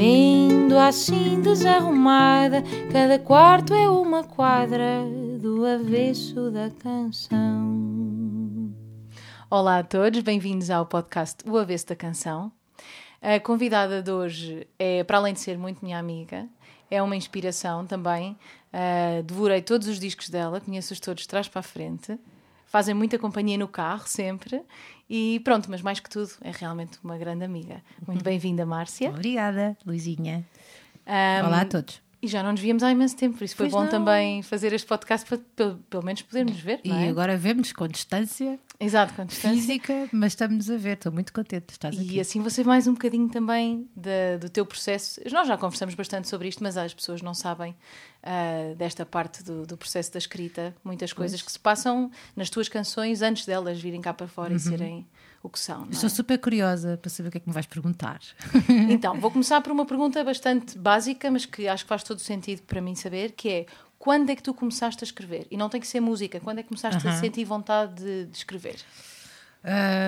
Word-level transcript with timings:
Vendo 0.00 0.78
assim 0.78 1.40
desarrumada, 1.40 2.62
cada 2.92 3.18
quarto 3.18 3.74
é 3.74 3.90
uma 3.90 4.22
quadra 4.22 5.02
do 5.40 5.66
avesso 5.66 6.52
da 6.52 6.70
canção. 6.70 8.72
Olá 9.50 9.80
a 9.80 9.82
todos, 9.82 10.20
bem-vindos 10.20 10.70
ao 10.70 10.86
podcast 10.86 11.42
O 11.44 11.58
Avesso 11.58 11.88
da 11.88 11.96
Canção. 11.96 12.52
A 13.20 13.40
convidada 13.40 14.00
de 14.00 14.12
hoje 14.12 14.68
é, 14.78 15.02
para 15.02 15.18
além 15.18 15.34
de 15.34 15.40
ser 15.40 15.58
muito 15.58 15.84
minha 15.84 15.98
amiga, 15.98 16.46
é 16.88 17.02
uma 17.02 17.16
inspiração 17.16 17.84
também. 17.84 18.38
Uh, 18.72 19.20
devorei 19.24 19.62
todos 19.62 19.88
os 19.88 19.98
discos 19.98 20.28
dela, 20.28 20.60
conheço-os 20.60 21.00
todos 21.00 21.22
de 21.22 21.28
trás 21.28 21.48
para 21.48 21.58
a 21.58 21.64
frente. 21.64 22.16
Fazem 22.68 22.94
muita 22.94 23.18
companhia 23.18 23.58
no 23.58 23.66
carro, 23.66 24.06
sempre. 24.06 24.62
E 25.08 25.40
pronto, 25.40 25.70
mas 25.70 25.80
mais 25.80 26.00
que 26.00 26.10
tudo, 26.10 26.30
é 26.42 26.50
realmente 26.50 26.98
uma 27.02 27.16
grande 27.16 27.44
amiga. 27.44 27.82
Muito 28.06 28.22
bem-vinda, 28.24 28.66
Márcia. 28.66 29.08
Obrigada, 29.10 29.76
Luizinha. 29.86 30.44
Um, 31.06 31.46
Olá 31.46 31.62
a 31.62 31.64
todos. 31.64 32.02
E 32.20 32.26
já 32.26 32.42
não 32.42 32.50
nos 32.50 32.60
víamos 32.60 32.82
há 32.82 32.90
imenso 32.90 33.16
tempo, 33.16 33.38
por 33.38 33.44
isso 33.44 33.54
foi 33.54 33.66
pois 33.66 33.72
bom 33.72 33.82
não. 33.84 33.90
também 33.90 34.42
fazer 34.42 34.72
este 34.72 34.86
podcast 34.86 35.26
para 35.28 35.38
pelo, 35.54 35.76
pelo 35.88 36.04
menos 36.04 36.22
podermos 36.22 36.58
ver. 36.58 36.80
E 36.82 36.90
é? 36.90 37.08
agora 37.08 37.36
vemos 37.36 37.72
com 37.72 37.86
distância. 37.86 38.58
Exato, 38.80 39.14
com 39.14 39.24
distância. 39.24 39.56
Física, 39.56 40.08
mas 40.12 40.32
estamos 40.32 40.68
a 40.68 40.76
ver, 40.76 40.94
estou 40.94 41.12
muito 41.12 41.32
contente 41.32 41.66
de 41.66 41.72
estar 41.72 41.88
aqui. 41.88 42.16
E 42.16 42.20
assim 42.20 42.42
você 42.42 42.64
mais 42.64 42.88
um 42.88 42.92
bocadinho 42.92 43.28
também 43.28 43.88
do 44.40 44.48
teu 44.50 44.66
processo. 44.66 45.20
Nós 45.30 45.46
já 45.46 45.56
conversamos 45.56 45.94
bastante 45.94 46.28
sobre 46.28 46.48
isto, 46.48 46.62
mas 46.62 46.76
as 46.76 46.92
pessoas 46.92 47.22
não 47.22 47.34
sabem 47.34 47.70
uh, 47.70 48.74
desta 48.74 49.06
parte 49.06 49.44
do, 49.44 49.64
do, 49.64 49.76
processo 49.76 50.12
da 50.12 50.18
escrita. 50.18 50.74
Muitas 50.82 51.12
coisas 51.12 51.40
pois. 51.40 51.46
que 51.46 51.52
se 51.52 51.58
passam 51.58 52.10
nas 52.34 52.50
tuas 52.50 52.68
canções 52.68 53.22
antes 53.22 53.46
delas 53.46 53.80
virem 53.80 54.00
cá 54.00 54.12
para 54.12 54.26
fora 54.26 54.50
uhum. 54.50 54.56
e 54.56 54.60
serem 54.60 55.06
o 55.42 55.48
que 55.48 55.58
são. 55.58 55.86
Estou 55.90 56.06
é? 56.06 56.10
super 56.10 56.38
curiosa 56.38 56.96
para 56.96 57.10
saber 57.10 57.28
o 57.28 57.32
que 57.32 57.38
é 57.38 57.40
que 57.40 57.48
me 57.48 57.54
vais 57.54 57.66
perguntar. 57.66 58.20
Então, 58.90 59.18
vou 59.20 59.30
começar 59.30 59.60
por 59.60 59.72
uma 59.72 59.84
pergunta 59.84 60.22
bastante 60.24 60.78
básica, 60.78 61.30
mas 61.30 61.46
que 61.46 61.68
acho 61.68 61.84
que 61.84 61.88
faz 61.88 62.02
todo 62.02 62.18
o 62.18 62.22
sentido 62.22 62.62
para 62.62 62.80
mim 62.80 62.94
saber, 62.94 63.32
que 63.32 63.48
é 63.48 63.66
quando 63.98 64.30
é 64.30 64.36
que 64.36 64.42
tu 64.42 64.54
começaste 64.54 65.02
a 65.02 65.06
escrever? 65.06 65.46
E 65.50 65.56
não 65.56 65.68
tem 65.68 65.80
que 65.80 65.86
ser 65.86 66.00
música, 66.00 66.40
quando 66.40 66.58
é 66.58 66.62
que 66.62 66.68
começaste 66.68 67.04
uh 67.06 67.10
-huh. 67.10 67.14
a 67.14 67.20
sentir 67.20 67.44
vontade 67.44 68.02
de, 68.02 68.26
de 68.26 68.36
escrever? 68.36 68.76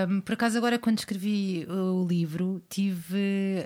Um, 0.08 0.20
por 0.20 0.34
acaso, 0.34 0.56
agora, 0.58 0.78
quando 0.78 0.98
escrevi 0.98 1.66
o 1.68 2.06
livro, 2.06 2.62
tive 2.68 3.64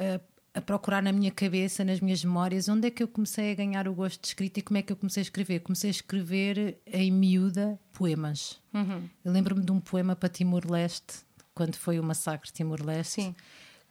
a, 0.55 0.59
a, 0.59 0.63
procurar 0.63 1.03
na 1.03 1.13
minha 1.13 1.31
cabeça, 1.31 1.85
nas 1.85 2.01
minhas 2.01 2.25
memórias, 2.25 2.69
onde 2.69 2.89
é 2.89 2.91
que 2.91 3.03
eu 3.03 3.09
comecei 3.09 3.53
a 3.53 3.55
ganhar 3.55 3.87
o 3.87 3.95
gosto 3.95 4.21
de 4.21 4.29
escrita 4.29 4.61
e 4.61 4.63
como 4.63 4.79
é 4.79 4.83
que 4.83 4.93
eu 4.93 4.97
comecei 4.97 5.21
a 5.21 5.25
escrever. 5.25 5.61
Comecei 5.61 5.91
a 5.91 5.93
escrever 5.93 6.79
em 6.87 7.13
miúda 7.13 7.79
poemas. 7.93 8.61
Uhum. 8.73 9.09
Eu 9.25 9.33
lembro-me 9.33 9.63
de 9.63 9.73
um 9.73 9.81
poema 9.81 10.17
para 10.17 10.29
Timor-Leste, 10.29 11.25
quando 11.55 11.77
foi 11.77 11.99
o 12.01 12.03
massacre 12.03 12.49
de 12.49 12.53
Timor-Leste, 12.53 13.35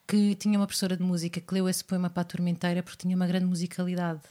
que 0.08 0.36
tinha 0.36 0.60
uma 0.60 0.68
professora 0.68 0.98
de 0.98 1.04
música 1.04 1.40
que 1.40 1.54
leu 1.54 1.70
esse 1.70 1.84
poema 1.84 2.10
para 2.10 2.22
a 2.22 2.26
turma 2.26 2.50
inteira 2.50 2.84
porque 2.84 2.98
tinha 2.98 3.16
uma 3.16 3.26
grande 3.26 3.46
musicalidade. 3.46 4.22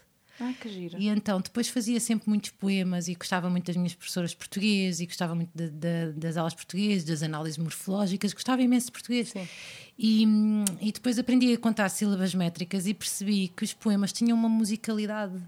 Ah, 0.41 0.53
que 0.61 0.69
giro. 0.69 0.99
E 0.99 1.09
então 1.09 1.41
depois 1.41 1.69
fazia 1.69 2.01
sempre 2.01 2.29
muitos 2.29 2.51
poemas 2.51 3.07
e 3.07 3.15
gostava 3.15 3.49
muito 3.51 3.67
das 3.67 3.77
minhas 3.77 3.95
professoras 3.95 4.35
portuguesas 4.35 5.01
e 5.01 5.07
gostava 5.07 5.35
muito 5.35 5.51
de, 5.55 5.69
de, 5.69 6.13
das 6.13 6.37
aulas 6.37 6.55
portuguesas, 6.55 7.05
das 7.05 7.23
análises 7.23 7.59
morfológicas, 7.59 8.33
gostava 8.33 8.63
imenso 8.63 8.87
de 8.87 8.93
português. 8.93 9.29
Sim. 9.29 9.49
E, 9.99 10.27
e 10.81 10.93
depois 10.93 11.19
aprendi 11.19 11.53
a 11.53 11.59
contar 11.59 11.89
sílabas 11.91 12.35
métricas 12.35 12.87
e 12.87 12.95
percebi 12.95 13.49
que 13.49 13.63
os 13.63 13.73
poemas 13.73 14.13
tinham 14.13 14.37
uma 14.37 14.49
musicalidade. 14.49 15.41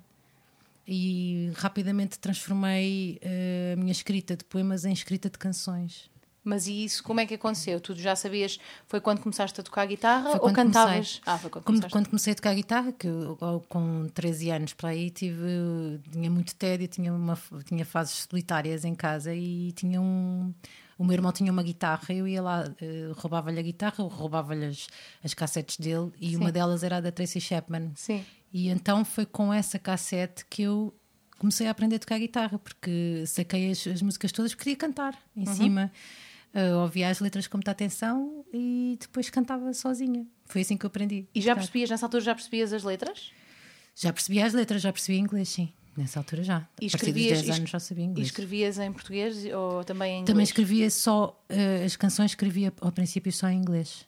E 0.87 1.50
rapidamente 1.56 2.19
transformei 2.19 3.19
uh, 3.23 3.73
a 3.73 3.77
minha 3.77 3.93
escrita 3.93 4.37
de 4.37 4.44
poemas 4.44 4.84
em 4.84 4.93
escrita 4.93 5.31
de 5.31 5.39
canções. 5.39 6.11
Mas 6.44 6.66
e 6.66 6.84
isso, 6.84 7.03
como 7.03 7.21
é 7.21 7.27
que 7.27 7.34
aconteceu? 7.34 7.81
Tu 7.81 7.94
já 7.94 8.15
sabias, 8.15 8.60
foi 8.87 9.00
quando 9.00 9.21
começaste 9.21 9.59
a 9.59 9.65
tocar 9.65 9.87
guitarra 9.87 10.38
ou 10.43 10.53
cantavas? 10.53 11.19
Comecei. 11.19 11.22
Ah, 11.25 11.38
foi 11.38 11.49
quando, 11.49 11.65
quando, 11.65 11.91
quando, 11.91 12.09
comecei 12.10 12.32
a 12.34 12.37
tocar 12.37 12.55
guitarra, 12.55 12.93
que 12.93 13.06
eu, 13.06 13.65
com 13.66 14.06
13 14.12 14.50
anos 14.50 14.75
para 14.75 14.91
aí 14.91 15.09
tive, 15.09 16.00
tinha 16.12 16.31
muito 16.31 16.55
tédio, 16.55 16.87
tinha, 16.87 17.15
uma, 17.15 17.38
tinha 17.65 17.87
fases 17.87 18.27
solitárias 18.31 18.84
em 18.84 18.94
casa 18.94 19.34
e 19.34 19.72
tinha 19.72 19.99
um, 19.99 20.53
o 20.99 21.05
meu 21.05 21.15
irmão 21.15 21.32
tinha 21.32 21.50
uma 21.50 21.62
guitarra, 21.62 22.12
eu 22.12 22.28
ia 22.28 22.43
lá, 22.43 22.65
uh, 22.65 23.12
roubava-lhe 23.15 23.59
a 23.59 23.62
guitarra, 23.62 24.05
roubava-lhe 24.05 24.66
as, 24.66 24.87
as 25.25 25.32
cassetes 25.32 25.78
dele 25.78 26.12
e 26.21 26.31
Sim. 26.31 26.37
uma 26.37 26.53
delas 26.53 26.82
era 26.82 26.99
a 26.99 27.00
da 27.00 27.11
Tracy 27.11 27.41
Chapman. 27.41 27.93
Sim. 27.94 28.22
E 28.53 28.69
então 28.69 29.03
foi 29.03 29.25
com 29.25 29.50
essa 29.50 29.78
cassete 29.78 30.44
que 30.44 30.62
eu 30.62 30.94
comecei 31.38 31.66
a 31.66 31.71
aprender 31.71 31.97
a 31.97 31.99
tocar 31.99 32.19
guitarra, 32.19 32.59
porque 32.59 33.25
saquei 33.26 33.71
as, 33.71 33.87
as 33.87 34.03
músicas 34.03 34.31
todas, 34.31 34.53
porque 34.53 34.65
queria 34.65 34.76
cantar 34.76 35.19
em 35.34 35.49
uhum. 35.49 35.55
cima 35.55 35.93
ouvia 36.81 37.09
as 37.09 37.21
letras 37.21 37.47
com 37.47 37.57
muita 37.57 37.71
atenção 37.71 38.45
e 38.53 38.97
depois 39.01 39.29
cantava 39.31 39.73
sozinha. 39.73 40.27
Foi 40.47 40.61
assim 40.61 40.77
que 40.77 40.87
eu 40.87 40.89
aprendi. 40.89 41.27
E 41.35 41.41
já 41.41 41.55
percebias, 41.55 41.91
nessa 41.91 42.07
altura 42.07 42.23
já 42.23 42.35
percebias 42.35 42.73
as 42.73 42.85
letras? 42.85 43.33
Já 43.95 44.13
percebia 44.13 44.47
as 44.47 44.53
letras, 44.53 44.83
já 44.83 44.93
percebia 44.93 45.21
inglês, 45.21 45.49
sim. 45.49 45.73
Nessa 45.97 46.19
altura 46.19 46.43
já. 46.43 46.69
E 46.81 46.89
a 46.89 46.91
partir 46.91 47.13
dos 47.13 47.23
10 47.23 47.51
anos 47.51 47.71
já 47.71 47.79
sabia 47.79 48.05
inglês. 48.05 48.27
E 48.27 48.31
escrevias 48.31 48.79
em 48.79 48.93
português 48.93 49.45
ou 49.55 49.85
também 49.85 50.11
em 50.11 50.15
inglês? 50.15 50.27
Também 50.27 50.43
escrevia 50.43 50.91
só, 50.91 51.41
uh, 51.49 51.85
as 51.85 51.95
canções 51.95 52.33
escrevia 52.33 52.73
ao 52.81 52.91
princípio 52.91 53.33
só 53.33 53.49
em 53.49 53.59
inglês. 53.59 54.07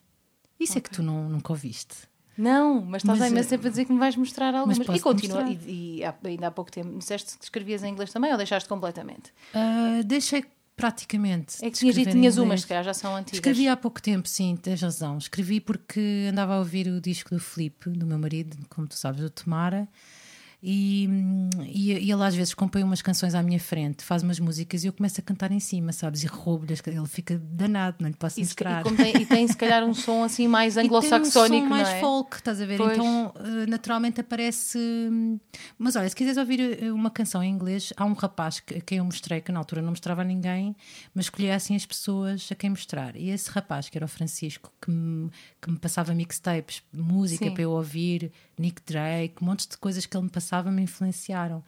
Isso 0.59 0.73
okay. 0.73 0.81
é 0.81 0.83
que 0.83 0.91
tu 0.91 1.03
não, 1.03 1.29
nunca 1.29 1.53
ouviste. 1.53 1.95
Não, 2.37 2.83
mas 2.83 3.03
estás 3.03 3.19
mas, 3.19 3.29
ainda 3.29 3.43
sempre 3.43 3.69
a 3.69 3.71
dizer 3.71 3.85
que 3.87 3.93
me 3.93 3.99
vais 3.99 4.17
mostrar 4.17 4.55
algumas. 4.55 4.79
E 4.79 5.01
continua. 5.01 5.49
E, 5.49 6.01
e, 6.01 6.29
ainda 6.29 6.49
há 6.49 6.51
pouco 6.51 6.71
tempo 6.71 6.99
disseste 6.99 7.39
que 7.39 7.45
escrevias 7.45 7.83
em 7.83 7.93
inglês 7.93 8.13
também 8.13 8.31
ou 8.31 8.37
deixaste 8.37 8.69
completamente? 8.69 9.33
Uh, 9.55 10.05
deixei 10.05 10.45
praticamente. 10.77 11.65
É 11.65 11.71
que 11.71 11.79
tinhas, 11.79 11.97
tinhas 11.97 12.37
umas, 12.37 12.65
que 12.65 12.83
já 12.83 12.95
são 12.95 13.17
antigas. 13.17 13.39
Escrevi 13.39 13.67
há 13.67 13.77
pouco 13.77 14.01
tempo, 14.01 14.29
sim, 14.29 14.57
tens 14.57 14.81
razão. 14.83 15.17
Escrevi 15.17 15.61
porque 15.61 16.29
andava 16.31 16.55
a 16.55 16.59
ouvir 16.59 16.87
o 16.89 17.01
disco 17.01 17.31
do 17.31 17.41
Felipe, 17.41 17.91
do 17.91 18.07
meu 18.07 18.19
marido, 18.19 18.57
como 18.69 18.87
tu 18.87 18.95
sabes, 18.95 19.23
do 19.23 19.31
Tomara. 19.31 19.89
E, 20.63 21.09
e, 21.67 21.93
e, 21.93 22.11
ele 22.11 22.23
às 22.23 22.35
vezes 22.35 22.55
compõe 22.55 22.83
umas 22.83 23.03
canções 23.03 23.35
à 23.35 23.43
minha 23.43 23.61
frente, 23.61 24.03
faz 24.03 24.23
umas 24.23 24.41
músicas 24.41 24.85
e 24.85 24.87
eu 24.87 24.93
começo 24.93 25.21
a 25.21 25.23
cantar 25.23 25.53
em 25.53 25.61
cima, 25.61 25.93
sabes? 25.93 26.25
E 26.25 26.27
roubo-lhe, 26.27 26.75
ele 26.87 27.07
fica 27.07 27.39
danado, 27.39 27.99
não 28.01 28.09
lhe 28.09 28.17
posso 28.17 28.41
mostrar. 28.41 28.85
E, 28.87 28.97
tem, 28.97 29.23
e 29.23 29.27
tem 29.27 29.47
se 29.47 29.57
calhar 29.57 29.85
um 29.85 29.93
som 29.93 30.25
assim 30.25 30.49
mais 30.49 30.77
anglo-saxónico, 30.79 31.67
um 31.67 31.69
mais 31.69 31.89
é? 31.89 32.01
folk, 32.01 32.37
estás 32.37 32.61
a 32.61 32.67
ver? 32.67 32.79
Pois. 32.79 32.93
Então 32.93 33.33
eh, 33.37 33.67
naturalmente 33.67 34.21
aparece. 34.21 34.79
Mas 35.79 35.95
olha, 35.95 36.09
se 36.09 36.17
quiseres 36.17 36.39
ouvir 36.39 36.83
eh, 36.83 36.91
uma 36.91 37.11
canção 37.11 37.43
em 37.43 37.51
inglês, 37.51 37.93
há 37.97 38.05
um 38.05 38.15
rapaz 38.15 38.61
que, 38.61 38.77
a 38.77 38.81
quem 38.81 38.99
eu 38.99 39.05
mostrei, 39.05 39.41
que 39.41 39.53
na 39.53 39.59
altura 39.59 39.83
não 39.83 39.91
mostrava 39.91 40.23
a 40.23 40.25
ninguém, 40.25 40.75
mas 41.15 41.27
escolhi 41.27 41.51
assim 41.51 41.77
as 41.77 41.85
pessoas 41.85 42.49
a 42.51 42.55
quem 42.55 42.71
mostrar. 42.71 43.15
E 43.15 43.31
esse 43.31 43.51
rapaz, 43.51 43.89
que 43.89 43.99
era 43.99 44.05
o 44.05 44.09
Francisco, 44.09 44.73
que 44.81 44.91
me, 44.91 45.31
que 45.61 45.71
me 45.71 45.79
passava 45.79 46.15
mixtapes, 46.15 46.83
música 46.93 47.45
Sim. 47.45 47.55
para 47.55 47.63
eu 47.63 47.71
ouvir, 47.71 48.33
Nick 48.59 48.83
Drake, 48.87 49.37
um 49.43 49.47
monte 49.47 49.69
de 49.69 49.77
coisas 49.77 50.07
que 50.07 50.17
ele 50.17 50.25
me 50.25 50.31
passava 50.31 50.71
me 50.71 50.83
influenciaram. 50.83 51.63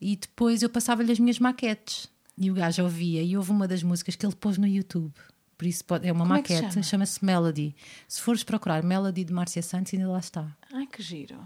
E 0.00 0.16
depois 0.16 0.62
eu 0.62 0.68
passava-lhe 0.68 1.12
as 1.12 1.18
minhas 1.18 1.38
maquetes. 1.38 2.08
E 2.36 2.50
o 2.50 2.54
gajo 2.54 2.82
ouvia. 2.82 3.22
E 3.22 3.36
houve 3.36 3.50
uma 3.50 3.68
das 3.68 3.82
músicas 3.82 4.16
que 4.16 4.26
ele 4.26 4.34
pôs 4.34 4.58
no 4.58 4.66
YouTube. 4.66 5.12
Por 5.56 5.66
isso 5.66 5.84
pode, 5.84 6.08
é 6.08 6.12
uma 6.12 6.24
Como 6.24 6.34
maquete, 6.34 6.64
é 6.64 6.70
chama? 6.70 6.82
chama-se 6.82 7.24
Melody. 7.24 7.76
Se 8.08 8.20
fores 8.20 8.42
procurar 8.42 8.82
Melody 8.82 9.22
de 9.22 9.32
Márcia 9.32 9.62
Santos, 9.62 9.94
ainda 9.94 10.08
lá 10.08 10.18
está. 10.18 10.56
Ai, 10.72 10.86
que 10.86 11.00
giro. 11.00 11.38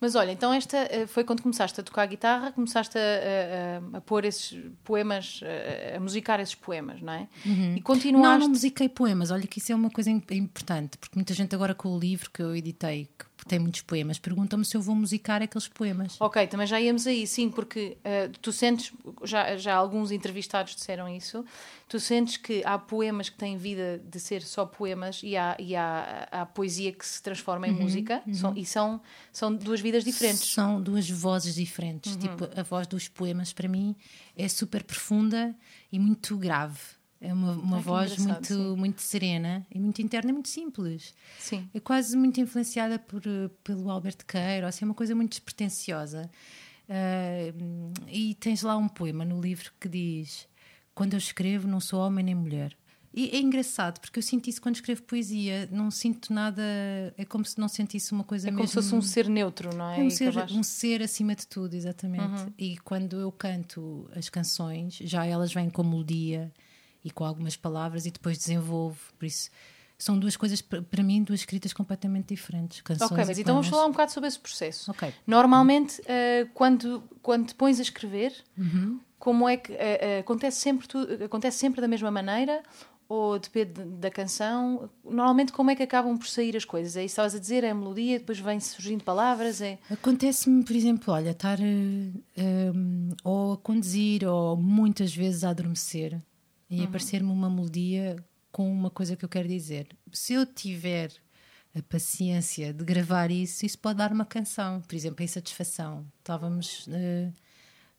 Mas 0.00 0.14
olha, 0.14 0.32
então 0.32 0.52
esta 0.52 0.76
eh, 0.76 1.06
foi 1.06 1.24
quando 1.24 1.42
começaste 1.42 1.80
a 1.80 1.82
tocar 1.82 2.06
guitarra, 2.06 2.52
começaste 2.52 2.96
a, 2.96 3.94
a, 3.94 3.98
a 3.98 4.00
pôr 4.00 4.24
esses 4.24 4.58
poemas, 4.84 5.40
a, 5.42 5.96
a, 5.96 6.00
musicar 6.00 6.40
esses 6.40 6.54
poemas, 6.54 7.00
não 7.00 7.12
é? 7.12 7.28
Uhum. 7.44 7.76
E 7.76 7.80
continuaste... 7.80 8.38
Não, 8.38 8.38
não 8.38 8.48
musiquei 8.50 8.88
poemas. 8.88 9.30
Olha 9.30 9.46
que 9.46 9.58
isso 9.58 9.72
é 9.72 9.74
uma 9.74 9.90
coisa 9.90 10.10
importante, 10.10 10.96
porque 10.98 11.16
muita 11.16 11.34
gente 11.34 11.54
agora 11.54 11.74
com 11.74 11.88
o 11.88 11.98
livro 11.98 12.30
que 12.30 12.42
eu 12.42 12.54
editei, 12.54 13.08
que 13.18 13.24
tem 13.46 13.58
muitos 13.58 13.82
poemas, 13.82 14.18
perguntam-me 14.18 14.64
se 14.64 14.76
eu 14.76 14.82
vou 14.82 14.94
musicar 14.94 15.42
aqueles 15.42 15.68
poemas. 15.68 16.16
Ok, 16.20 16.46
também 16.46 16.66
já 16.66 16.80
íamos 16.80 17.06
aí, 17.06 17.26
sim, 17.26 17.50
porque 17.50 17.96
uh, 17.98 18.30
tu 18.40 18.52
sentes, 18.52 18.92
já, 19.24 19.56
já 19.56 19.74
alguns 19.74 20.10
entrevistados 20.10 20.74
disseram 20.74 21.08
isso, 21.08 21.44
tu 21.88 21.98
sentes 21.98 22.36
que 22.36 22.62
há 22.64 22.78
poemas 22.78 23.28
que 23.28 23.36
têm 23.36 23.56
vida 23.56 24.02
de 24.04 24.20
ser 24.20 24.42
só 24.42 24.64
poemas 24.66 25.20
e 25.22 25.36
há, 25.36 25.56
e 25.58 25.74
há, 25.74 26.28
há 26.30 26.46
poesia 26.46 26.92
que 26.92 27.06
se 27.06 27.22
transforma 27.22 27.66
em 27.66 27.72
uhum, 27.72 27.82
música 27.82 28.22
uhum. 28.26 28.34
São, 28.34 28.56
e 28.56 28.64
são, 28.64 29.00
são 29.32 29.54
duas 29.54 29.80
vidas 29.80 30.04
diferentes. 30.04 30.52
São 30.52 30.80
duas 30.80 31.08
vozes 31.08 31.54
diferentes. 31.54 32.14
Uhum. 32.14 32.20
Tipo, 32.20 32.48
a 32.58 32.62
voz 32.62 32.86
dos 32.86 33.08
poemas 33.08 33.52
para 33.52 33.68
mim 33.68 33.96
é 34.36 34.48
super 34.48 34.84
profunda 34.84 35.54
e 35.90 35.98
muito 35.98 36.36
grave 36.36 36.99
É 37.20 37.34
uma, 37.34 37.52
uma 37.52 37.76
que 37.78 37.84
voz 37.84 38.16
muito, 38.16 38.46
sim. 38.46 38.76
muito 38.76 39.02
serena 39.02 39.66
e 39.70 39.78
muito 39.78 40.00
interna 40.00 40.30
e 40.30 40.32
muito 40.32 40.48
simples. 40.48 41.14
Sim. 41.38 41.68
É 41.74 41.78
quase 41.78 42.16
muito 42.16 42.40
influenciada 42.40 42.98
por, 42.98 43.22
pelo 43.62 43.90
Alberto 43.90 44.24
Queiro, 44.24 44.66
assim, 44.66 44.84
é 44.84 44.88
uma 44.88 44.94
coisa 44.94 45.14
muito 45.14 45.32
despretensiosa. 45.32 46.30
Ah, 46.88 47.52
e 48.08 48.34
tens 48.34 48.62
lá 48.62 48.76
um 48.76 48.88
poema 48.88 49.24
no 49.24 49.40
livro 49.40 49.70
que 49.78 49.88
diz: 49.88 50.48
Quando 50.94 51.12
eu 51.12 51.18
escrevo, 51.18 51.68
não 51.68 51.78
sou 51.78 52.00
homem 52.00 52.24
nem 52.24 52.34
mulher. 52.34 52.76
E 53.12 53.28
é 53.30 53.40
engraçado, 53.40 54.00
porque 54.00 54.20
eu 54.20 54.22
sinto 54.22 54.48
isso 54.48 54.62
quando 54.62 54.76
escrevo 54.76 55.02
poesia, 55.02 55.68
não 55.72 55.90
sinto 55.90 56.32
nada, 56.32 56.62
é 57.18 57.24
como 57.24 57.44
se 57.44 57.58
não 57.58 57.66
sentisse 57.66 58.12
uma 58.12 58.22
coisa 58.22 58.48
É 58.48 58.50
como 58.50 58.60
mesmo. 58.60 58.68
se 58.68 58.74
fosse 58.74 58.94
um 58.94 59.02
ser 59.02 59.28
neutro, 59.28 59.74
não 59.74 59.90
é? 59.90 60.00
É 60.00 60.02
um 60.04 60.10
ser, 60.10 60.32
um 60.52 60.62
ser 60.62 61.02
acima 61.02 61.34
de 61.34 61.44
tudo, 61.44 61.74
exatamente. 61.74 62.42
Uhum. 62.42 62.52
E 62.56 62.78
quando 62.78 63.18
eu 63.18 63.32
canto 63.32 64.08
as 64.14 64.28
canções, 64.28 64.94
já 65.02 65.26
elas 65.26 65.52
vêm 65.52 65.68
com 65.68 65.82
melodia 65.82 66.52
e 67.04 67.10
com 67.10 67.24
algumas 67.24 67.56
palavras 67.56 68.06
e 68.06 68.10
depois 68.10 68.36
desenvolvo. 68.38 68.98
Por 69.18 69.24
isso, 69.26 69.50
são 69.98 70.18
duas 70.18 70.36
coisas, 70.36 70.62
para 70.62 71.02
mim, 71.02 71.22
duas 71.22 71.40
escritas 71.40 71.72
completamente 71.72 72.28
diferentes. 72.34 72.80
Canções 72.80 73.10
Ok, 73.10 73.24
mas 73.26 73.38
então 73.38 73.54
vamos 73.54 73.68
falar 73.68 73.86
um 73.86 73.90
bocado 73.90 74.12
sobre 74.12 74.28
esse 74.28 74.38
processo. 74.38 74.90
Ok. 74.90 75.12
Normalmente, 75.26 76.00
eh, 76.06 76.46
quando, 76.54 77.02
quando 77.22 77.46
te 77.48 77.54
pões 77.54 77.78
a 77.78 77.82
escrever, 77.82 78.32
Uhum. 78.56 78.98
como 79.18 79.48
é 79.48 79.56
que 79.58 79.72
eh, 79.74 80.20
acontece 80.20 80.58
sempre 80.60 80.88
tu- 80.88 81.06
acontece 81.24 81.58
sempre 81.58 81.80
da 81.82 81.88
mesma 81.88 82.10
maneira 82.10 82.62
ou 83.06 83.38
depende 83.38 83.82
da 83.98 84.10
canção? 84.10 84.88
Normalmente, 85.04 85.52
como 85.52 85.70
é 85.70 85.76
que 85.76 85.82
acabam 85.82 86.16
por 86.16 86.28
sair 86.28 86.56
as 86.56 86.64
coisas? 86.64 86.96
É 86.96 87.00
isso 87.00 87.08
que 87.08 87.20
estavas 87.20 87.34
a 87.34 87.38
dizer, 87.38 87.62
é 87.64 87.70
a 87.70 87.74
melodia, 87.74 88.20
depois 88.20 88.38
vem 88.38 88.58
surgindo 88.60 89.04
palavras, 89.04 89.60
é 89.60 89.78
Acontece-me, 89.90 90.64
por 90.64 90.74
exemplo, 90.74 91.12
olha, 91.12 91.30
estar 91.32 91.60
em, 91.60 92.14
ou 93.24 93.52
a 93.54 93.56
conduzir 93.58 94.24
ou 94.26 94.56
muitas 94.56 95.14
vezes 95.14 95.44
a 95.44 95.50
adormecer 95.50 96.22
e 96.70 96.84
aparecer-me 96.84 97.30
uma 97.30 97.50
melodia 97.50 98.16
com 98.52 98.70
uma 98.70 98.90
coisa 98.90 99.16
que 99.16 99.24
eu 99.24 99.28
quero 99.28 99.48
dizer. 99.48 99.88
Se 100.12 100.32
eu 100.34 100.46
tiver 100.46 101.10
a 101.76 101.82
paciência 101.82 102.72
de 102.72 102.84
gravar 102.84 103.30
isso, 103.30 103.64
isso 103.66 103.78
pode 103.78 103.98
dar 103.98 104.12
uma 104.12 104.24
canção. 104.24 104.80
Por 104.82 104.94
exemplo, 104.94 105.20
a 105.20 105.24
insatisfação. 105.24 106.06
Estávamos 106.18 106.86
eh, 106.88 107.30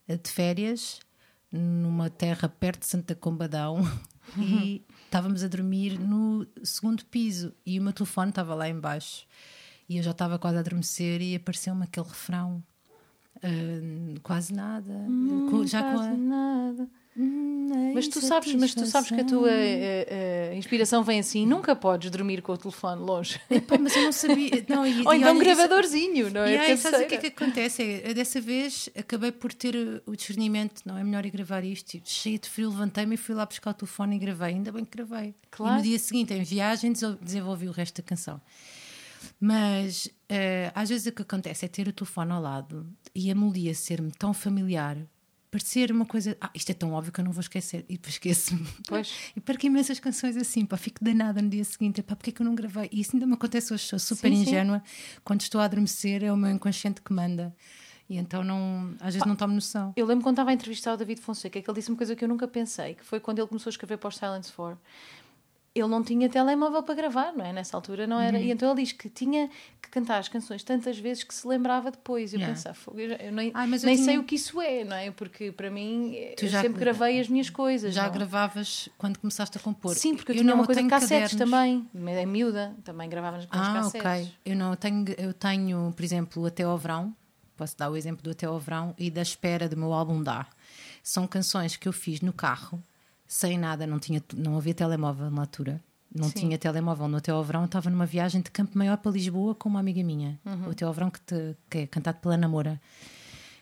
de 0.07 0.29
férias 0.31 0.99
numa 1.51 2.09
terra 2.09 2.47
perto 2.49 2.81
de 2.81 2.87
Santa 2.87 3.13
Combadão 3.15 3.79
e 4.37 4.81
estávamos 5.05 5.43
a 5.43 5.47
dormir 5.47 5.99
no 5.99 6.47
segundo 6.63 7.03
piso 7.05 7.53
e 7.65 7.77
o 7.79 7.83
meu 7.83 7.91
telefone 7.93 8.29
estava 8.29 8.55
lá 8.55 8.69
embaixo 8.69 9.25
e 9.89 9.97
eu 9.97 10.03
já 10.03 10.11
estava 10.11 10.39
quase 10.39 10.55
a 10.57 10.59
adormecer 10.61 11.21
e 11.21 11.35
apareceu-me 11.35 11.83
aquele 11.83 12.07
refrão 12.07 12.63
ah, 13.43 14.19
quase 14.23 14.53
nada 14.53 14.93
com- 15.49 15.67
já 15.67 15.81
com 15.81 15.89
a, 15.89 15.93
quase 15.93 16.17
nada. 16.17 16.89
Hum, 17.17 17.69
a 17.91 17.93
Mas 17.93 18.07
tu 18.07 18.21
sabes, 18.21 18.55
mas 18.55 18.73
tu 18.73 18.85
sabes 18.85 19.09
que 19.09 19.19
a 19.19 19.25
tua 19.25 19.51
eh, 19.51 20.07
eh, 20.51 20.55
inspiração 20.55 21.03
vem 21.03 21.19
assim, 21.19 21.45
nunca 21.45 21.75
podes 21.75 22.09
dormir 22.09 22.41
com 22.41 22.53
o 22.53 22.57
telefone 22.57 23.01
longe. 23.01 23.39
Epá, 23.51 23.77
mas 23.77 23.93
eu 23.95 24.03
não 24.03 24.11
sabia 24.13 24.63
não, 24.69 24.87
e, 24.87 25.05
Ou 25.05 25.13
então 25.13 25.15
um 25.15 25.15
olha, 25.15 25.31
isso- 25.31 25.39
gravadorzinho, 25.39 26.29
não 26.29 26.41
é? 26.41 26.53
E 26.53 26.57
aí, 26.57 26.77
sabes 26.77 27.01
o 27.01 27.07
que 27.07 27.15
é 27.15 27.17
que 27.17 27.27
acontece? 27.27 27.83
É, 28.03 28.13
dessa 28.13 28.39
vez 28.39 28.89
acabei 28.97 29.31
por 29.31 29.53
ter 29.53 29.75
uh, 29.75 30.01
o 30.05 30.15
discernimento, 30.15 30.83
não 30.85 30.97
é 30.97 31.03
melhor 31.03 31.25
ir 31.25 31.31
gravar 31.31 31.65
isto. 31.65 31.95
E, 31.95 32.01
cheia 32.05 32.39
de 32.39 32.47
frio, 32.47 32.69
levantei-me 32.69 33.15
e 33.15 33.17
fui 33.17 33.35
lá 33.35 33.45
buscar 33.45 33.71
o 33.71 33.73
telefone 33.73 34.15
e 34.15 34.19
gravei. 34.19 34.53
Ainda 34.53 34.71
bem 34.71 34.85
que 34.85 34.97
gravei. 34.97 35.35
Claro. 35.49 35.73
E 35.73 35.77
no 35.77 35.83
dia 35.83 35.99
seguinte, 35.99 36.33
em 36.33 36.43
viagem, 36.43 36.93
desenvolvi 37.21 37.67
o 37.67 37.71
resto 37.71 38.01
da 38.01 38.07
canção. 38.07 38.39
Mas 39.39 40.07
eh, 40.29 40.71
às 40.73 40.89
vezes 40.89 41.07
o 41.07 41.11
que 41.11 41.21
acontece 41.21 41.65
é 41.65 41.67
ter 41.67 41.87
o 41.87 41.93
telefone 41.93 42.31
ao 42.31 42.41
lado 42.41 42.87
e 43.13 43.29
a 43.31 43.35
melodia 43.35 43.73
ser-me 43.73 44.11
tão 44.11 44.33
familiar, 44.33 44.97
parecer 45.51 45.91
uma 45.91 46.05
coisa. 46.05 46.35
Ah, 46.39 46.49
isto 46.55 46.71
é 46.71 46.73
tão 46.73 46.93
óbvio 46.93 47.11
que 47.11 47.19
eu 47.19 47.25
não 47.25 47.31
vou 47.31 47.41
esquecer. 47.41 47.85
E 47.89 47.93
depois 47.93 48.15
esqueço-me. 48.15 48.65
Pois. 48.87 49.11
E 49.35 49.41
perco 49.41 49.65
imensas 49.65 49.99
canções 49.99 50.35
assim, 50.37 50.65
pá, 50.65 50.77
fico 50.77 51.03
danada 51.03 51.41
no 51.41 51.49
dia 51.49 51.63
seguinte. 51.63 52.01
Pá, 52.01 52.15
porque 52.15 52.29
é 52.31 52.33
que 52.33 52.41
eu 52.41 52.45
não 52.45 52.55
gravei? 52.55 52.89
E 52.91 53.01
isso 53.01 53.11
ainda 53.13 53.27
me 53.27 53.33
acontece 53.33 53.73
hoje, 53.73 53.83
sou 53.83 53.99
super 53.99 54.29
Sim, 54.29 54.37
sim. 54.37 54.41
ingênua. 54.43 54.81
Quando 55.23 55.41
estou 55.41 55.59
a 55.59 55.65
adormecer, 55.65 56.23
é 56.23 56.31
o 56.31 56.37
meu 56.37 56.49
inconsciente 56.49 57.01
que 57.01 57.13
manda. 57.13 57.53
E 58.09 58.17
então 58.17 58.43
não, 58.43 58.93
às 58.99 59.13
vezes 59.13 59.25
não 59.25 59.37
tomo 59.37 59.53
noção. 59.53 59.93
Eu 59.95 60.05
lembro 60.05 60.23
quando 60.23 60.33
estava 60.33 60.49
a 60.49 60.53
entrevistar 60.53 60.93
o 60.93 60.97
David 60.97 61.21
Fonseca 61.21 61.61
que 61.61 61.69
ele 61.69 61.75
disse 61.75 61.89
uma 61.89 61.97
coisa 61.97 62.13
que 62.13 62.23
eu 62.25 62.27
nunca 62.27 62.45
pensei, 62.45 62.95
que 62.95 63.05
foi 63.05 63.21
quando 63.21 63.39
ele 63.39 63.47
começou 63.47 63.69
a 63.69 63.71
escrever 63.71 63.97
para 63.97 64.09
os 64.09 64.17
Silence 64.17 64.51
4. 64.51 64.77
Ele 65.73 65.87
não 65.87 66.03
tinha 66.03 66.27
telemóvel 66.27 66.83
para 66.83 66.93
gravar, 66.95 67.31
não 67.31 67.45
é? 67.45 67.53
Nessa 67.53 67.77
altura 67.77 68.05
não 68.05 68.19
era. 68.19 68.37
Uhum. 68.37 68.43
E 68.43 68.51
então 68.51 68.69
ele 68.71 68.81
diz 68.83 68.91
que 68.91 69.07
tinha 69.07 69.49
que 69.81 69.89
cantar 69.89 70.17
as 70.17 70.27
canções 70.27 70.63
tantas 70.63 70.99
vezes 70.99 71.23
que 71.23 71.33
se 71.33 71.47
lembrava 71.47 71.89
depois. 71.89 72.33
E 72.33 72.35
eu 72.35 72.39
Yeah. 72.39 72.53
pensava, 72.57 72.75
"Fogo, 72.75 72.99
eu, 72.99 73.11
eu 73.13 73.31
nem, 73.31 73.51
Ai, 73.53 73.67
nem 73.67 73.79
tinha- 73.79 73.97
sei 73.97 74.17
o 74.17 74.23
que 74.25 74.35
isso 74.35 74.59
é, 74.59 74.83
não 74.83 74.97
é? 74.97 75.11
Porque 75.11 75.49
para 75.53 75.71
mim, 75.71 76.13
Tu 76.35 76.43
eu 76.43 76.49
já- 76.49 76.61
sempre 76.61 76.77
gravei 76.81 77.21
as 77.21 77.29
minhas 77.29 77.49
coisas. 77.49 77.93
Já 77.93 78.03
não? 78.07 78.11
gravavas 78.11 78.89
quando 78.97 79.17
começaste 79.17 79.57
a 79.57 79.61
compor? 79.61 79.95
Sim, 79.95 80.13
porque 80.15 80.33
eu, 80.33 80.35
Eu 80.35 80.41
tinha 80.41 80.51
não, 80.53 80.59
uma 80.59 80.65
coisa 80.65 80.81
de 80.81 80.89
tenho 80.89 80.99
cassetes 81.01 81.31
cadernos. 81.37 81.85
também. 81.93 82.21
Em 82.21 82.25
miúda, 82.25 82.75
também 82.83 83.09
com 83.09 83.15
os 83.15 83.45
Ah, 83.49 83.73
cassetes. 83.73 84.01
ok. 84.11 84.31
Eu 84.45 84.55
não, 84.57 84.71
eu 84.71 84.75
tenho, 84.77 85.05
eu 85.17 85.33
tenho, 85.33 85.93
por 85.95 86.03
exemplo, 86.03 86.45
Até 86.45 86.63
ao 86.63 86.77
Verão. 86.77 87.15
Posso 87.55 87.77
dar 87.77 87.89
o 87.89 87.95
exemplo 87.95 88.21
do 88.23 88.31
Até 88.31 88.45
ao 88.45 88.59
Verão 88.59 88.93
e 88.97 89.09
da 89.09 89.21
Espera 89.21 89.69
do 89.69 89.77
meu 89.77 89.93
álbum 89.93 90.21
Dá. 90.21 90.47
São 91.01 91.25
canções 91.27 91.77
que 91.77 91.87
eu 91.87 91.93
fiz 91.93 92.19
no 92.19 92.33
carro, 92.33 92.83
sem 93.33 93.57
nada, 93.57 93.87
não, 93.87 93.97
tinha, 93.97 94.21
não 94.35 94.57
havia 94.57 94.73
telemóvel 94.73 95.31
na 95.31 95.41
altura. 95.41 95.81
Não 96.13 96.25
Sim. 96.27 96.33
tinha 96.41 96.57
telemóvel 96.57 97.07
no 97.07 97.15
Até 97.17 97.31
ao 97.31 97.41
Verão. 97.41 97.63
Estava 97.63 97.89
numa 97.89 98.05
viagem 98.05 98.41
de 98.41 98.51
Campo 98.51 98.77
Maior 98.77 98.97
para 98.97 99.13
Lisboa 99.13 99.55
com 99.55 99.69
uma 99.69 99.79
amiga 99.79 100.03
minha. 100.03 100.37
Uhum. 100.45 100.67
O 100.67 100.71
Até 100.71 100.83
ao 100.83 100.91
Verão 100.91 101.09
que, 101.09 101.21
te- 101.21 101.55
que 101.69 101.77
é 101.77 101.87
cantado 101.87 102.17
pela 102.19 102.35
Namora. 102.35 102.81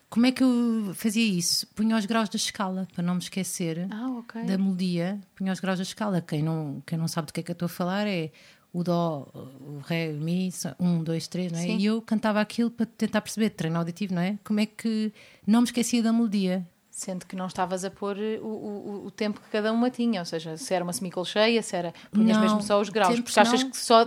Como 0.10 0.26
é 0.26 0.32
que 0.32 0.44
eu 0.44 0.92
fazia 0.96 1.24
isso? 1.24 1.68
Punha 1.76 1.96
os 1.96 2.08
graus 2.08 2.28
da 2.30 2.38
escala, 2.38 2.88
para 2.96 3.04
não 3.04 3.14
me 3.14 3.20
esquecer 3.22 3.88
Ah, 3.92 4.10
ok. 4.18 4.44
da 4.44 4.58
melodia, 4.58 5.20
punha 5.36 5.54
os 5.54 5.60
graus 5.60 5.78
da 5.78 5.84
escala. 5.84 6.20
Quem 6.20 6.42
não, 6.42 6.82
quem 6.88 6.98
não 6.98 7.08
sabe 7.08 7.28
do 7.28 7.34
que 7.34 7.42
é 7.42 7.44
que 7.44 7.52
eu 7.52 7.54
estou 7.54 7.68
a 7.68 7.70
falar 7.70 8.08
é 8.08 8.32
o 8.74 8.84
Dó, 8.84 9.28
o 9.36 9.80
Ré, 9.86 10.10
o 10.12 10.16
Mi, 10.20 10.52
um, 10.80 11.04
dois, 11.04 11.28
três, 11.28 11.52
não 11.52 11.60
é? 11.60 11.62
Sim. 11.62 11.78
E 11.78 11.86
eu 11.86 12.02
cantava 12.02 12.42
aquilo 12.42 12.72
para 12.72 12.88
tentar 12.88 13.22
perceber, 13.22 13.52
treino 13.52 13.78
auditivo, 13.78 14.16
não 14.16 14.22
é? 14.24 14.40
Como 14.44 14.60
é 14.60 14.66
que 14.66 15.14
não 15.46 15.62
me 15.62 15.66
esquecia 15.66 16.02
da 16.02 16.12
melodia. 16.12 16.68
Sendo 17.00 17.26
que 17.26 17.34
não 17.34 17.48
estavas 17.48 17.86
a 17.86 17.90
pôr 17.90 18.18
eh, 18.20 18.40
o, 18.42 18.46
o, 18.46 19.06
o 19.06 19.12
tempo 19.12 19.40
que 19.40 19.50
cada 19.50 19.72
uma 19.72 19.90
tinha, 19.90 20.20
ou 20.20 20.26
seja, 20.26 20.58
se 20.58 20.74
era 20.74 20.84
uma 20.84 20.92
semicolcheia, 20.92 21.62
se 21.64 21.74
era. 21.74 21.94
punhas 22.12 22.36
Não, 22.36 22.44
mesmo 22.44 22.62
só 22.62 22.82
os 22.82 22.90
graus, 22.90 23.18
porque 23.22 23.40
achas 23.40 23.64
não. 23.64 23.70
que 23.72 23.78
só 23.78 24.06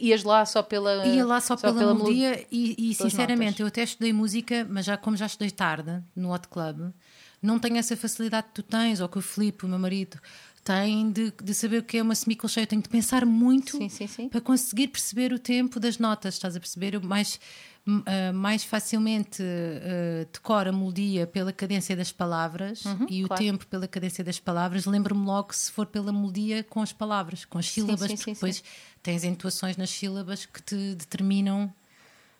ias 0.00 0.22
lá 0.24 0.46
só 0.46 0.62
pela. 0.62 1.04
Ia 1.06 1.26
lá 1.26 1.42
só, 1.42 1.58
pela, 1.58 1.74
melo- 1.74 1.94
melodia 1.94 2.46
e, 2.50 2.74
e, 2.78 2.94
sinceramente, 2.94 3.50
notas. 3.50 3.60
eu 3.60 3.66
até 3.66 3.82
estudei 3.82 4.14
música, 4.14 4.66
mas 4.70 4.86
já 4.86 4.96
como 4.96 5.14
já 5.14 5.26
estudei 5.26 5.50
tarde 5.50 6.02
no 6.16 6.32
Hot 6.32 6.48
Club, 6.48 6.90
não 7.42 7.58
tenho 7.58 7.76
essa 7.76 7.94
facilidade 7.98 8.46
que 8.46 8.54
tu 8.54 8.62
tens, 8.62 9.00
ou 9.00 9.10
que 9.10 9.18
o 9.18 9.22
Filipe, 9.22 9.66
o 9.66 9.68
meu 9.68 9.78
marido, 9.78 10.18
tem 10.64 11.10
de, 11.10 11.32
de 11.42 11.52
saber 11.54 11.78
o 11.78 11.82
que 11.82 11.98
é 11.98 12.02
uma 12.02 12.14
semicolcheia. 12.14 12.62
Eu 12.62 12.68
tenho 12.68 12.80
de 12.80 12.88
pensar 12.88 13.26
muito 13.26 13.76
Sim, 13.76 13.88
sim, 13.88 14.06
sim. 14.06 14.28
para 14.30 14.40
conseguir 14.40 14.88
perceber 14.88 15.32
o 15.34 15.38
tempo 15.38 15.78
das 15.80 15.98
notas, 15.98 16.34
estás 16.34 16.56
a 16.56 16.60
perceber? 16.60 16.94
Eu 16.94 17.02
mais, 17.02 17.38
ah, 18.06 18.32
mais 18.32 18.62
facilmente 18.64 19.42
ah, 19.42 20.26
decoro 20.32 20.68
a 20.70 20.72
melodia 20.72 21.26
pela 21.26 21.52
cadência 21.52 21.96
das 21.96 22.12
palavras 22.12 22.84
e 22.84 22.88
o 22.88 23.22
Uhum, 23.22 23.26
claro. 23.28 23.42
tempo 23.42 23.66
pela 23.66 23.88
cadência 23.88 24.22
das 24.22 24.38
palavras. 24.38 24.86
Lembro-me 24.86 25.24
logo 25.26 25.52
se 25.54 25.70
for 25.72 25.86
pela 25.86 26.12
melodia 26.12 26.62
com 26.64 26.80
as 26.80 26.92
palavras, 26.92 27.44
com 27.44 27.58
as 27.58 27.68
sílabas, 27.68 28.02
sim, 28.10 28.16
porque 28.16 28.24
sim, 28.24 28.32
depois 28.34 28.62
tens 29.02 29.24
entoações 29.24 29.76
nas 29.76 29.90
sílabas 29.90 30.46
que 30.46 30.62
te 30.62 30.94
determinam 30.94 31.72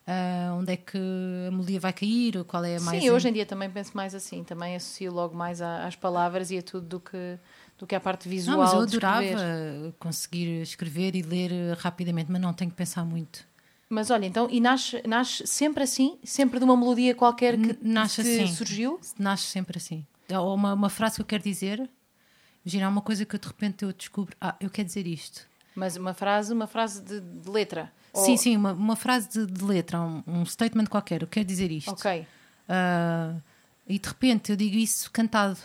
ah, 0.07 0.55
onde 0.59 0.73
é 0.73 0.77
que 0.77 0.99
a 0.99 1.51
melodia 1.51 1.79
vai 1.81 1.93
cair 1.93 2.37
ou 2.37 2.45
qual 2.45 2.65
é 2.65 2.77
a 2.77 2.81
mais. 2.81 3.03
Sim, 3.03 3.11
hoje 3.11 3.29
em 3.29 3.33
dia 3.33 3.47
também 3.47 3.71
penso 3.71 3.97
mais 3.97 4.15
assim, 4.15 4.43
também 4.45 4.75
associo 4.77 5.13
logo 5.13 5.37
mais 5.37 5.61
à- 5.63 5.87
às 5.87 5.95
palavras 5.97 6.51
e 6.51 6.59
a 6.59 6.63
tudo 6.63 6.87
do 6.87 7.01
que, 7.01 7.39
do 7.79 7.87
que 7.87 7.95
à 7.95 8.01
parte 8.01 8.29
visual. 8.29 8.57
Não, 8.59 8.65
mas 8.65 8.75
eu 8.75 8.81
adorava 8.81 9.23
escrever. 9.25 9.93
conseguir 9.99 10.63
escrever 10.63 11.15
e 11.17 11.23
ler 11.23 11.77
rapidamente, 11.79 12.31
mas 12.33 12.41
não 12.41 12.53
tenho 12.53 12.71
que 12.71 12.77
pensar 12.77 13.05
muito. 13.05 13.45
Mas 13.93 14.11
olha, 14.11 14.25
então, 14.25 14.49
e 14.51 14.59
nasce, 14.59 15.03
nasce 15.07 15.47
sempre 15.47 15.83
assim? 15.85 16.19
Sempre 16.25 16.59
de 16.59 16.65
uma 16.65 16.75
melodia 16.75 17.15
qualquer 17.15 17.59
que 17.59 17.77
nasce 17.83 18.23
te 18.23 18.43
assim. 18.43 18.47
surgiu? 18.47 18.99
Nasce 19.19 19.49
sempre 19.49 19.77
assim. 19.77 20.07
Ou 20.31 20.55
uma, 20.55 20.73
uma 20.73 20.89
frase 20.89 21.17
que 21.17 21.21
eu 21.21 21.27
quero 21.27 21.43
dizer, 21.43 21.91
imagina 22.65 22.89
uma 22.89 23.03
coisa 23.03 23.27
que 23.27 23.35
eu, 23.37 23.39
de 23.39 23.47
repente 23.47 23.85
eu 23.85 23.93
descubro, 23.93 24.35
ah, 24.41 24.57
eu 24.59 24.71
quero 24.71 24.87
dizer 24.87 25.07
isto. 25.07 25.47
Mas 25.75 25.95
uma 25.99 26.15
frase, 26.15 26.55
uma 26.55 26.67
frase 26.67 27.03
de, 27.03 27.21
de 27.21 27.51
letra. 27.51 27.93
Sim, 28.15 28.31
Ou- 28.31 28.39
sim, 28.39 28.57
uma, 28.57 28.73
uma 28.73 28.97
frase 28.97 29.29
de, 29.29 29.45
de 29.45 29.63
letra, 29.63 30.01
um, 30.01 30.23
um 30.27 30.47
statement 30.47 30.87
qualquer, 30.87 31.21
eu 31.21 31.29
quero 31.29 31.45
dizer 31.45 31.71
isto. 31.71 31.93
Ok. 31.93 32.27
Ah, 32.67 33.35
e 33.87 33.99
de 33.99 34.09
repente 34.09 34.53
eu 34.53 34.57
digo 34.57 34.75
isso 34.75 35.11
cantado. 35.11 35.59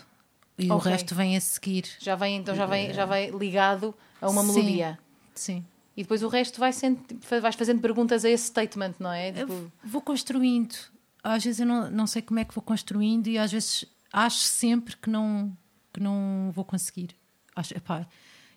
E 0.58 0.70
o 0.70 0.76
Ok. 0.76 0.92
resto 0.92 1.16
vem 1.16 1.38
a 1.38 1.40
seguir. 1.40 1.86
Já 1.98 2.16
vem, 2.16 2.36
então 2.36 2.54
já 2.54 2.66
vem, 2.66 2.94
já 2.94 3.06
vai 3.06 3.30
ligado 3.30 3.96
a 4.20 4.30
uma 4.30 4.42
Sim. 4.44 4.52
melodia. 4.52 5.00
Sim. 5.34 5.66
E 5.98 6.04
depois 6.04 6.22
o 6.22 6.28
resto 6.28 6.60
vai 6.60 6.72
sendo, 6.72 7.00
vais 7.42 7.56
fazendo 7.56 7.82
perguntas 7.82 8.24
a 8.24 8.30
esse 8.30 8.46
statement, 8.46 8.94
não 9.00 9.12
é? 9.12 9.32
Tipo, 9.32 9.72
vou 9.84 10.00
construindo. 10.00 10.76
Às 11.24 11.44
vezes 11.44 11.60
eu 11.60 11.66
não, 11.66 11.90
não 11.90 12.06
sei 12.06 12.22
como 12.22 12.40
é 12.40 12.46
que 12.46 12.54
vou 12.54 12.62
construindo 12.62 13.26
e 13.26 13.38
às 13.40 13.52
vezes 13.52 13.84
acho 14.14 14.38
sempre 14.38 14.96
que 14.96 15.10
não, 15.10 15.52
que 15.92 16.00
não 16.00 16.52
vou 16.54 16.64
conseguir. 16.64 17.16
Acho, 17.56 17.76
epá, 17.76 18.08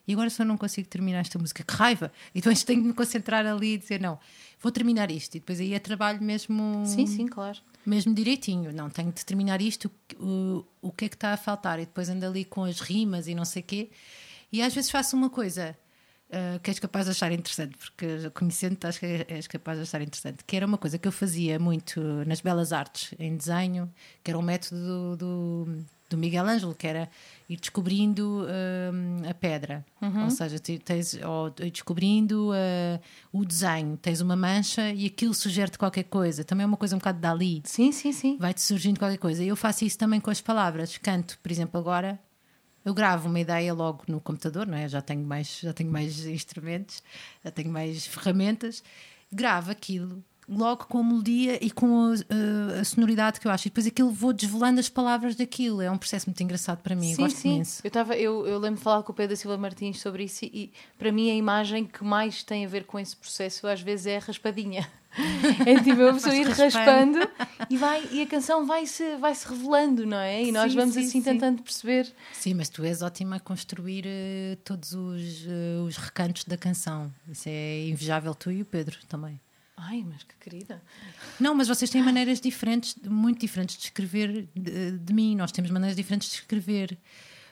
e 0.07 0.13
agora 0.13 0.29
eu 0.39 0.45
não 0.45 0.59
consigo 0.59 0.89
terminar 0.89 1.21
esta 1.21 1.39
música, 1.39 1.63
que 1.63 1.73
raiva! 1.73 2.13
E 2.35 2.41
depois 2.41 2.63
tenho 2.63 2.83
de 2.83 2.89
me 2.89 2.93
concentrar 2.95 3.47
ali 3.47 3.75
e 3.75 3.79
dizer 3.79 4.01
não, 4.01 4.19
vou 4.61 4.71
terminar 4.71 5.11
isto. 5.11 5.37
E 5.37 5.41
depois 5.41 5.61
aí 5.61 5.73
é 5.73 5.79
trabalho 5.79 6.23
mesmo. 6.23 6.85
sim, 6.85 7.07
sim, 7.07 7.27
claro. 7.27 7.59
mesmo 7.87 8.13
direitinho. 8.13 8.73
Não, 8.73 8.91
tenho 8.91 9.13
de 9.13 9.25
terminar 9.25 9.63
isto, 9.63 9.91
o, 10.19 10.65
o 10.83 10.93
que 10.93 11.07
é 11.07 11.09
que 11.09 11.15
está 11.15 11.33
a 11.33 11.37
faltar? 11.39 11.79
E 11.79 11.87
depois 11.87 12.11
ando 12.11 12.27
ali 12.27 12.45
com 12.45 12.65
as 12.65 12.81
rimas 12.81 13.29
e 13.29 13.35
não 13.35 13.47
sei 13.47 13.63
o 13.63 13.65
quê. 13.65 13.91
E 14.53 14.61
às 14.61 14.75
vezes 14.75 14.91
faço 14.91 15.17
uma 15.17 15.31
coisa 15.31 15.79
uh, 16.31 16.59
que 16.61 16.71
és 16.71 16.79
capaz 16.79 17.07
de 17.07 17.13
achar 17.13 17.33
interessante, 17.33 17.77
porque 17.77 18.31
conhecendo-te 18.31 18.87
acho 18.87 19.01
que 19.01 19.27
és 19.29 19.47
capaz 19.47 19.79
de 19.79 19.83
achar 19.83 20.01
interessante, 20.01 20.45
que 20.45 20.57
era 20.57 20.67
uma 20.67 20.79
coisa 20.79 20.99
que 20.99 21.07
eu 21.07 21.13
fazia 21.13 21.59
muito 21.59 22.01
nas 22.27 22.41
belas 22.41 22.73
artes, 22.73 23.15
em 23.19 23.37
desenho, 23.37 23.93
que 24.23 24.31
era 24.31 24.39
um 24.39 24.43
método 24.43 24.81
do, 24.81 25.17
do, 25.17 25.85
do 26.11 26.17
Miguel 26.17 26.47
Ângelo, 26.47 26.75
que 26.75 26.87
era 26.87 27.09
ir 27.49 27.57
descobrindo 27.57 28.45
uh, 28.45 29.29
a 29.29 29.35
pedra, 29.35 29.85
uhum. 30.01 30.25
ou 30.25 30.31
seja, 30.31 30.59
tens, 30.59 31.19
ou 31.25 31.51
descobrindo 31.51 32.51
uh, 32.51 33.01
o 33.33 33.45
desenho, 33.45 33.97
tens 33.97 34.21
uma 34.21 34.37
mancha 34.37 34.93
e 34.93 35.07
aquilo 35.07 35.35
sugere-te 35.35 35.79
qualquer 35.79 36.05
coisa, 36.05 36.45
também 36.45 36.65
é 36.65 36.67
uma 36.67 36.77
coisa 36.77 36.95
um 36.95 36.99
bocado 36.99 37.19
dali. 37.19 37.63
Sim, 37.65 37.93
sim, 37.93 38.13
sim. 38.13 38.37
Vai-te 38.39 38.61
surgindo 38.61 38.99
qualquer 38.99 39.19
coisa. 39.19 39.43
Eu 39.43 39.57
faço 39.57 39.85
isso 39.85 39.99
também 39.99 40.21
com 40.21 40.31
as 40.31 40.41
palavras. 40.41 40.97
Canto, 40.99 41.39
por 41.43 41.51
exemplo, 41.51 41.79
agora 41.79 42.19
eu 42.85 42.95
gravo 42.95 43.29
uma 43.29 43.41
ideia 43.41 43.73
logo 43.75 44.05
no 44.09 44.21
computador, 44.21 44.67
não 44.67 44.77
é? 44.77 44.89
Já 44.89 45.03
tenho 45.03 45.25
mais, 45.25 45.59
já 45.61 45.73
tenho 45.73 45.91
mais 45.91 46.25
instrumentos, 46.25 47.03
já 47.45 47.51
tenho 47.51 47.71
mais 47.71 48.07
ferramentas. 48.07 48.83
Gravo 49.33 49.71
aquilo 49.71 50.23
logo 50.51 50.87
com 50.87 50.99
a 50.99 51.05
melodia 51.05 51.65
e 51.65 51.71
com 51.71 52.13
a, 52.13 52.81
a, 52.81 52.85
sonoridade 52.85 53.39
que 53.39 53.47
eu 53.47 53.53
acho. 53.53 53.69
E 53.69 53.71
depois 53.71 53.87
aquilo 53.87 54.11
vou 54.11 54.33
desvelando 54.33 54.81
as 54.81 54.89
palavras 54.89 55.37
daquilo. 55.37 55.81
É 55.81 55.91
um 55.91 55.97
processo 55.97 56.29
muito 56.29 56.43
engraçado 56.43 56.83
para 56.83 56.97
mim. 56.97 57.15
Sim, 57.15 57.23
Gosto 57.23 57.37
sim. 57.37 57.55
imenso. 57.55 57.81
Eu, 57.85 57.91
tava, 57.91 58.17
eu, 58.17 58.47
eu 58.47 58.59
lembro 58.59 58.79
de 58.79 58.83
falar 58.83 59.03
com 59.05 59.13
o 59.13 59.15
Pedro 59.15 59.37
Silva 59.37 59.57
Martins 59.57 60.01
sobre 60.01 60.25
isso 60.25 60.45
e 60.45 60.73
para 60.99 61.13
mim 61.13 61.31
a 61.31 61.35
imagem 61.35 61.85
que 61.85 62.03
mais 62.03 62.43
tem 62.43 62.65
a 62.65 62.69
ver 62.69 62.85
com 62.85 62.99
esse 62.99 63.17
processo 63.17 63.67
às 63.69 63.81
vezes 63.81 64.07
é 64.07 64.17
a 64.17 64.21
raspadinha. 64.21 64.89
É 65.67 65.83
tipo 65.83 66.03
a 66.03 66.13
pessoa 66.13 66.35
ir 66.35 66.47
raspando 66.47 67.19
e, 67.69 67.77
vai, 67.77 68.09
e 68.13 68.23
a 68.23 68.27
canção 68.27 68.67
vai-se 68.67 69.17
vai 69.17 69.35
-se 69.35 69.47
revelando, 69.49 70.07
não 70.07 70.17
é? 70.17 70.45
E 70.45 70.53
nós 70.53 70.73
sim, 70.73 70.79
vamos 70.79 70.95
sim, 70.95 71.01
assim 71.01 71.11
sim. 71.11 71.23
tentando 71.23 71.63
perceber. 71.63 72.13
Sim, 72.33 72.55
mas 72.55 72.69
tu 72.69 72.85
és 72.85 73.03
ótima 73.03 73.37
a 73.37 73.41
construir 73.41 74.05
uh, 74.07 74.57
todos 74.65 74.93
os, 74.93 75.45
uh, 75.47 75.85
os 75.87 75.97
recantos 75.97 76.45
da 76.45 76.57
canção. 76.57 77.13
Isso 77.29 77.49
é 77.49 77.89
invejável, 77.89 78.35
tu 78.35 78.51
e 78.51 78.63
o 78.63 78.65
Pedro 78.65 78.97
também. 79.09 79.41
Ai, 79.77 80.05
mas 80.07 80.23
que 80.23 80.35
querida. 80.39 80.83
Não, 81.39 81.55
mas 81.55 81.67
vocês 81.67 81.91
têm 81.91 82.03
maneiras 82.03 82.39
diferentes, 82.41 82.95
muito 83.07 83.41
diferentes 83.41 83.79
de 83.79 83.85
escrever 83.85 84.47
de, 84.55 84.99
de 84.99 85.13
mim. 85.15 85.35
Nós 85.35 85.51
temos 85.51 85.71
maneiras 85.71 85.97
diferentes 85.97 86.29
de 86.29 86.37
escrever. 86.37 86.99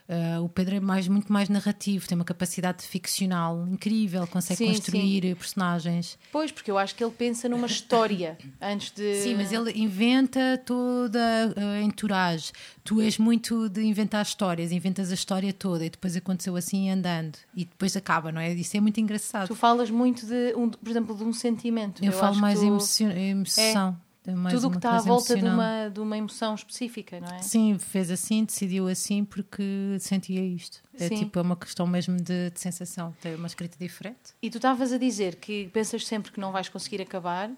Uh, 0.08 0.42
o 0.42 0.48
Pedro 0.48 0.74
é 0.76 0.80
mais, 0.80 1.06
muito 1.06 1.30
mais 1.30 1.50
narrativo, 1.50 2.08
tem 2.08 2.16
uma 2.16 2.24
capacidade 2.24 2.82
ficcional 2.82 3.68
incrível, 3.68 4.26
consegue 4.26 4.56
sim, 4.56 4.66
construir 4.68 5.22
sim. 5.22 5.34
personagens. 5.34 6.18
Pois, 6.32 6.50
porque 6.50 6.70
eu 6.70 6.78
acho 6.78 6.94
que 6.94 7.04
ele 7.04 7.12
pensa 7.12 7.46
numa 7.46 7.66
história 7.66 8.38
antes 8.58 8.90
de. 8.90 9.16
Sim, 9.16 9.34
mas 9.34 9.52
ele 9.52 9.70
inventa 9.78 10.56
toda 10.64 11.20
a 11.54 11.82
entourage. 11.82 12.52
Tu 12.82 13.02
és 13.02 13.18
muito 13.18 13.68
de 13.68 13.82
inventar 13.82 14.22
histórias, 14.24 14.72
inventas 14.72 15.10
a 15.10 15.14
história 15.14 15.52
toda 15.52 15.84
e 15.84 15.90
depois 15.90 16.16
aconteceu 16.16 16.56
assim 16.56 16.88
andando 16.88 17.36
e 17.54 17.66
depois 17.66 17.94
acaba, 17.94 18.32
não 18.32 18.40
é? 18.40 18.50
Isso 18.54 18.78
é 18.78 18.80
muito 18.80 18.98
engraçado. 18.98 19.48
Tu 19.48 19.54
falas 19.54 19.90
muito 19.90 20.24
de, 20.24 20.54
um, 20.56 20.70
por 20.70 20.88
exemplo, 20.88 21.14
de 21.14 21.22
um 21.22 21.34
sentimento. 21.34 22.02
Eu, 22.02 22.12
eu 22.12 22.18
falo 22.18 22.36
mais 22.36 22.60
tu... 22.60 22.64
emoção. 22.64 23.10
É 23.10 24.07
tudo 24.50 24.68
o 24.68 24.70
que 24.70 24.76
está 24.76 24.97
à 24.97 25.00
volta 25.00 25.37
de 25.37 25.44
uma, 25.44 25.88
de 25.88 26.00
uma 26.00 26.16
emoção 26.16 26.54
específica, 26.54 27.20
não 27.20 27.28
é? 27.28 27.42
Sim, 27.42 27.78
fez 27.78 28.11
assim, 28.11 28.44
decidiu 28.44 28.88
assim 28.88 29.25
porque 29.25 29.97
sentia 30.00 30.44
isto. 30.44 30.80
É 30.99 31.08
Sim. 31.08 31.16
tipo 31.16 31.38
é 31.38 31.42
uma 31.42 31.56
questão 31.56 31.87
mesmo 31.87 32.16
de, 32.16 32.50
de 32.50 32.61
sensação, 32.61 33.14
tem 33.20 33.35
uma 33.35 33.47
escrita 33.47 33.76
diferente. 33.78 34.35
E 34.42 34.50
tu 34.50 34.58
estavas 34.58 34.92
a 34.92 34.99
dizer 34.99 35.37
que 35.37 35.68
pensas 35.73 36.06
sempre 36.06 36.32
que 36.32 36.40
não 36.40 36.50
vais 36.52 36.68
conseguir 36.68 37.00
acabar, 37.00 37.50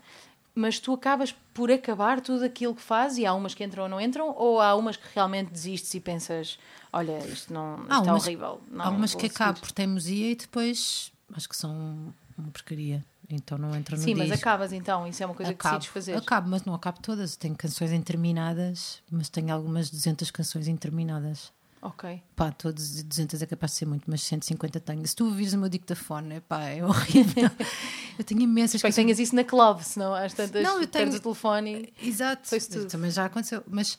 mas 0.55 0.79
tu 0.79 0.93
acabas 0.93 1.35
por 1.55 1.71
acabar 1.71 2.21
tudo 2.21 2.45
aquilo 2.45 2.75
que 2.75 2.83
fazes 2.83 3.19
e 3.19 3.27
há 3.27 3.33
umas 3.33 3.55
que 3.55 3.65
entram 3.65 3.85
ou 3.85 3.89
não 3.89 4.01
entram, 4.01 4.35
ou 4.37 4.61
há 4.61 4.75
umas 4.75 4.97
que 4.97 5.07
realmente 5.15 5.51
desistes 5.51 5.95
e 5.95 6.01
pensas, 6.01 6.59
olha, 6.93 7.19
isto 7.27 7.53
não 7.53 7.81
isto 7.83 7.93
é 7.93 7.99
umas, 7.99 8.25
horrível. 8.25 8.61
Não, 8.71 8.85
há 8.85 8.89
umas 8.91 9.15
que 9.15 9.27
acabo 9.27 9.61
por 9.61 9.73
teimosia 9.73 10.31
e 10.31 10.35
depois 10.35 11.13
acho 11.35 11.49
que 11.49 11.57
são 11.57 12.13
uma 12.37 12.51
porcaria. 12.51 13.05
Então 13.31 13.57
não 13.57 13.75
entra 13.75 13.97
no 13.97 14.03
Sim, 14.03 14.15
disco. 14.15 14.29
mas 14.29 14.39
acabas 14.39 14.73
então, 14.73 15.07
isso 15.07 15.23
é 15.23 15.27
uma 15.27 15.35
coisa 15.35 15.53
acabo, 15.53 15.75
que 15.75 15.79
decides 15.79 15.95
fazer. 15.95 16.17
Acabo, 16.17 16.49
mas 16.49 16.65
não 16.65 16.75
acabo 16.75 16.99
todas. 17.01 17.37
Tenho 17.37 17.57
canções 17.57 17.93
interminadas, 17.93 19.03
mas 19.11 19.29
tenho 19.29 19.53
algumas 19.53 19.91
200 19.91 20.31
canções 20.31 20.69
interminadas. 20.69 21.53
Ok. 21.83 22.23
Pá, 22.37 22.53
todos 22.53 23.03
200 23.03 23.41
é 23.41 23.47
capaz 23.47 23.73
de 23.73 23.79
ser 23.79 23.87
muito, 23.87 24.05
mas 24.07 24.23
150 24.23 24.81
tenho. 24.81 25.07
Se 25.07 25.17
tu 25.17 25.25
ouvires 25.25 25.55
o 25.55 25.59
meu 25.59 25.69
dictafone, 25.69 26.41
pá, 26.41 26.65
é 26.65 26.85
horrível. 26.85 27.51
eu 28.19 28.25
tenho 28.25 28.43
imensas 28.43 28.75
Espero 28.75 28.93
que 28.93 29.01
tenhas 29.01 29.19
isso 29.19 29.35
na 29.35 29.45
club, 29.45 29.81
senão 29.81 30.15
às 30.15 30.35
tantas 30.35 30.63
não, 30.63 30.81
eu 30.81 30.87
tenho... 30.87 31.15
o 31.15 31.21
telefone. 31.21 31.93
Exato, 32.03 32.51
também 32.91 33.11
já 33.11 33.25
aconteceu. 33.25 33.63
Mas 33.67 33.97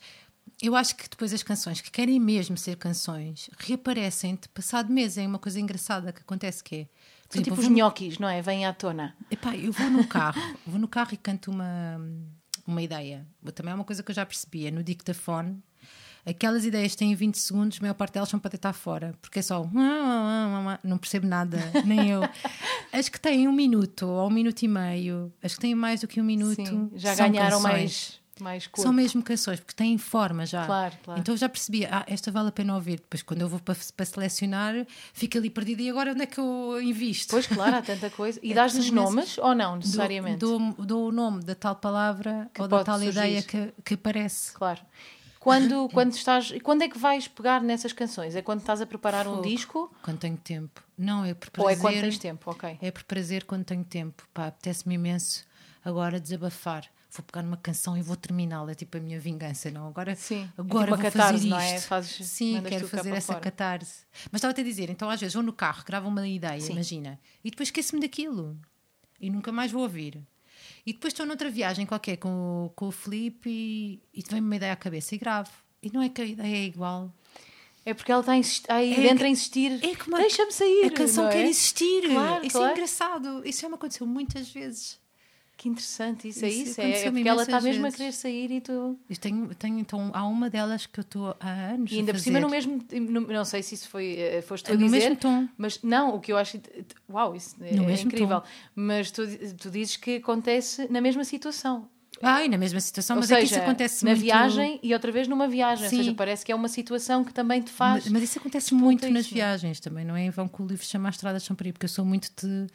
eu 0.62 0.76
acho 0.76 0.94
que 0.94 1.08
depois 1.08 1.32
as 1.32 1.42
canções 1.42 1.80
que 1.80 1.90
querem 1.90 2.20
mesmo 2.20 2.56
ser 2.56 2.76
canções 2.76 3.50
reaparecem-te 3.58 4.48
passado 4.50 4.92
meses. 4.92 5.18
É 5.18 5.26
uma 5.26 5.40
coisa 5.40 5.58
engraçada 5.58 6.12
que 6.12 6.20
acontece 6.20 6.62
que 6.62 6.76
é 6.76 6.86
são 7.32 7.42
tipo, 7.42 7.56
tipo 7.56 7.60
os 7.60 7.68
nhoquis, 7.68 8.18
não 8.18 8.28
é? 8.28 8.42
Vêm 8.42 8.66
à 8.66 8.72
tona. 8.72 9.16
Epá, 9.30 9.56
eu 9.56 9.72
vou 9.72 9.90
no 9.90 10.06
carro, 10.06 10.40
vou 10.66 10.78
no 10.78 10.88
carro 10.88 11.10
e 11.12 11.16
canto 11.16 11.50
uma, 11.50 12.00
uma 12.66 12.82
ideia. 12.82 13.26
Também 13.54 13.72
é 13.72 13.74
uma 13.74 13.84
coisa 13.84 14.02
que 14.02 14.10
eu 14.10 14.14
já 14.14 14.26
percebia. 14.26 14.70
No 14.70 14.82
dictafone, 14.82 15.62
aquelas 16.26 16.64
ideias 16.64 16.94
têm 16.94 17.14
20 17.14 17.36
segundos, 17.38 17.78
a 17.78 17.82
maior 17.82 17.94
parte 17.94 18.14
delas 18.14 18.28
são 18.28 18.38
para 18.38 18.50
deitar 18.50 18.72
fora, 18.72 19.14
porque 19.20 19.38
é 19.38 19.42
só 19.42 19.68
não 20.84 20.98
percebo 20.98 21.26
nada, 21.26 21.58
nem 21.86 22.10
eu. 22.10 22.20
As 22.92 23.08
que 23.08 23.18
têm 23.18 23.48
um 23.48 23.52
minuto 23.52 24.06
ou 24.06 24.28
um 24.28 24.30
minuto 24.30 24.62
e 24.62 24.68
meio, 24.68 25.32
as 25.42 25.54
que 25.54 25.60
têm 25.60 25.74
mais 25.74 26.00
do 26.00 26.08
que 26.08 26.20
um 26.20 26.24
minuto, 26.24 26.64
Sim, 26.64 26.90
já 26.94 27.14
ganharam 27.14 27.62
canções. 27.62 27.62
mais 27.72 28.21
mais 28.42 28.66
corpo. 28.66 28.82
São 28.82 28.92
mesmo 28.92 29.22
canções, 29.22 29.60
porque 29.60 29.74
têm 29.74 29.96
forma 29.96 30.44
já. 30.44 30.66
Claro, 30.66 30.94
claro. 31.02 31.20
Então 31.20 31.32
eu 31.34 31.38
já 31.38 31.48
percebi, 31.48 31.86
ah, 31.86 32.04
esta 32.06 32.30
vale 32.30 32.48
a 32.48 32.52
pena 32.52 32.74
ouvir. 32.74 32.96
Depois, 32.96 33.22
quando 33.22 33.40
eu 33.40 33.48
vou 33.48 33.60
para, 33.60 33.76
para 33.96 34.04
selecionar, 34.04 34.74
fico 35.14 35.38
ali 35.38 35.48
perdida. 35.48 35.82
E 35.82 35.88
agora 35.88 36.12
onde 36.12 36.22
é 36.22 36.26
que 36.26 36.38
eu 36.38 36.80
invisto? 36.82 37.30
Pois, 37.30 37.46
claro, 37.46 37.76
há 37.76 37.82
tanta 37.82 38.10
coisa. 38.10 38.38
E 38.42 38.50
é 38.52 38.54
dás-lhes 38.54 38.90
nomes 38.90 39.38
ou 39.38 39.54
não, 39.54 39.76
necessariamente? 39.76 40.38
Dou, 40.38 40.58
dou, 40.58 40.84
dou, 40.84 41.08
o 41.08 41.12
nome 41.12 41.42
da 41.44 41.54
tal 41.54 41.76
palavra 41.76 42.50
que 42.52 42.60
ou 42.60 42.68
da 42.68 42.82
tal 42.84 42.98
surgir. 42.98 43.18
ideia 43.18 43.42
que, 43.42 43.72
que 43.84 43.94
aparece. 43.94 44.52
Claro. 44.52 44.80
Quando, 45.38 45.88
quando 45.94 46.12
estás. 46.12 46.52
Quando 46.62 46.82
é 46.82 46.88
que 46.88 46.98
vais 46.98 47.28
pegar 47.28 47.62
nessas 47.62 47.92
canções? 47.92 48.34
É 48.34 48.42
quando 48.42 48.60
estás 48.60 48.80
a 48.80 48.86
preparar 48.86 49.24
Fogo. 49.24 49.38
um 49.38 49.42
disco? 49.42 49.94
Quando 50.02 50.18
tenho 50.18 50.36
tempo. 50.36 50.82
Não, 50.98 51.24
é 51.24 51.34
por 51.34 51.50
prazer. 51.50 51.64
Ou 51.64 51.70
é 51.70 51.80
quando 51.80 52.00
tens 52.00 52.18
tempo, 52.18 52.50
ok. 52.50 52.78
É 52.80 52.90
por 52.90 53.04
prazer 53.04 53.44
quando 53.44 53.64
tenho 53.64 53.84
tempo. 53.84 54.26
Pá, 54.34 54.48
apetece-me 54.48 54.94
imenso 54.94 55.44
agora 55.84 56.20
desabafar 56.20 56.88
vou 57.14 57.22
pegar 57.24 57.42
numa 57.42 57.58
canção 57.58 57.96
e 57.96 58.02
vou 58.02 58.16
terminá-la, 58.16 58.72
é 58.72 58.74
tipo 58.74 58.96
a 58.96 59.00
minha 59.00 59.20
vingança, 59.20 59.70
não? 59.70 59.86
Agora, 59.86 60.14
Sim, 60.16 60.48
agora 60.56 60.84
é 60.90 60.94
tipo 60.94 61.02
vou 61.02 61.10
catarse, 61.10 61.32
fazer 61.32 61.48
isto. 61.48 61.58
é? 61.58 61.80
Fazes, 61.80 62.26
Sim, 62.26 62.62
quero 62.66 62.88
fazer 62.88 63.10
essa 63.10 63.34
fora. 63.34 63.40
catarse. 63.40 64.06
Mas 64.30 64.38
estava 64.38 64.58
a 64.58 64.64
dizer, 64.64 64.88
então 64.88 65.10
às 65.10 65.20
vezes 65.20 65.34
vou 65.34 65.42
no 65.42 65.52
carro, 65.52 65.84
gravo 65.84 66.08
uma 66.08 66.26
ideia, 66.26 66.60
Sim. 66.60 66.72
imagina, 66.72 67.20
e 67.44 67.50
depois 67.50 67.68
esqueço-me 67.68 68.00
daquilo 68.00 68.58
e 69.20 69.28
nunca 69.28 69.52
mais 69.52 69.70
vou 69.70 69.82
ouvir. 69.82 70.26
E 70.86 70.92
depois 70.92 71.12
estou 71.12 71.26
noutra 71.26 71.50
viagem 71.50 71.84
qualquer 71.86 72.16
com, 72.16 72.66
o, 72.66 72.70
com 72.70 72.88
o 72.88 72.90
Felipe 72.90 73.48
e, 73.48 74.02
e 74.14 74.22
vem-me 74.28 74.46
uma 74.46 74.56
ideia 74.56 74.72
à 74.72 74.76
cabeça 74.76 75.14
e 75.14 75.18
gravo. 75.18 75.50
E 75.82 75.90
não 75.92 76.00
é 76.00 76.08
que 76.08 76.22
a 76.22 76.24
ideia 76.24 76.56
é 76.56 76.64
igual. 76.64 77.12
É 77.84 77.92
porque 77.92 78.12
ela 78.12 78.38
está 78.38 78.74
aí 78.74 78.94
é 78.94 79.00
dentro 79.00 79.24
a 79.24 79.28
insistir. 79.28 79.72
É 79.72 80.18
Deixa-me 80.18 80.52
sair. 80.52 80.86
A 80.86 80.90
canção 80.90 81.28
é? 81.28 81.32
quer 81.32 81.44
existir. 81.46 82.08
Claro, 82.08 82.46
isso 82.46 82.56
é 82.56 82.60
claro. 82.60 82.68
é 82.68 82.72
engraçado. 82.72 83.42
Isso 83.44 83.62
já 83.62 83.68
me 83.68 83.74
aconteceu 83.74 84.06
muitas 84.06 84.48
vezes. 84.50 85.01
Que 85.62 85.68
interessante, 85.68 86.26
isso, 86.26 86.44
é 86.44 86.48
isso 86.48 86.80
é 86.80 86.90
isso. 86.90 87.04
É, 87.04 87.06
é 87.06 87.10
porque 87.12 87.28
ela 87.28 87.42
está 87.42 87.60
mesmo 87.60 87.86
a 87.86 87.92
querer 87.92 88.12
sair 88.12 88.50
e 88.50 88.60
tu. 88.60 88.98
Eu 89.08 89.16
tenho, 89.16 89.54
tenho, 89.54 89.78
então, 89.78 90.10
há 90.12 90.26
uma 90.26 90.50
delas 90.50 90.86
que 90.86 90.98
eu 90.98 91.02
estou 91.02 91.36
há 91.38 91.50
anos. 91.50 91.92
E 91.92 92.00
ainda 92.00 92.12
por 92.12 92.18
cima 92.18 92.40
no 92.40 92.50
mesmo. 92.50 92.84
No, 92.90 93.20
não 93.20 93.44
sei 93.44 93.62
se 93.62 93.76
isso 93.76 93.88
foi. 93.88 94.16
Eh, 94.18 94.42
foste 94.42 94.64
tu 94.64 94.72
a 94.72 94.74
no 94.74 94.86
dizer. 94.86 94.98
mesmo 94.98 95.16
tom. 95.18 95.46
Mas 95.56 95.80
não, 95.80 96.16
o 96.16 96.20
que 96.20 96.32
eu 96.32 96.36
acho. 96.36 96.60
Uau, 97.08 97.36
isso 97.36 97.54
é, 97.60 97.76
é 97.76 98.02
incrível. 98.02 98.40
Tom. 98.40 98.46
Mas 98.74 99.12
tu, 99.12 99.22
tu 99.56 99.70
dizes 99.70 99.96
que 99.96 100.16
acontece 100.16 100.90
na 100.90 101.00
mesma 101.00 101.22
situação. 101.22 101.88
Ah, 102.20 102.44
e 102.44 102.48
na 102.48 102.58
mesma 102.58 102.80
situação, 102.80 103.14
ou 103.14 103.20
mas 103.20 103.28
seja, 103.28 103.38
é 103.38 103.42
que 103.42 103.46
isso 103.46 103.60
acontece 103.60 104.04
na 104.04 104.10
muito... 104.10 104.20
viagem 104.20 104.80
e 104.82 104.92
outra 104.92 105.12
vez 105.12 105.28
numa 105.28 105.46
viagem. 105.46 105.88
Sim. 105.88 105.98
Ou 105.98 106.02
seja, 106.02 106.14
parece 106.16 106.44
que 106.44 106.50
é 106.50 106.56
uma 106.56 106.68
situação 106.68 107.22
que 107.22 107.32
também 107.32 107.62
te 107.62 107.70
faz. 107.70 108.02
Mas, 108.02 108.12
mas 108.14 108.22
isso 108.24 108.40
acontece 108.40 108.74
muito 108.74 109.08
nas 109.08 109.28
viagens 109.28 109.78
também, 109.78 110.04
não 110.04 110.16
é? 110.16 110.24
Em 110.24 110.30
vão 110.30 110.48
que 110.48 110.60
o 110.60 110.66
livro 110.66 110.84
chama 110.84 111.08
As 111.08 111.14
Estradas 111.14 111.44
São 111.44 111.56
ir, 111.64 111.72
porque 111.72 111.84
eu 111.84 111.88
sou 111.88 112.04
muito 112.04 112.32
de 112.44 112.66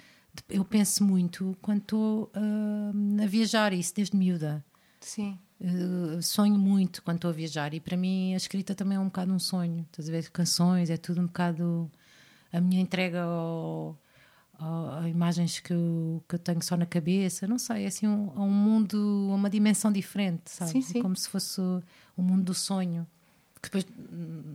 eu 0.49 0.63
penso 0.65 1.03
muito 1.03 1.57
quando 1.61 1.79
estou 1.79 2.31
uh, 2.35 3.23
a 3.23 3.25
viajar, 3.25 3.73
isso 3.73 3.93
desde 3.95 4.15
miúda. 4.15 4.63
Sim. 5.01 5.37
Uh, 5.59 6.21
sonho 6.21 6.57
muito 6.57 7.01
quando 7.01 7.17
estou 7.17 7.29
a 7.29 7.33
viajar 7.33 7.73
e 7.73 7.79
para 7.79 7.97
mim 7.97 8.35
a 8.35 8.37
escrita 8.37 8.75
também 8.75 8.95
é 8.95 8.99
um 8.99 9.05
bocado 9.05 9.33
um 9.33 9.39
sonho. 9.39 9.85
Estás 9.91 10.07
a 10.07 10.11
ver? 10.11 10.29
Canções, 10.29 10.89
é 10.89 10.97
tudo 10.97 11.21
um 11.21 11.25
bocado 11.25 11.89
a 12.51 12.61
minha 12.61 12.81
entrega 12.81 13.23
ao, 13.23 13.97
ao, 14.57 14.99
a 14.99 15.09
imagens 15.09 15.59
que 15.59 15.73
eu, 15.73 16.23
que 16.27 16.35
eu 16.35 16.39
tenho 16.39 16.61
só 16.63 16.77
na 16.77 16.85
cabeça. 16.85 17.47
Não 17.47 17.57
sei, 17.57 17.83
é 17.83 17.87
assim 17.87 18.07
um, 18.07 18.31
um 18.39 18.49
mundo, 18.49 19.29
uma 19.33 19.49
dimensão 19.49 19.91
diferente, 19.91 20.49
sabe? 20.51 20.71
Sim, 20.71 20.81
sim. 20.81 21.01
Como 21.01 21.15
se 21.15 21.27
fosse 21.29 21.59
o 21.61 22.21
mundo 22.21 22.43
do 22.43 22.53
sonho. 22.53 23.07
Depois 23.69 23.85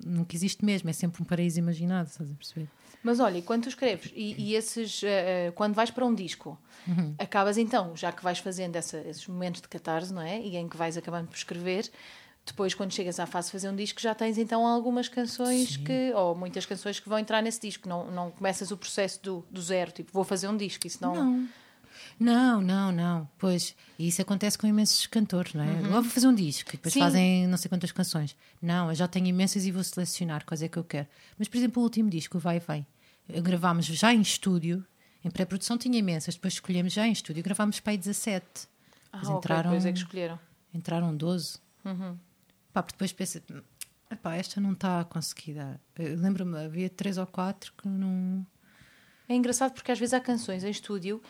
nunca 0.04 0.34
existe 0.34 0.64
mesmo, 0.64 0.88
é 0.90 0.92
sempre 0.92 1.22
um 1.22 1.24
paraíso 1.24 1.58
imaginado, 1.58 2.08
estás 2.08 2.30
a 2.30 2.34
perceber? 2.34 2.68
Mas 3.02 3.18
olha, 3.18 3.38
e 3.38 3.42
quando 3.42 3.64
tu 3.64 3.68
escreves, 3.68 4.12
e, 4.14 4.34
e 4.38 4.54
esses, 4.54 5.02
uh, 5.02 5.52
quando 5.54 5.74
vais 5.74 5.90
para 5.90 6.04
um 6.04 6.14
disco, 6.14 6.56
uhum. 6.86 7.14
acabas 7.18 7.58
então, 7.58 7.96
já 7.96 8.12
que 8.12 8.22
vais 8.22 8.38
fazendo 8.38 8.76
essa, 8.76 8.98
esses 8.98 9.26
momentos 9.26 9.60
de 9.60 9.68
catarse, 9.68 10.12
não 10.12 10.22
é? 10.22 10.40
E 10.40 10.56
em 10.56 10.68
que 10.68 10.76
vais 10.76 10.96
acabando 10.96 11.26
por 11.26 11.36
escrever, 11.36 11.90
depois 12.44 12.74
quando 12.74 12.92
chegas 12.92 13.18
à 13.20 13.26
fase 13.26 13.48
de 13.48 13.52
fazer 13.52 13.68
um 13.70 13.76
disco, 13.76 14.00
já 14.00 14.14
tens 14.14 14.38
então 14.38 14.66
algumas 14.66 15.08
canções 15.08 15.74
Sim. 15.74 15.84
que, 15.84 16.12
ou 16.14 16.34
muitas 16.34 16.66
canções 16.66 16.98
que 17.00 17.08
vão 17.08 17.18
entrar 17.18 17.42
nesse 17.42 17.60
disco. 17.60 17.88
Não, 17.88 18.10
não 18.10 18.30
começas 18.30 18.70
o 18.70 18.76
processo 18.76 19.22
do, 19.22 19.44
do 19.50 19.60
zero, 19.60 19.92
tipo, 19.92 20.12
vou 20.12 20.24
fazer 20.24 20.48
um 20.48 20.56
disco, 20.56 20.86
isso 20.86 20.98
não. 21.00 21.14
Não. 21.14 21.48
Não, 22.22 22.60
não, 22.60 22.92
não. 22.92 23.28
Pois, 23.38 23.74
isso 23.98 24.22
acontece 24.22 24.56
com 24.56 24.66
imensos 24.66 25.06
cantores, 25.06 25.54
não 25.54 25.64
é? 25.64 25.66
Uhum. 25.66 25.90
vou 25.90 26.04
fazer 26.04 26.26
um 26.28 26.34
disco 26.34 26.70
e 26.70 26.72
depois 26.72 26.92
Sim. 26.94 27.00
fazem 27.00 27.46
não 27.48 27.58
sei 27.58 27.68
quantas 27.68 27.90
canções. 27.90 28.36
Não, 28.60 28.90
eu 28.90 28.94
já 28.94 29.08
tenho 29.08 29.26
imensas 29.26 29.64
e 29.66 29.72
vou 29.72 29.82
selecionar 29.82 30.44
quais 30.44 30.62
é 30.62 30.68
que 30.68 30.76
eu 30.76 30.84
quero. 30.84 31.08
Mas, 31.38 31.48
por 31.48 31.56
exemplo, 31.56 31.82
o 31.82 31.84
último 31.84 32.08
disco, 32.08 32.38
Vai 32.38 32.58
e 32.58 32.60
Vem, 32.60 32.86
gravámos 33.42 33.86
já 33.86 34.14
em 34.14 34.20
estúdio, 34.20 34.84
em 35.24 35.30
pré-produção 35.30 35.76
tinha 35.76 35.98
imensas, 35.98 36.34
depois 36.34 36.54
escolhemos 36.54 36.92
já 36.92 37.06
em 37.06 37.12
estúdio, 37.12 37.42
gravámos 37.42 37.80
para 37.80 37.92
aí 37.92 37.98
17. 37.98 38.46
Ah, 39.12 39.18
Mas 39.18 39.28
entraram, 39.28 39.76
okay, 39.76 39.88
é 39.88 39.92
que 39.92 39.98
escolheram. 39.98 40.38
Entraram 40.72 41.16
12. 41.16 41.58
Uhum. 41.84 42.16
Pá, 42.72 42.82
depois 42.82 43.12
pensei, 43.12 43.42
epá, 44.10 44.36
esta 44.36 44.60
não 44.60 44.72
está 44.72 45.00
a 45.00 45.04
conseguir 45.04 45.54
dar. 45.54 45.80
Lembro-me, 45.98 46.64
havia 46.64 46.88
três 46.88 47.18
ou 47.18 47.26
quatro 47.26 47.72
que 47.76 47.88
não. 47.88 48.46
É 49.28 49.34
engraçado 49.34 49.72
porque 49.72 49.90
às 49.92 49.98
vezes 49.98 50.14
há 50.14 50.20
canções 50.20 50.64
em 50.64 50.70
estúdio, 50.70 51.20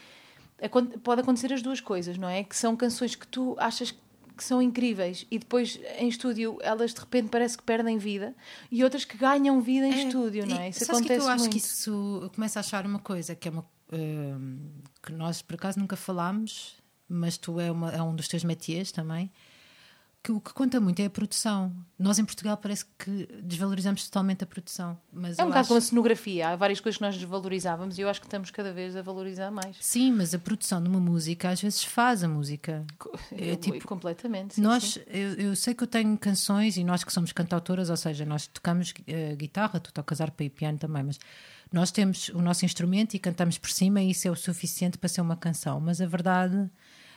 pode 1.02 1.20
acontecer 1.20 1.52
as 1.52 1.62
duas 1.62 1.80
coisas, 1.80 2.16
não 2.18 2.28
é? 2.28 2.44
Que 2.44 2.56
são 2.56 2.76
canções 2.76 3.14
que 3.14 3.26
tu 3.26 3.56
achas 3.58 3.94
que 4.36 4.42
são 4.42 4.62
incríveis 4.62 5.26
e 5.30 5.38
depois 5.38 5.78
em 5.98 6.08
estúdio 6.08 6.58
elas 6.62 6.94
de 6.94 7.00
repente 7.00 7.28
parece 7.28 7.56
que 7.56 7.62
perdem 7.62 7.98
vida 7.98 8.34
e 8.70 8.82
outras 8.82 9.04
que 9.04 9.16
ganham 9.16 9.60
vida 9.60 9.86
em 9.86 9.92
é, 9.92 10.04
estúdio, 10.04 10.46
não 10.46 10.56
é? 10.56 10.70
Isso 10.70 10.84
acontece 10.84 11.06
que, 11.06 11.12
é 11.12 11.18
eu 11.18 11.28
acho 11.28 11.38
muito. 11.40 11.52
que 11.52 11.58
isso 11.58 12.20
eu 12.22 12.30
começo 12.30 12.58
a 12.58 12.60
achar 12.60 12.86
uma 12.86 12.98
coisa 12.98 13.34
que 13.34 13.48
é 13.48 13.50
uma 13.50 13.60
uh, 13.60 14.82
que 15.02 15.12
nós 15.12 15.42
por 15.42 15.54
acaso 15.54 15.78
nunca 15.78 15.96
falámos, 15.96 16.76
mas 17.08 17.36
tu 17.36 17.60
é, 17.60 17.70
uma, 17.70 17.90
é 17.90 18.02
um 18.02 18.14
dos 18.14 18.26
teus 18.26 18.42
métiers 18.42 18.90
também 18.90 19.30
que 20.22 20.30
o 20.30 20.40
que 20.40 20.52
conta 20.52 20.80
muito 20.80 21.00
é 21.00 21.06
a 21.06 21.10
produção. 21.10 21.74
Nós 21.98 22.18
em 22.18 22.24
Portugal 22.24 22.56
parece 22.56 22.84
que 22.96 23.28
desvalorizamos 23.42 24.04
totalmente 24.04 24.44
a 24.44 24.46
produção. 24.46 24.96
Mas 25.12 25.36
é 25.36 25.42
um 25.42 25.46
bocado 25.48 25.60
acho... 25.60 25.68
como 25.68 25.78
a 25.78 25.80
cenografia. 25.80 26.48
Há 26.48 26.56
várias 26.56 26.78
coisas 26.78 26.96
que 26.96 27.02
nós 27.02 27.16
desvalorizávamos 27.16 27.98
e 27.98 28.02
eu 28.02 28.08
acho 28.08 28.20
que 28.20 28.26
estamos 28.26 28.50
cada 28.52 28.72
vez 28.72 28.94
a 28.94 29.02
valorizar 29.02 29.50
mais. 29.50 29.76
Sim, 29.80 30.12
mas 30.12 30.32
a 30.32 30.38
produção 30.38 30.80
de 30.80 30.88
uma 30.88 31.00
música 31.00 31.50
às 31.50 31.60
vezes 31.60 31.82
faz 31.82 32.22
a 32.22 32.28
música. 32.28 32.86
É, 33.32 33.56
tipo, 33.56 33.86
completamente. 33.86 34.54
Sim, 34.54 34.60
nós, 34.60 34.94
sim. 34.94 35.00
Eu, 35.08 35.32
eu, 35.34 35.56
sei 35.56 35.74
que 35.74 35.82
eu 35.82 35.88
tenho 35.88 36.16
canções 36.16 36.76
e 36.76 36.84
nós 36.84 37.02
que 37.02 37.12
somos 37.12 37.32
cantautoras, 37.32 37.90
ou 37.90 37.96
seja, 37.96 38.24
nós 38.24 38.46
tocamos 38.46 38.90
uh, 38.90 39.36
guitarra, 39.36 39.80
tu 39.80 39.92
tocas 39.92 40.20
harpa 40.20 40.44
e 40.44 40.50
piano 40.50 40.78
também, 40.78 41.02
mas 41.02 41.18
nós 41.72 41.90
temos 41.90 42.28
o 42.28 42.40
nosso 42.40 42.64
instrumento 42.64 43.14
e 43.14 43.18
cantamos 43.18 43.58
por 43.58 43.70
cima 43.70 44.00
e 44.00 44.10
isso 44.10 44.28
é 44.28 44.30
o 44.30 44.36
suficiente 44.36 44.98
para 44.98 45.08
ser 45.08 45.20
uma 45.20 45.36
canção. 45.36 45.80
Mas 45.80 46.00
a 46.00 46.06
verdade 46.06 46.70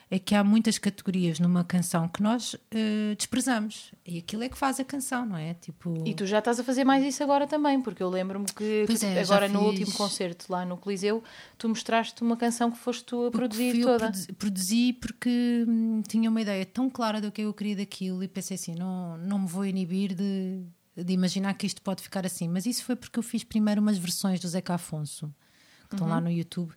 é 0.08 0.18
que 0.20 0.34
há 0.36 0.44
muitas 0.44 0.78
categorias 0.78 1.40
numa 1.40 1.64
canção 1.64 2.06
que 2.08 2.22
nós 2.22 2.54
uh, 2.54 3.16
desprezamos. 3.16 3.92
E 4.06 4.18
aquilo 4.18 4.44
é 4.44 4.48
que 4.48 4.56
faz 4.56 4.78
a 4.78 4.84
canção, 4.84 5.26
não 5.26 5.36
é? 5.36 5.54
Tipo... 5.54 6.06
E 6.06 6.14
tu 6.14 6.24
já 6.26 6.38
estás 6.38 6.60
a 6.60 6.64
fazer 6.64 6.84
mais 6.84 7.04
isso 7.04 7.22
agora 7.24 7.44
também, 7.46 7.80
porque 7.80 8.02
eu 8.02 8.08
lembro-me 8.08 8.46
que, 8.46 8.86
que 8.86 9.04
é, 9.04 9.20
agora 9.20 9.48
no 9.48 9.62
último 9.62 9.92
concerto 9.94 10.46
lá 10.48 10.64
no 10.64 10.76
Coliseu, 10.76 11.24
tu 11.58 11.68
mostraste 11.68 12.22
uma 12.22 12.36
canção 12.36 12.70
que 12.70 12.78
foste 12.78 13.04
tu 13.04 13.26
a 13.26 13.30
produzir 13.32 13.82
toda. 13.82 14.12
Eu 14.28 14.34
produzi 14.36 14.92
porque 14.92 15.64
hum, 15.66 16.00
tinha 16.06 16.30
uma 16.30 16.40
ideia 16.40 16.64
tão 16.64 16.88
clara 16.88 17.20
do 17.20 17.32
que 17.32 17.42
eu 17.42 17.52
queria 17.52 17.76
daquilo 17.76 18.22
e 18.22 18.28
pensei 18.28 18.54
assim: 18.54 18.76
não, 18.76 19.18
não 19.18 19.40
me 19.40 19.48
vou 19.48 19.66
inibir 19.66 20.14
de, 20.14 20.62
de 20.96 21.12
imaginar 21.12 21.52
que 21.54 21.66
isto 21.66 21.82
pode 21.82 22.00
ficar 22.00 22.24
assim. 22.24 22.48
Mas 22.48 22.64
isso 22.64 22.84
foi 22.84 22.94
porque 22.94 23.18
eu 23.18 23.24
fiz 23.24 23.42
primeiro 23.42 23.80
umas 23.80 23.98
versões 23.98 24.38
do 24.38 24.46
Zeca 24.46 24.74
Afonso, 24.74 25.26
que 25.26 25.96
uhum. 25.96 25.96
estão 25.96 26.08
lá 26.08 26.20
no 26.20 26.30
YouTube 26.30 26.72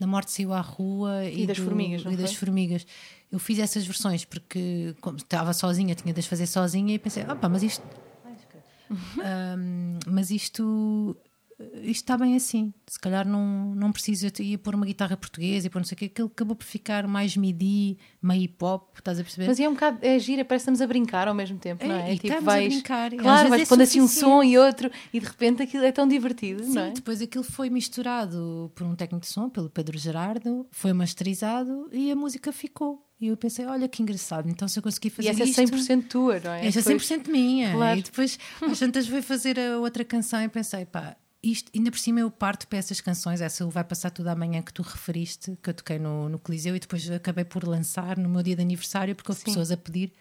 da 0.00 0.06
Morte 0.06 0.32
Saiu 0.32 0.52
à 0.54 0.60
Rua 0.60 1.24
e, 1.26 1.42
e 1.42 1.46
das 1.46 1.58
do, 1.58 1.64
Formigas. 1.64 2.02
e 2.10 2.16
das 2.16 2.34
Formigas. 2.34 2.86
Eu 3.30 3.38
fiz 3.38 3.58
essas 3.58 3.86
versões 3.86 4.24
porque 4.24 4.96
como 5.00 5.18
estava 5.18 5.52
sozinha, 5.52 5.94
tinha 5.94 6.12
de 6.12 6.18
as 6.18 6.26
fazer 6.26 6.46
sozinha 6.46 6.94
e 6.94 6.98
pensei, 6.98 7.22
opa, 7.24 7.48
mas 7.48 7.62
isto. 7.62 7.84
um, 8.90 9.98
mas 10.06 10.30
isto 10.30 11.16
isto 11.82 12.02
está 12.02 12.16
bem 12.16 12.36
assim. 12.36 12.72
Se 12.86 12.98
calhar 12.98 13.26
não, 13.26 13.74
não 13.74 13.92
preciso 13.92 14.26
ir 14.38 14.58
pôr 14.58 14.74
uma 14.74 14.86
guitarra 14.86 15.16
portuguesa 15.16 15.66
e 15.66 15.70
pôr 15.70 15.80
não 15.80 15.84
sei 15.84 15.94
o 15.94 15.98
quê, 15.98 16.04
aquilo 16.06 16.28
acabou 16.28 16.56
por 16.56 16.64
ficar 16.64 17.06
mais 17.06 17.36
midi, 17.36 17.98
meio 18.22 18.42
hip 18.42 18.64
hop, 18.64 18.96
estás 18.98 19.18
a 19.18 19.22
perceber? 19.22 19.46
Mas 19.46 19.60
é 19.60 19.68
um 19.68 19.74
bocado, 19.74 19.98
é 20.02 20.18
gira, 20.18 20.44
parece 20.44 20.64
que 20.64 20.70
estamos 20.70 20.80
a 20.80 20.86
brincar 20.86 21.28
ao 21.28 21.34
mesmo 21.34 21.58
tempo, 21.58 21.86
não 21.86 21.94
é? 21.94 22.14
é 22.14 22.16
tipo, 22.16 22.40
vais, 22.40 22.66
a 22.66 22.68
brincar. 22.68 23.10
Claro, 23.12 23.48
vais 23.48 23.62
é 23.62 23.66
pondo 23.66 23.82
assim 23.82 24.00
um 24.00 24.08
som 24.08 24.42
e 24.42 24.56
outro 24.56 24.90
e 25.12 25.20
de 25.20 25.26
repente 25.26 25.62
aquilo 25.62 25.84
é 25.84 25.92
tão 25.92 26.08
divertido, 26.08 26.64
Sim, 26.64 26.74
não 26.74 26.82
é? 26.82 26.90
depois 26.90 27.20
aquilo 27.20 27.44
foi 27.44 27.68
misturado 27.68 28.70
por 28.74 28.86
um 28.86 28.94
técnico 28.94 29.26
de 29.26 29.32
som, 29.32 29.48
pelo 29.48 29.68
Pedro 29.68 29.98
Gerardo, 29.98 30.66
foi 30.70 30.92
masterizado 30.92 31.88
e 31.92 32.10
a 32.10 32.16
música 32.16 32.52
ficou. 32.52 33.06
E 33.20 33.26
eu 33.26 33.36
pensei, 33.36 33.66
olha 33.66 33.86
que 33.86 34.02
engraçado, 34.02 34.48
então 34.48 34.66
se 34.66 34.78
eu 34.78 34.82
conseguir 34.82 35.10
fazer 35.10 35.30
isto... 35.32 35.40
E 35.40 35.50
essa 35.50 35.60
é 35.60 35.66
100% 35.66 36.08
tua, 36.08 36.40
não 36.40 36.52
é? 36.52 36.66
Essa 36.66 36.78
é 36.78 36.82
100% 36.82 37.28
minha. 37.28 37.72
Claro. 37.72 37.98
E 37.98 38.02
depois, 38.02 38.38
às 38.62 38.78
tantas, 38.80 39.06
fui 39.06 39.20
fazer 39.20 39.60
a 39.60 39.78
outra 39.78 40.02
canção 40.06 40.42
e 40.42 40.48
pensei, 40.48 40.86
pá, 40.86 41.18
isto, 41.42 41.70
ainda 41.74 41.90
por 41.90 41.98
cima 41.98 42.20
eu 42.20 42.30
parto 42.30 42.68
para 42.68 42.78
essas 42.78 43.00
canções, 43.00 43.40
essa 43.40 43.66
vai 43.66 43.82
passar 43.82 44.10
tudo 44.10 44.28
amanhã 44.28 44.60
que 44.60 44.72
tu 44.72 44.82
referiste, 44.82 45.56
que 45.62 45.70
eu 45.70 45.74
toquei 45.74 45.98
no, 45.98 46.28
no 46.28 46.38
Coliseu 46.38 46.76
e 46.76 46.80
depois 46.80 47.10
acabei 47.10 47.44
por 47.44 47.64
lançar 47.66 48.18
no 48.18 48.28
meu 48.28 48.42
dia 48.42 48.54
de 48.54 48.62
aniversário 48.62 49.14
porque 49.16 49.30
houve 49.30 49.40
Sim. 49.40 49.46
pessoas 49.46 49.70
a 49.70 49.76
pedir. 49.76 50.12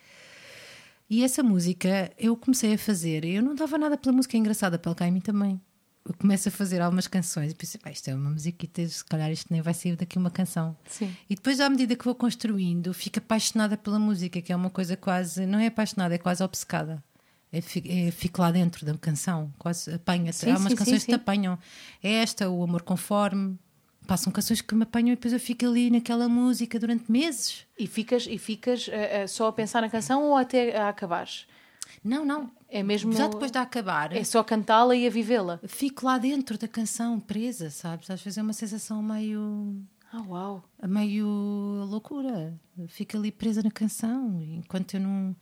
E 1.10 1.24
essa 1.24 1.44
música 1.44 2.12
eu 2.18 2.38
comecei 2.38 2.74
a 2.74 2.78
fazer, 2.78 3.26
eu 3.26 3.44
não 3.44 3.54
dava 3.54 3.78
nada 3.78 3.98
pela 3.98 4.16
música 4.16 4.38
engraçada, 4.38 4.80
pelo 4.80 4.96
Caime 4.96 5.20
também. 5.20 5.60
Eu 6.06 6.14
começo 6.14 6.48
a 6.48 6.52
fazer 6.52 6.82
algumas 6.82 7.08
canções 7.08 7.52
e 7.52 7.56
pensei, 7.56 7.80
isto 7.92 8.08
é 8.10 8.16
uma 8.16 8.30
musiquita, 8.30 8.88
se 8.88 9.04
calhar 9.04 9.30
isto 9.32 9.48
nem 9.52 9.62
vai 9.62 9.74
sair 9.74 9.96
daqui 9.96 10.18
uma 10.18 10.32
canção. 10.32 10.76
Sim. 10.88 11.14
E 11.30 11.36
depois, 11.36 11.60
à 11.60 11.70
medida 11.70 11.96
que 11.96 12.06
vou 12.06 12.16
construindo, 12.16 12.94
fico 12.94 13.20
apaixonada 13.20 13.78
pela 13.78 14.00
música, 14.00 14.42
que 14.42 14.54
é 14.54 14.56
uma 14.56 14.70
coisa 14.70 14.96
quase, 14.96 15.46
não 15.46 15.60
é 15.60 15.68
apaixonada, 15.68 16.16
é 16.16 16.18
quase 16.18 16.42
obcecada 16.42 17.04
é, 17.52 17.58
é, 17.58 18.12
fico 18.12 18.42
lá 18.42 18.52
dentro 18.52 18.86
da 18.86 18.96
canção, 18.98 19.52
quase 19.58 19.94
apanha-te. 19.94 20.50
Há 20.50 20.58
umas 20.58 20.72
sim, 20.72 20.76
canções 20.76 21.02
sim, 21.02 21.06
que 21.08 21.12
te 21.12 21.16
apanham. 21.16 21.58
É 22.02 22.14
esta, 22.14 22.50
o 22.50 22.64
Amor 22.64 22.84
Conforme. 22.84 23.58
Passam 24.08 24.32
canções 24.32 24.60
que 24.60 24.74
me 24.74 24.84
apanham 24.84 25.10
e 25.10 25.16
depois 25.16 25.34
eu 25.34 25.40
fico 25.40 25.66
ali 25.68 25.92
naquela 25.92 26.28
música 26.28 26.80
durante 26.80 27.12
meses. 27.12 27.68
E 27.78 27.86
ficas, 27.86 28.26
e 28.28 28.40
ficas 28.40 28.88
uh, 28.88 28.92
uh, 29.24 29.28
só 29.28 29.48
a 29.48 29.54
pensar 29.54 29.82
na 29.82 29.90
canção 29.90 30.24
ou 30.24 30.36
até 30.36 30.76
a 30.76 30.90
acabares? 30.90 31.46
Não, 32.04 32.26
não. 32.26 32.52
É 32.68 32.82
mesmo. 32.82 33.12
Já 33.14 33.28
depois 33.28 33.52
de 33.52 33.58
acabar. 33.58 34.16
É 34.16 34.24
só 34.24 34.44
cantá-la 34.44 34.96
e 34.96 35.06
a 35.06 35.10
vivê-la. 35.10 35.60
Fico 35.68 36.06
lá 36.06 36.18
dentro 36.18 36.58
da 36.58 36.68
canção, 36.68 37.20
presa, 37.20 37.70
sabes? 37.70 38.10
Às 38.10 38.22
vezes 38.22 38.38
é 38.38 38.42
uma 38.42 38.54
sensação 38.54 39.02
meio. 39.02 39.76
Ah, 40.12 40.24
uau! 40.28 40.64
Meio 40.88 41.28
loucura. 41.88 42.60
Fico 42.88 43.18
ali 43.18 43.32
presa 43.32 43.62
na 43.62 43.72
canção 43.72 44.40
enquanto 44.42 44.96
eu 44.96 45.02
não 45.02 45.36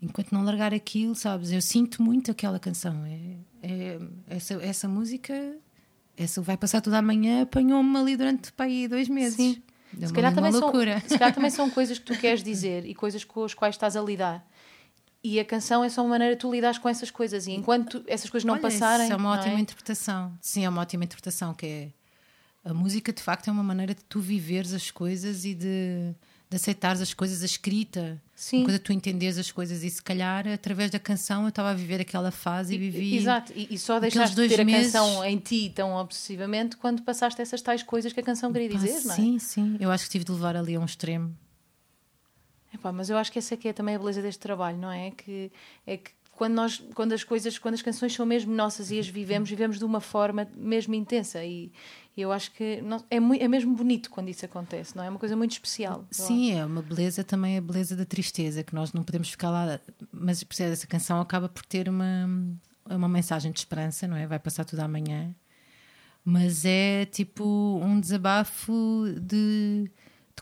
enquanto 0.00 0.32
não 0.32 0.42
largar 0.42 0.72
aquilo, 0.72 1.14
sabes? 1.14 1.50
Eu 1.50 1.60
sinto 1.60 2.02
muito 2.02 2.30
aquela 2.30 2.58
canção. 2.58 3.04
É, 3.04 3.36
é 3.62 3.98
essa, 4.28 4.54
essa 4.54 4.88
música, 4.88 5.56
essa 6.16 6.40
vai 6.40 6.56
passar 6.56 6.80
toda 6.80 6.98
a 6.98 7.02
manhã, 7.02 7.42
apanhou-me 7.42 7.96
ali 7.98 8.16
durante 8.16 8.52
para 8.52 8.66
aí 8.66 8.88
dois 8.88 9.08
meses. 9.08 9.36
Sim. 9.36 9.62
Se 9.98 10.12
calhar, 10.12 10.32
também 10.32 10.52
são, 10.52 10.72
se 11.06 11.18
calhar 11.18 11.34
também 11.34 11.50
são 11.50 11.68
coisas 11.68 11.98
que 11.98 12.04
tu 12.04 12.16
queres 12.16 12.44
dizer 12.44 12.86
e 12.86 12.94
coisas 12.94 13.24
com 13.24 13.42
as 13.42 13.54
quais 13.54 13.74
estás 13.74 13.96
a 13.96 14.00
lidar. 14.00 14.46
E 15.22 15.38
a 15.38 15.44
canção 15.44 15.84
é 15.84 15.88
só 15.88 16.00
uma 16.02 16.10
maneira 16.10 16.34
de 16.34 16.40
tu 16.40 16.50
lidares 16.50 16.78
com 16.78 16.88
essas 16.88 17.10
coisas. 17.10 17.46
E 17.46 17.52
enquanto 17.52 18.02
essas 18.06 18.30
coisas 18.30 18.46
não 18.46 18.54
Olha, 18.54 18.62
passarem. 18.62 19.04
Isso 19.04 19.12
é 19.12 19.16
uma 19.16 19.32
ótima 19.32 19.56
é? 19.56 19.60
interpretação. 19.60 20.32
Sim, 20.40 20.64
é 20.64 20.68
uma 20.68 20.80
ótima 20.80 21.04
interpretação. 21.04 21.52
Que 21.52 21.66
é 21.66 21.88
a 22.64 22.72
música, 22.72 23.12
de 23.12 23.22
facto, 23.22 23.48
é 23.48 23.52
uma 23.52 23.62
maneira 23.62 23.94
de 23.94 24.02
tu 24.04 24.20
viveres 24.20 24.72
as 24.72 24.90
coisas 24.90 25.44
e 25.44 25.54
de 25.54 26.14
de 26.50 26.56
aceitares 26.56 27.00
as 27.00 27.14
coisas, 27.14 27.42
a 27.42 27.46
escrita, 27.46 28.20
Sim. 28.34 28.64
coisa 28.64 28.78
tu 28.78 28.92
entenderes 28.92 29.38
as 29.38 29.52
coisas 29.52 29.84
e 29.84 29.88
se 29.88 30.02
calhar 30.02 30.48
através 30.48 30.90
da 30.90 30.98
canção 30.98 31.44
eu 31.44 31.50
estava 31.50 31.70
a 31.70 31.74
viver 31.74 32.00
aquela 32.00 32.32
fase 32.32 32.74
e, 32.74 32.76
e 32.76 32.78
vivi. 32.78 33.16
Exato, 33.16 33.52
e, 33.54 33.68
e 33.70 33.78
só 33.78 34.00
deixaste 34.00 34.34
de 34.34 34.48
ter 34.48 34.64
meses... 34.64 34.92
a 34.94 34.98
canção 34.98 35.24
em 35.24 35.38
ti 35.38 35.70
tão 35.72 35.92
obsessivamente 35.92 36.76
quando 36.76 37.02
passaste 37.02 37.40
essas 37.40 37.62
tais 37.62 37.84
coisas 37.84 38.12
que 38.12 38.18
a 38.18 38.22
canção 38.22 38.52
queria 38.52 38.68
dizer, 38.68 39.04
não 39.04 39.12
é? 39.12 39.16
Sim, 39.16 39.38
sim, 39.38 39.76
eu 39.78 39.92
acho 39.92 40.04
que 40.04 40.10
tive 40.10 40.24
de 40.24 40.32
levar 40.32 40.56
ali 40.56 40.74
a 40.74 40.80
um 40.80 40.84
extremo. 40.84 41.32
Epá, 42.74 42.90
mas 42.90 43.10
eu 43.10 43.16
acho 43.16 43.30
que 43.30 43.38
essa 43.38 43.54
aqui 43.54 43.68
é 43.68 43.72
também 43.72 43.94
a 43.94 43.98
beleza 43.98 44.20
deste 44.20 44.40
trabalho, 44.40 44.78
não 44.78 44.90
é? 44.90 45.12
Que, 45.12 45.52
é 45.86 45.96
que 45.96 46.10
quando 46.40 46.54
nós 46.54 46.82
quando 46.94 47.12
as 47.12 47.22
coisas 47.22 47.58
quando 47.58 47.74
as 47.74 47.82
canções 47.82 48.14
são 48.14 48.24
mesmo 48.24 48.54
nossas 48.54 48.90
e 48.90 48.98
as 48.98 49.06
vivemos 49.06 49.50
vivemos 49.50 49.78
de 49.78 49.84
uma 49.84 50.00
forma 50.00 50.48
mesmo 50.56 50.94
intensa 50.94 51.44
e, 51.44 51.70
eu 52.16 52.32
acho 52.32 52.52
que 52.52 52.80
não, 52.82 53.02
é, 53.10 53.20
muito, 53.20 53.42
é 53.42 53.48
mesmo 53.48 53.74
bonito 53.74 54.10
quando 54.10 54.28
isso 54.28 54.44
acontece, 54.44 54.94
não 54.94 55.02
é? 55.02 55.06
É 55.06 55.10
uma 55.10 55.18
coisa 55.18 55.34
muito 55.34 55.52
especial. 55.52 56.06
Sim, 56.10 56.52
é 56.52 56.62
uma 56.66 56.82
beleza 56.82 57.24
também, 57.24 57.56
a 57.56 57.62
beleza 57.62 57.96
da 57.96 58.04
tristeza, 58.04 58.62
que 58.62 58.74
nós 58.74 58.92
não 58.92 59.02
podemos 59.02 59.30
ficar 59.30 59.48
lá. 59.48 59.80
Mas 60.12 60.44
essa 60.58 60.86
canção 60.86 61.18
acaba 61.18 61.48
por 61.48 61.64
ter 61.64 61.88
uma, 61.88 62.28
uma 62.84 63.08
mensagem 63.08 63.50
de 63.50 63.60
esperança, 63.60 64.06
não 64.06 64.18
é? 64.18 64.26
Vai 64.26 64.38
passar 64.38 64.66
tudo 64.66 64.80
amanhã. 64.80 65.34
Mas 66.22 66.66
é 66.66 67.06
tipo 67.06 67.80
um 67.82 67.98
desabafo 67.98 69.06
de, 69.18 69.88
de 69.88 69.90
de 69.90 69.90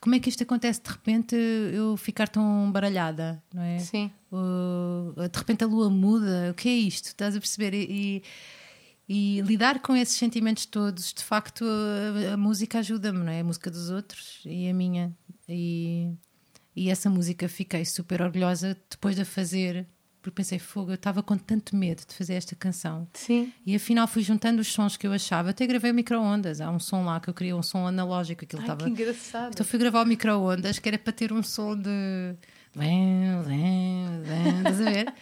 como 0.01 0.15
é 0.15 0.21
que 0.21 0.29
isto 0.29 0.43
acontece 0.43 0.83
de 0.83 0.91
repente 0.91 1.35
eu 1.35 1.97
ficar 1.97 2.29
tão 2.29 2.71
baralhada, 2.71 3.43
não 3.53 3.63
é? 3.63 3.79
Sim. 3.79 4.11
Uh, 4.31 5.29
de 5.29 5.39
repente 5.39 5.65
a 5.65 5.67
lua 5.67 5.91
muda, 5.91 6.51
o 6.51 6.55
que 6.55 6.69
é 6.69 6.73
isto? 6.73 7.07
Estás 7.07 7.37
a 7.37 7.41
perceber? 7.41 7.75
E, 7.75 8.23
e, 9.09 9.39
e 9.39 9.41
lidar 9.43 9.81
com 9.81 9.97
esses 9.97 10.17
sentimentos 10.17 10.67
todos, 10.67 11.13
de 11.13 11.25
facto, 11.25 11.65
a, 11.65 12.35
a 12.35 12.37
música 12.37 12.79
ajuda-me, 12.79 13.19
não 13.19 13.33
é? 13.33 13.41
A 13.41 13.45
música 13.45 13.71
dos 13.71 13.91
outros 13.91 14.43
e 14.45 14.69
a 14.69 14.75
minha. 14.75 15.17
E, 15.49 16.13
e 16.77 16.91
essa 16.91 17.09
música 17.09 17.49
fiquei 17.49 17.85
super 17.85 18.23
orgulhosa 18.23 18.77
depois 18.91 19.17
de 19.17 19.23
a 19.23 19.25
fazer 19.25 19.87
porque 20.31 20.43
pensei, 20.43 20.59
fogo, 20.59 20.91
eu 20.91 20.95
estava 20.95 21.23
com 21.23 21.37
tanto 21.37 21.75
medo 21.77 22.03
de 22.07 22.15
fazer 22.15 22.35
esta 22.35 22.55
canção. 22.55 23.07
Sim. 23.15 23.53
E 23.67 23.75
afinal 23.75 24.07
fui 24.07 24.23
juntando 24.23 24.61
os 24.61 24.73
sons 24.73 24.97
que 24.97 25.07
eu 25.07 25.13
achava. 25.13 25.51
Até 25.51 25.67
gravei 25.67 25.93
micro-ondas. 25.93 26.61
Há 26.61 26.71
um 26.71 26.79
som 26.79 27.05
lá 27.05 27.21
que 27.21 27.29
eu 27.29 27.35
queria, 27.35 27.57
um 27.57 27.63
som 27.63 27.87
analógico. 27.87 28.45
Aquilo 28.45 28.63
Ai, 28.63 28.67
estava. 28.67 28.85
que 28.85 28.91
engraçado. 28.91 29.53
Então 29.53 29.65
fui 29.67 29.79
gravar 29.79 30.03
o 30.03 30.07
micro-ondas, 30.07 30.79
que 30.79 30.89
era 30.89 30.99
para 30.99 31.13
ter 31.13 31.33
um 31.33 31.43
som 31.43 31.77
de. 31.77 32.37
Vem, 32.75 33.43
vem, 33.43 34.23
vem, 34.23 34.59
estás 34.59 34.81
a 34.81 34.91
ver? 34.91 35.15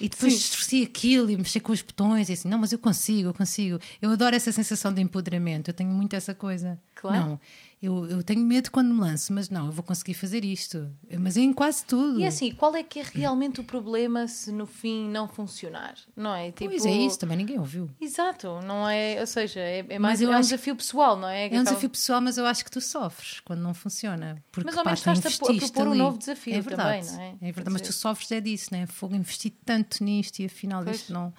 E 0.00 0.08
depois 0.08 0.32
distorci 0.32 0.82
aquilo 0.82 1.30
e 1.30 1.36
mexi 1.36 1.60
com 1.60 1.70
os 1.70 1.82
botões 1.82 2.28
e 2.28 2.32
assim, 2.32 2.48
não, 2.48 2.58
mas 2.58 2.72
eu 2.72 2.78
consigo, 2.78 3.28
eu 3.28 3.34
consigo. 3.34 3.78
Eu 4.00 4.10
adoro 4.10 4.34
essa 4.34 4.50
sensação 4.50 4.92
de 4.92 5.00
empoderamento, 5.00 5.68
eu 5.68 5.74
tenho 5.74 5.90
muito 5.90 6.16
essa 6.16 6.34
coisa. 6.34 6.80
Claro. 6.94 7.16
Não, 7.16 7.40
eu, 7.84 8.06
eu 8.08 8.22
tenho 8.22 8.40
medo 8.40 8.70
quando 8.70 8.92
me 8.94 9.00
lanço, 9.00 9.32
mas 9.32 9.48
não, 9.50 9.66
eu 9.66 9.72
vou 9.72 9.82
conseguir 9.84 10.14
fazer 10.14 10.44
isto. 10.44 10.90
Mas 11.18 11.36
em 11.36 11.52
quase 11.52 11.84
tudo. 11.84 12.20
E 12.20 12.26
assim, 12.26 12.52
qual 12.52 12.74
é 12.74 12.82
que 12.82 13.00
é 13.00 13.04
realmente 13.12 13.60
o 13.60 13.64
problema 13.64 14.26
se 14.26 14.50
no 14.52 14.66
fim 14.66 15.08
não 15.08 15.28
funcionar? 15.28 15.94
Não 16.16 16.34
é? 16.34 16.50
Tipo, 16.52 16.70
Pois 16.70 16.86
é 16.86 16.92
isso, 16.92 17.18
também 17.18 17.36
ninguém 17.36 17.58
ouviu. 17.58 17.90
Exato, 18.00 18.60
não 18.62 18.88
é? 18.88 19.20
Ou 19.20 19.26
seja, 19.26 19.60
é, 19.60 19.84
é 19.88 19.98
mais 19.98 20.20
é 20.22 20.26
um 20.26 20.32
acho 20.32 20.48
desafio 20.50 20.76
pessoal, 20.76 21.16
não 21.16 21.28
é? 21.28 21.48
Que 21.48 21.54
É 21.54 21.58
um 21.58 21.60
acaba- 21.60 21.70
desafio 21.70 21.90
pessoal, 21.90 22.20
mas 22.20 22.38
eu 22.38 22.46
acho 22.46 22.64
que 22.64 22.70
tu 22.70 22.80
sofres 22.80 23.40
quando 23.40 23.60
não 23.60 23.74
funciona. 23.74 24.42
Porque, 24.50 24.66
Mas 24.68 24.78
ao 24.78 24.84
menos 24.84 25.00
tu 25.00 25.10
estás-te 25.10 25.42
a 25.42 25.54
propor 25.54 25.86
um 25.86 25.90
ali. 25.90 25.98
novo 25.98 26.18
desafio 26.18 26.54
é 26.54 26.60
verdade, 26.60 27.06
também, 27.08 27.32
não 27.32 27.38
é? 27.42 27.48
É 27.48 27.52
verdade, 27.52 27.70
mas 27.70 27.82
tu 27.82 27.92
sofres 27.92 28.30
é 28.32 28.40
disso, 28.40 28.68
né? 28.72 28.86
Fogo, 28.86 29.14
investi 29.14 29.50
tanto 29.50 30.02
nisto 30.02 30.38
e 30.40 30.46
afinal 30.46 30.82
Pois. 30.84 30.96
isto 30.96 31.12
não. 31.12 31.32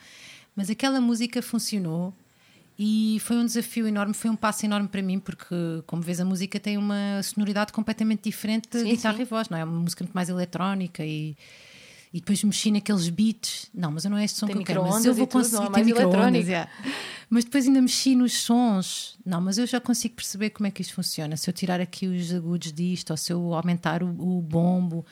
Mas 0.56 0.70
aquela 0.70 1.02
música 1.02 1.42
funcionou 1.42 2.14
e 2.78 3.18
foi 3.22 3.38
um 3.38 3.46
desafio 3.46 3.88
enorme, 3.88 4.14
foi 4.14 4.30
um 4.30 4.36
passo 4.36 4.66
enorme 4.66 4.88
para 4.88 5.02
mim, 5.02 5.18
porque, 5.18 5.56
como 5.86 6.02
vês, 6.02 6.20
a 6.20 6.26
música 6.26 6.60
tem 6.60 6.78
uma 6.78 7.22
sonoridade 7.24 7.72
completamente 7.72 8.24
diferente 8.24 8.68
de 8.70 8.84
guitarra 8.84 9.16
sim. 9.16 9.22
e 9.22 9.26
voz, 9.26 9.48
não 9.48 9.58
é? 9.58 9.62
É 9.62 9.64
uma 9.64 9.80
música 9.80 10.04
muito 10.04 10.14
mais 10.14 10.30
eletrónica 10.30 11.04
e. 11.06 11.36
E 12.14 12.22
depois 12.22 12.42
mexi 12.46 12.72
naqueles 12.72 13.10
beats. 13.10 13.70
Não, 13.74 13.92
mas 13.92 14.06
eu 14.06 14.12
não 14.12 14.18
é 14.18 14.24
este 14.24 14.38
som 14.38 14.46
Tem 14.46 14.56
que 14.56 14.62
eu 14.62 14.66
quero. 14.66 14.84
Mas 14.84 15.04
eu 15.04 15.14
vou 15.14 15.28
tudo, 15.28 15.42
conseguir 15.42 15.68
é 15.68 15.70
ter 15.70 15.84
micro-ondas, 15.84 16.48
yeah. 16.48 16.72
Mas 17.30 17.44
depois 17.44 17.68
ainda 17.68 17.82
mexi 17.82 18.16
nos 18.16 18.32
sons. 18.38 19.18
Não, 19.26 19.42
mas 19.42 19.58
eu 19.58 19.68
já 19.68 19.82
consigo 19.82 20.16
perceber 20.16 20.52
como 20.52 20.66
é 20.66 20.72
que 20.72 20.82
isto 20.82 20.94
funciona. 20.94 21.36
Se 21.36 21.50
eu 21.50 21.54
tirar 21.54 21.82
aqui 21.82 22.08
os 22.08 22.34
agudos 22.34 22.72
disto, 22.72 23.10
ou 23.12 23.18
se 23.18 23.34
eu 23.34 23.54
aumentar 23.54 24.02
o, 24.02 24.08
o 24.08 24.42
bombo, 24.42 25.06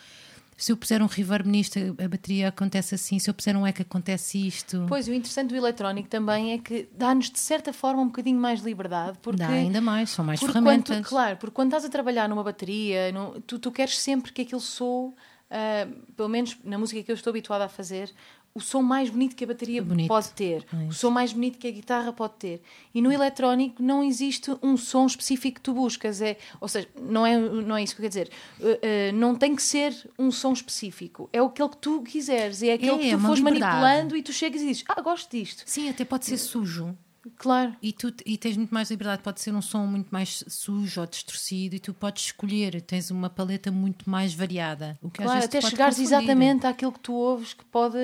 se 0.58 0.72
eu 0.72 0.78
puser 0.78 1.02
um 1.02 1.06
reverb 1.06 1.48
nisto, 1.48 1.78
a, 2.04 2.08
bateria 2.08 2.48
acontece 2.50 2.96
assim. 2.96 3.20
Se 3.20 3.30
eu 3.30 3.34
puser 3.34 3.56
um 3.56 3.66
eco, 3.66 3.82
acontece 3.82 4.48
isto. 4.48 4.86
Pois, 4.88 5.08
o 5.08 5.13
interessante 5.13 5.50
do 5.50 5.56
eletrónico 5.56 6.08
também 6.10 6.54
é 6.54 6.58
que 6.58 6.88
dá-nos 6.96 7.30
de 7.30 7.39
certa 7.39 7.74
forma 7.74 8.02
um 8.02 8.08
bocadinho 8.08 8.39
mais 8.39 8.62
liberdade, 8.62 9.18
porque 9.22 9.38
Dá 9.39 9.50
ainda 9.50 9.82
mais, 9.82 10.10
são 10.10 10.24
mais 10.24 10.39
ferramentas. 10.39 11.06
claro, 11.08 11.38
porque 11.38 11.54
quando 11.56 11.70
estás 11.70 11.86
a 11.86 11.89
trabalhar 11.89 12.28
numa 12.30 12.44
bateria, 12.44 13.12
no- 13.12 13.42
tu, 13.42 13.58
tu 13.60 13.72
queres 13.72 13.98
sempre 13.98 14.32
que 14.32 14.42
aquele 14.44 14.62
som, 14.62 15.13
ah, 15.50 15.88
pelo 16.16 16.30
menos 16.30 16.58
na 16.63 16.78
música 16.78 17.02
que 17.04 17.12
eu 17.12 17.16
estou 17.16 17.32
habituada 17.32 17.66
a 17.66 17.70
fazer, 17.70 18.12
o 18.56 18.60
som 18.62 18.84
mais 18.84 19.10
bonito 19.10 19.36
que 19.36 19.44
a 19.44 19.48
bateria 19.48 19.82
Bonito. 19.82 20.08
pode 20.08 20.30
ter, 20.34 20.63
É 20.72 20.88
o 20.88 20.92
som 20.92 21.10
mais 21.10 21.34
bonito 21.34 21.58
que 21.58 21.68
a 21.68 21.72
guitarra 21.72 22.13
pode 22.13 22.34
ter. 22.36 22.62
E 22.94 23.02
no 23.02 23.12
eletrónico 23.12 23.82
não 23.82 24.04
existe 24.04 24.52
um 24.62 24.78
som 24.78 25.06
específico 25.08 25.56
que 25.56 25.62
tu 25.62 25.74
buscas, 25.74 26.22
é, 26.22 26.38
ou 26.62 26.68
seja, 26.68 26.88
não 27.02 27.26
é, 27.26 27.36
não 27.38 27.76
é 27.76 27.84
isso 27.84 27.96
que 27.96 28.02
eu 28.06 28.10
quero 28.10 28.26
dizer. 28.28 28.30
Uh, 28.60 28.66
uh, 29.13 29.18
não 29.18 29.34
tem 29.36 29.56
que 29.56 29.63
ser 29.63 29.96
um 30.20 30.30
som 30.32 30.54
específico, 30.54 31.28
é 31.34 31.39
aquele 31.39 31.70
que 31.70 31.78
tu 31.78 32.02
quiseres, 32.04 32.62
e 32.62 32.70
é 32.70 32.74
aquele 32.74 32.92
É, 32.92 32.98
que 33.00 33.08
é 33.08 33.12
tu 33.12 33.18
uma 33.18 33.30
fores 33.30 33.44
liberdade. 33.44 33.82
manipulando 33.82 34.16
e 34.18 34.22
tu 34.22 34.32
chegas 34.32 34.62
e 34.62 34.68
dizes: 34.68 34.84
Ah, 34.88 35.02
gosto 35.02 35.32
disto. 35.32 35.63
Sim, 35.66 35.89
até 35.89 36.06
pode 36.06 36.26
ser 36.26 36.38
sujo. 36.38 36.96
Claro. 37.38 37.74
E 37.82 37.94
tu 37.94 38.14
e 38.26 38.38
tens 38.38 38.58
muito 38.58 38.74
mais 38.74 38.90
liberdade, 38.92 39.22
pode 39.24 39.40
ser 39.40 39.54
um 39.56 39.62
som 39.62 39.86
muito 39.88 40.10
mais 40.12 40.44
sujo 40.48 41.00
ou 41.02 41.08
distorcido 41.08 41.76
e 41.76 41.80
tu 41.80 41.94
podes 41.94 42.26
escolher, 42.26 42.82
tens 42.82 43.10
uma 43.12 43.30
paleta 43.30 43.72
muito 43.72 44.10
mais 44.10 44.34
variada. 44.34 44.98
O 45.02 45.10
que 45.10 45.22
às 45.22 45.26
Claro, 45.28 45.36
vezes 45.40 45.50
te 45.50 45.52
até 45.58 45.62
pode 45.62 45.72
chegares 45.72 45.96
confundir. 45.98 46.18
exatamente 46.18 46.68
àquilo 46.68 46.92
que 46.92 47.00
tu 47.00 47.14
ouves 47.14 47.54
que 47.54 47.64
pode. 47.66 47.98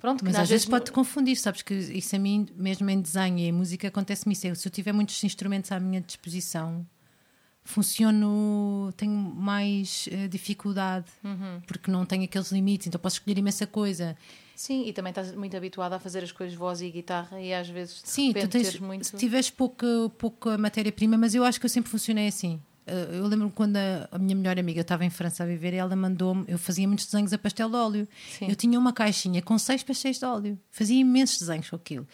Pronto, 0.00 0.20
que 0.24 0.30
Mas 0.30 0.36
às 0.38 0.48
vezes 0.48 0.64
pode-te 0.66 0.92
confundir, 0.92 1.36
sabes 1.36 1.62
que 1.62 1.74
isso 1.74 2.16
a 2.16 2.18
mim, 2.18 2.46
mesmo 2.56 2.88
em 2.88 3.00
desenho 3.00 3.38
e 3.38 3.42
em 3.44 3.52
música, 3.52 3.86
acontece-me 3.88 4.32
isso. 4.32 4.46
Eu, 4.46 4.54
se 4.56 4.66
eu 4.66 4.72
tiver 4.72 4.92
muitos 4.92 5.22
instrumentos 5.22 5.70
à 5.70 5.78
minha 5.78 6.00
disposição, 6.00 6.86
funciono, 7.62 8.92
tenho 8.96 9.12
mais 9.12 10.08
eh, 10.10 10.26
dificuldade, 10.28 11.06
Uhum. 11.22 11.60
porque 11.66 11.90
não 11.90 12.04
tenho 12.06 12.24
aqueles 12.24 12.50
limites, 12.50 12.86
então 12.86 13.00
posso 13.00 13.16
escolher 13.16 13.38
imensa 13.38 13.66
coisa. 13.66 14.16
Sim, 14.60 14.84
e 14.86 14.92
também 14.92 15.10
estás 15.10 15.34
muito 15.34 15.56
habituada 15.56 15.96
a 15.96 15.98
fazer 15.98 16.22
as 16.22 16.30
coisas 16.30 16.54
voz 16.54 16.82
e 16.82 16.90
guitarra 16.90 17.40
e 17.40 17.50
às 17.54 17.66
vezes 17.66 18.02
de 18.02 18.10
Sim, 18.10 18.30
tu 18.30 18.34
repente 18.34 18.52
tens, 18.52 18.64
teres 18.64 18.78
muito. 18.78 19.06
se 19.06 19.16
tiveres 19.16 19.48
pouca, 19.48 19.86
pouca 20.18 20.58
matéria-prima, 20.58 21.16
mas 21.16 21.34
eu 21.34 21.42
acho 21.44 21.58
que 21.58 21.64
eu 21.64 21.70
sempre 21.70 21.90
funcionei 21.90 22.28
assim. 22.28 22.60
Eh, 22.86 23.08
Eu 23.12 23.26
lembro-me 23.26 23.50
quando 23.52 23.78
a, 23.78 24.06
a 24.12 24.18
minha 24.18 24.36
melhor 24.36 24.58
amiga 24.58 24.82
estava 24.82 25.02
em 25.02 25.08
França 25.08 25.44
a 25.44 25.46
viver 25.46 25.72
e 25.72 25.76
ela 25.76 25.96
mandou-me. 25.96 26.44
Eu 26.46 26.58
fazia 26.58 26.86
muitos 26.86 27.06
desenhos 27.06 27.32
a 27.32 27.38
pastel 27.38 27.70
de 27.70 27.76
óleo. 27.76 28.08
Sim. 28.38 28.48
Eu 28.50 28.54
tinha 28.54 28.78
uma 28.78 28.92
caixinha 28.92 29.40
com 29.40 29.58
seis 29.58 29.82
pastéis 29.82 30.18
de 30.18 30.26
óleo. 30.26 30.58
Fazia 30.70 31.00
imensos 31.00 31.38
desenhos 31.38 31.70
com 31.70 31.76
aquilo. 31.76 32.06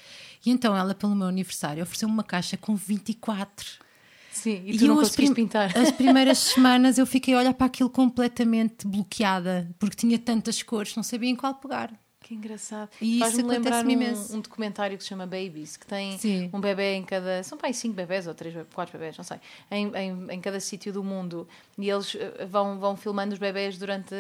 E 0.44 0.48
então 0.52 0.76
ela, 0.76 0.94
pelo 0.94 1.16
meu 1.16 1.26
aniversário, 1.26 1.82
ofereceu-me 1.82 2.14
uma 2.14 2.22
caixa 2.22 2.56
com 2.56 2.76
24. 2.76 3.84
Sim, 4.30 4.62
e 4.64 4.78
tu 4.78 4.86
não 4.86 4.94
eu 4.94 5.00
as 5.00 5.16
pintar. 5.16 5.76
As 5.76 5.90
primeiras 5.90 6.38
semanas 6.38 6.96
eu 6.96 7.06
fiquei 7.06 7.34
a 7.34 7.38
olhar 7.38 7.54
para 7.54 7.66
aquilo 7.66 7.90
completamente 7.90 8.86
bloqueada, 8.86 9.68
porque 9.80 9.96
tinha 9.96 10.16
tantas 10.16 10.62
cores, 10.62 10.94
não 10.94 11.02
sabia 11.02 11.28
em 11.28 11.34
qual 11.34 11.56
pegar. 11.56 12.05
Que 12.26 12.34
engraçado. 12.34 12.90
E 13.00 13.20
Faz-me 13.20 13.42
isso 13.42 13.48
lembrar 13.48 13.86
um, 13.86 13.88
imenso. 13.88 14.36
um 14.36 14.40
documentário 14.40 14.98
que 14.98 15.04
se 15.04 15.08
chama 15.10 15.26
Babies, 15.26 15.76
que 15.76 15.86
tem 15.86 16.18
Sim. 16.18 16.50
um 16.52 16.60
bebê 16.60 16.94
em 16.94 17.04
cada. 17.04 17.40
São 17.44 17.56
para 17.56 17.68
aí 17.68 17.74
cinco 17.74 17.94
bebés 17.94 18.26
ou 18.26 18.34
três, 18.34 18.52
quatro 18.74 18.98
bebés, 18.98 19.16
não 19.16 19.24
sei. 19.24 19.38
Em, 19.70 19.86
em, 19.94 20.26
em 20.32 20.40
cada 20.40 20.58
sítio 20.58 20.92
do 20.92 21.04
mundo. 21.04 21.46
E 21.78 21.88
eles 21.88 22.16
eh, 22.16 22.44
vão, 22.46 22.80
vão 22.80 22.96
filmando 22.96 23.32
os 23.32 23.38
bebés 23.38 23.78
durante 23.78 24.12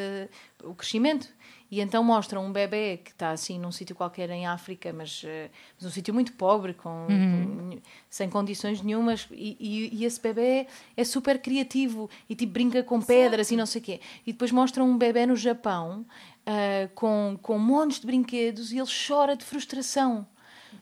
o 0.62 0.72
crescimento. 0.72 1.26
E 1.70 1.80
então 1.80 2.04
mostram 2.04 2.46
um 2.46 2.52
bebê 2.52 2.98
que 3.04 3.10
está 3.10 3.30
assim 3.32 3.58
num 3.58 3.72
sítio 3.72 3.96
qualquer 3.96 4.30
em 4.30 4.46
África, 4.46 4.92
mas, 4.92 5.22
eh, 5.24 5.50
mas 5.76 5.86
um 5.88 5.90
sítio 5.92 6.14
muito 6.14 6.32
pobre, 6.34 6.74
com, 6.74 7.06
Uhum. 7.10 7.70
com- 7.72 7.78
sem 8.08 8.30
condições 8.30 8.80
nenhumas. 8.82 9.26
E, 9.32 9.56
e, 9.58 9.96
e 9.96 10.04
esse 10.04 10.20
bebê 10.20 10.68
é 10.96 11.04
super 11.04 11.40
criativo 11.40 12.08
e 12.28 12.36
tipo 12.36 12.52
brinca 12.52 12.82
com 12.84 13.00
pedras 13.02 13.50
e 13.50 13.56
não 13.56 13.66
sei 13.66 13.80
o 13.80 13.84
quê. 13.84 14.00
E 14.24 14.32
depois 14.32 14.52
mostram 14.52 14.88
um 14.88 14.96
bebê 14.96 15.26
no 15.26 15.34
Japão 15.34 16.06
ah, 16.46 16.88
com, 16.94 17.36
com 17.42 17.58
montes 17.58 17.98
de 17.98 18.06
brinquedos 18.06 18.70
e 18.72 18.78
ele 18.78 18.88
chora 19.08 19.34
de 19.36 19.44
frustração. 19.44 20.24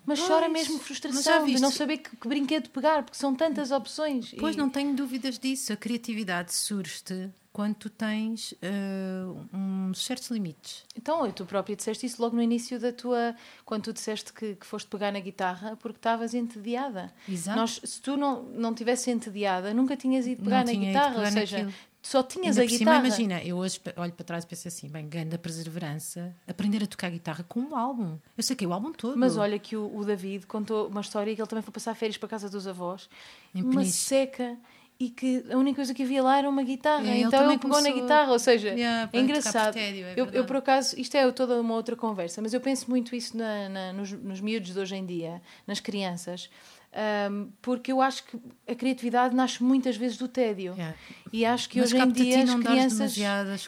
Mas 0.07 0.18
Pois, 0.18 0.29
chora 0.29 0.49
mesmo 0.51 0.79
frustração, 0.79 1.47
de 1.47 1.59
não 1.62 1.70
saber 1.70 1.97
que, 1.97 2.14
que 2.14 2.29
brinquedo 2.29 2.68
pegar, 2.68 3.03
porque 3.05 3.16
são 3.16 3.35
tantas 3.35 3.70
opções. 3.70 4.35
Pois 4.38 4.55
E- 4.55 4.59
não 4.59 4.68
tenho 4.68 4.94
dúvidas 4.94 5.38
disso. 5.38 5.73
A 5.73 5.77
criatividade 5.77 6.55
surge-te 6.55 7.31
quando 7.54 7.76
tu 7.76 7.88
tens 7.88 8.52
eh, 8.60 9.22
uns 9.52 10.04
certos 10.04 10.28
limites. 10.28 10.84
Então, 10.96 11.30
tu 11.30 11.46
própria 11.46 11.76
disseste 11.76 12.04
isso 12.04 12.20
logo 12.20 12.34
no 12.34 12.42
início 12.42 12.80
da 12.80 12.92
tua. 12.92 13.32
Quando 13.64 13.84
tu 13.84 13.92
disseste 13.92 14.32
que, 14.32 14.56
que 14.56 14.66
foste 14.66 14.88
pegar 14.88 15.12
na 15.12 15.20
guitarra 15.20 15.76
porque 15.76 15.98
estavas 15.98 16.34
entediada. 16.34 17.12
Exato. 17.28 17.56
Nós, 17.56 17.80
se 17.84 18.02
tu 18.02 18.16
não, 18.16 18.42
não 18.42 18.74
tivesse 18.74 19.08
entediada, 19.12 19.72
nunca 19.72 19.96
tinhas 19.96 20.26
ido 20.26 20.38
Não 20.42 20.46
pegar 20.46 20.64
na 20.64 20.72
tinha 20.72 20.82
ido 20.82 20.86
guitarra. 20.88 21.14
pegar 21.14 21.26
ou 21.26 21.32
seja, 21.32 21.58
naquilo. 21.58 21.74
só 22.02 22.22
tinhas 22.24 22.58
Ainda 22.58 22.62
a 22.62 22.64
por 22.64 22.76
cima, 22.76 22.90
guitarra. 22.90 23.06
imagina, 23.06 23.44
eu 23.44 23.56
hoje 23.56 23.80
olho 23.96 24.12
para 24.12 24.24
trás 24.24 24.42
e 24.42 24.46
penso 24.48 24.66
assim, 24.66 24.88
bem, 24.88 25.08
grande 25.08 25.38
perseverança, 25.38 26.34
aprender 26.48 26.82
a 26.82 26.88
tocar 26.88 27.08
guitarra 27.08 27.44
com 27.48 27.60
um 27.60 27.76
álbum. 27.76 28.18
Eu 28.36 28.42
saquei 28.42 28.66
o 28.66 28.72
álbum 28.72 28.90
todo. 28.92 29.16
Mas 29.16 29.36
olha 29.36 29.60
que 29.60 29.76
o, 29.76 29.96
o 29.96 30.04
David 30.04 30.44
contou 30.48 30.88
uma 30.88 31.02
história 31.02 31.32
que 31.32 31.40
ele 31.40 31.48
também 31.48 31.62
foi 31.62 31.72
passar 31.72 31.94
férias 31.94 32.16
para 32.18 32.26
a 32.26 32.30
casa 32.30 32.50
dos 32.50 32.66
avós, 32.66 33.08
Em 33.54 33.62
uma 33.62 33.70
Peniche. 33.70 33.92
seca 33.92 34.58
e 34.98 35.11
que 35.11 35.44
a 35.50 35.57
única 35.57 35.76
coisa 35.76 35.92
que 35.92 36.02
havia 36.04 36.22
lá 36.22 36.38
era 36.38 36.48
uma 36.48 36.62
guitarra. 36.62 37.04
É, 37.07 37.11
ele 37.11 37.20
então 37.24 37.30
também 37.40 37.54
ele 37.54 37.59
pegou 37.62 37.83
na 37.83 37.90
guitarra, 37.90 38.30
ou 38.33 38.38
seja, 38.38 38.68
Yeah, 38.68 39.11
é 39.12 39.18
engraçado. 39.20 39.74
tédio, 39.74 40.07
é 40.07 40.14
eu, 40.16 40.26
eu, 40.26 40.44
por 40.44 40.57
acaso, 40.57 40.98
isto 40.98 41.16
é 41.16 41.30
toda 41.33 41.61
uma 41.61 41.74
outra 41.74 41.96
conversa, 41.96 42.40
mas 42.40 42.54
eu 42.54 42.61
penso 42.61 42.88
muito 42.88 43.14
isso 43.14 43.37
na- 43.37 43.68
na- 43.68 43.92
nos, 43.92 44.12
nos 44.12 44.40
miúdos 44.40 44.72
de 44.72 44.78
hoje 44.78 44.94
em 44.96 45.04
dia, 45.04 45.42
nas 45.66 45.80
crianças. 45.80 46.48
ahm, 46.96 47.48
porque 47.61 47.90
eu 47.90 48.00
acho 48.00 48.22
que 48.24 48.38
a 48.68 48.74
criatividade 48.76 49.35
nasce 49.35 49.61
muitas 49.64 49.96
vezes 49.96 50.16
do 50.16 50.28
tédio. 50.28 50.74
Yeah. 50.74 50.96
E 51.35 51.44
acho 51.44 51.68
que 51.68 51.81
Mas 51.81 51.92
hoje 51.92 52.01
em 52.01 52.12
dia 52.12 52.44
as 52.44 52.55
crianças. 52.55 53.16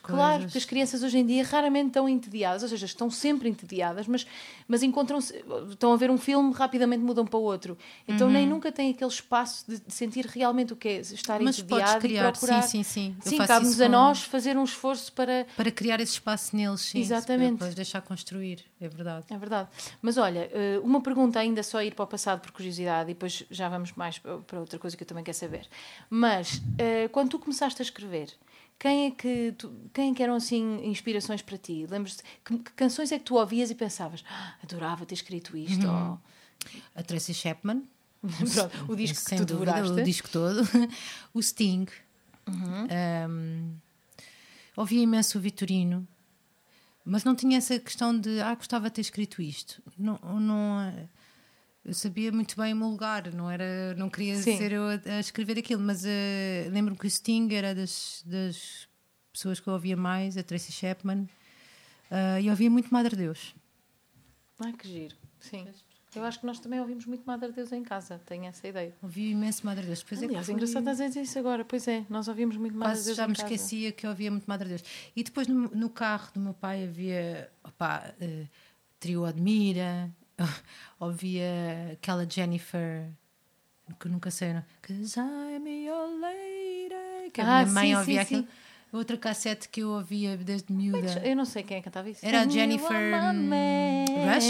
Claro, 0.00 0.42
porque 0.44 0.58
as 0.58 0.64
crianças 0.64 1.02
hoje 1.02 1.18
em 1.18 1.26
dia 1.26 1.42
raramente 1.42 1.88
estão 1.88 2.08
entediadas, 2.08 2.62
ou 2.62 2.68
seja, 2.68 2.86
estão 2.86 3.10
sempre 3.10 3.48
entediadas, 3.48 4.06
mas, 4.06 4.24
mas 4.68 4.84
encontram-se, 4.84 5.44
estão 5.68 5.92
a 5.92 5.96
ver 5.96 6.08
um 6.08 6.16
filme, 6.16 6.52
rapidamente 6.52 7.02
mudam 7.02 7.26
para 7.26 7.40
outro. 7.40 7.76
Então 8.06 8.30
nem 8.30 8.46
nunca 8.46 8.70
têm 8.70 8.92
aquele 8.92 9.10
espaço 9.10 9.64
de, 9.68 9.80
de 9.80 9.92
sentir 9.92 10.26
realmente 10.26 10.74
o 10.74 10.76
que 10.76 10.86
é 10.86 11.00
estar 11.00 11.40
Uhum. 11.40 11.46
Mas 11.46 11.56
podes 11.60 11.72
entediado 11.72 12.00
criar, 12.00 12.28
e 12.28 12.32
procurar. 12.32 12.62
sim, 12.62 12.84
sim, 12.84 13.16
sim. 13.20 13.30
Sim, 13.30 13.38
cabe-nos 13.38 13.80
a 13.80 13.88
nós 13.88 14.22
fazer 14.22 14.56
um 14.56 14.62
esforço 14.62 15.12
para. 15.12 15.44
Para 15.56 15.72
criar 15.72 15.98
esse 15.98 16.12
espaço 16.12 16.54
neles, 16.54 16.82
sim. 16.82 17.00
Exatamente. 17.00 17.58
Para 17.58 17.66
depois 17.66 17.74
deixar 17.74 18.00
construir, 18.00 18.64
é 18.80 18.88
verdade. 18.88 19.24
É 19.28 19.36
verdade. 19.36 19.68
Mas 20.00 20.16
olha, 20.16 20.48
eh, 20.52 20.80
uma 20.84 21.00
pergunta 21.00 21.40
ainda 21.40 21.64
só 21.64 21.82
ir 21.82 21.96
para 21.96 22.04
o 22.04 22.06
passado 22.06 22.40
por 22.40 22.52
curiosidade 22.52 23.10
e 23.10 23.14
depois 23.14 23.42
já 23.50 23.68
vamos 23.68 23.90
mais 23.92 24.20
para 24.20 24.36
para 24.38 24.60
outra 24.60 24.78
coisa 24.78 24.96
que 24.96 25.02
eu 25.02 25.06
também 25.06 25.24
quero 25.24 25.36
saber. 25.36 25.66
Mas 26.08 26.62
eh, 26.78 27.08
quando 27.08 27.30
tu 27.30 27.40
começaste 27.40 27.55
a 27.64 27.68
escrever, 27.82 28.32
quem 28.78 29.06
é 29.06 29.10
que, 29.10 29.54
tu, 29.56 29.72
quem 29.92 30.10
é 30.10 30.14
que 30.14 30.22
eram 30.22 30.34
assim 30.34 30.84
inspirações 30.84 31.42
para 31.42 31.56
ti? 31.56 31.86
Lembras-te 31.88 32.22
que, 32.44 32.58
que, 32.58 32.72
canções 32.72 33.10
é 33.10 33.18
que 33.18 33.24
tu 33.24 33.36
ouvias 33.36 33.70
e 33.70 33.74
pensavas, 33.74 34.22
ah, 34.28 34.54
adorava 34.62 35.06
ter 35.06 35.14
escrito 35.14 35.56
isto? 35.56 35.86
Uhum. 35.86 36.10
Ou... 36.10 36.20
A 36.94 37.02
Tracy 37.02 37.32
Chapman. 37.32 37.82
Pronto, 38.22 38.92
o 38.92 38.96
disco 38.96 39.18
Sem 39.18 39.38
que 39.38 39.44
tu 39.44 39.54
dúvida, 39.54 39.72
devoraste. 39.72 40.00
O 40.00 40.04
disco 40.04 40.28
todo. 40.28 40.62
o 41.32 41.42
Sting. 41.42 41.86
Uhum. 42.46 43.30
Um, 43.30 43.76
ouvia 44.76 45.02
imenso 45.02 45.38
o 45.38 45.40
Vitorino. 45.40 46.06
Mas 47.04 47.22
não 47.22 47.36
tinha 47.36 47.58
essa 47.58 47.78
questão 47.78 48.18
de, 48.18 48.40
ah, 48.40 48.54
gostava 48.54 48.88
de 48.88 48.96
ter 48.96 49.00
escrito 49.00 49.40
isto. 49.40 49.80
Não, 49.96 50.18
não, 50.40 51.08
eu 51.86 51.94
sabia 51.94 52.32
muito 52.32 52.56
bem 52.56 52.72
o 52.72 52.76
meu 52.76 52.88
lugar, 52.88 53.32
não, 53.32 53.48
era, 53.48 53.94
não 53.96 54.10
queria 54.10 54.34
Sim. 54.36 54.58
ser 54.58 54.72
eu 54.72 54.82
a, 54.82 55.00
a, 55.04 55.20
escrever 55.20 55.56
aquilo, 55.56 55.80
mas 55.80 56.04
uh, 56.04 56.68
lembro-me 56.68 56.98
que 56.98 57.06
o 57.06 57.10
Sting 57.10 57.48
era 57.52 57.72
das, 57.76 58.24
das 58.26 58.88
pessoas 59.32 59.60
que 59.60 59.68
eu 59.68 59.72
ouvia 59.72 59.96
mais, 59.96 60.36
a 60.36 60.42
Tracy 60.42 60.72
Chapman, 60.72 61.28
uh, 62.10 62.40
e 62.42 62.50
ouvia 62.50 62.68
muito 62.68 62.92
Madre 62.92 63.14
Deus. 63.14 63.54
Ai, 64.58 64.72
que 64.72 64.88
giro, 64.88 65.14
sim. 65.38 65.64
Eu 66.12 66.24
acho 66.24 66.40
que 66.40 66.46
nós 66.46 66.58
também 66.58 66.80
ouvimos 66.80 67.06
muito 67.06 67.24
Madre 67.24 67.52
Deus 67.52 67.70
em 67.70 67.84
casa, 67.84 68.20
tenho 68.26 68.46
essa 68.46 68.66
ideia. 68.66 68.92
Ouvi 69.00 69.30
imenso 69.30 69.64
Madre 69.64 69.86
Deus. 69.86 70.02
Pois 70.02 70.20
é 70.20 70.24
Aliás, 70.24 70.48
é, 70.48 70.52
engraçado 70.52 70.80
estás 70.80 71.00
a 71.00 71.06
dizer 71.06 71.20
isso 71.20 71.38
agora, 71.38 71.64
pois 71.64 71.86
é, 71.86 72.04
nós 72.08 72.26
ouvimos 72.26 72.56
muito 72.56 72.76
Madre 72.76 73.00
Deus. 73.00 73.16
já 73.16 73.28
me 73.28 73.34
esquecia 73.34 73.92
que 73.92 74.06
eu 74.06 74.10
ouvia 74.10 74.30
muito 74.30 74.46
Madre 74.46 74.70
Deus. 74.70 74.82
E 75.14 75.22
depois 75.22 75.46
no, 75.46 75.68
no 75.68 75.88
carro 75.88 76.32
do 76.34 76.40
meu 76.40 76.54
pai 76.54 76.84
havia 76.84 77.48
opa, 77.62 78.12
uh, 78.20 78.48
Trio 78.98 79.24
Admira, 79.24 80.10
ouvia 81.00 81.92
aquela 81.92 82.28
Jennifer 82.28 83.10
que 84.00 84.08
nunca 84.08 84.30
sei, 84.30 84.52
não? 84.52 84.64
Cause 84.82 85.18
I'm 85.18 85.86
your 85.86 86.20
lady. 86.20 87.30
Que 87.32 87.40
a 87.40 87.60
ah, 87.60 87.62
minha 87.62 87.72
mãe 87.72 87.88
sim, 87.88 87.96
ouvia 87.96 88.24
sim, 88.24 88.36
aquilo. 88.36 88.48
Outra 88.92 89.16
cassete 89.16 89.68
que 89.68 89.80
eu 89.80 89.90
ouvia 89.90 90.36
desde 90.36 90.72
miúda. 90.72 91.20
Eu 91.24 91.36
não 91.36 91.44
sei 91.44 91.62
quem 91.62 91.76
é 91.76 91.80
que 91.80 91.84
cantava 91.84 92.08
isso. 92.10 92.24
Era 92.24 92.42
a 92.42 92.48
Jennifer 92.48 93.12
Rush. 94.34 94.44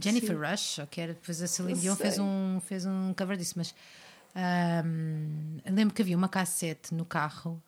Jennifer 0.00 0.36
sim. 0.36 0.50
Rush, 0.50 0.80
que 0.90 1.00
era, 1.00 1.14
depois 1.14 1.40
a 1.42 1.46
Celine 1.46 1.78
Dion 1.78 1.96
fez 1.96 2.18
um, 2.18 2.60
fez 2.60 2.86
um 2.86 3.14
cover 3.14 3.36
disso, 3.36 3.54
mas 3.56 3.74
um, 4.84 5.58
lembro 5.66 5.94
que 5.94 6.02
havia 6.02 6.16
uma 6.16 6.28
cassete 6.28 6.94
no 6.94 7.04
carro 7.04 7.62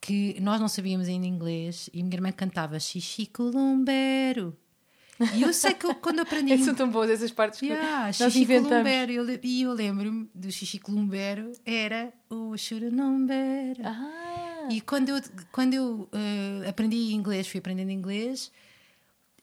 que 0.00 0.38
nós 0.40 0.60
não 0.60 0.68
sabíamos 0.68 1.08
ainda 1.08 1.26
inglês 1.26 1.90
e 1.92 2.02
minha 2.02 2.16
irmã 2.16 2.32
cantava 2.32 2.78
Xixi 2.78 3.26
Columbero. 3.26 4.56
E 5.34 5.42
eu 5.42 5.52
sei 5.52 5.74
que 5.74 5.84
eu, 5.84 5.94
quando 5.94 6.20
aprendi. 6.20 6.56
São 6.64 6.74
tão 6.74 6.88
boas 6.88 7.10
essas 7.10 7.30
partes 7.30 7.60
que 7.60 7.66
yeah, 7.66 8.06
nós 8.06 8.16
Xixi 8.16 8.42
inventamos. 8.42 8.90
Eu, 9.08 9.38
e 9.42 9.62
eu 9.62 9.72
lembro-me 9.72 10.30
do 10.34 10.50
Xixi 10.50 10.78
Columbero, 10.78 11.52
era 11.64 12.12
o 12.30 12.56
Churunumbero. 12.56 13.82
Ah. 13.84 14.68
E 14.70 14.80
quando 14.80 15.08
eu, 15.08 15.20
quando 15.50 15.74
eu 15.74 16.08
uh, 16.12 16.68
aprendi 16.68 17.12
inglês, 17.12 17.48
fui 17.48 17.58
aprendendo 17.58 17.90
inglês, 17.90 18.52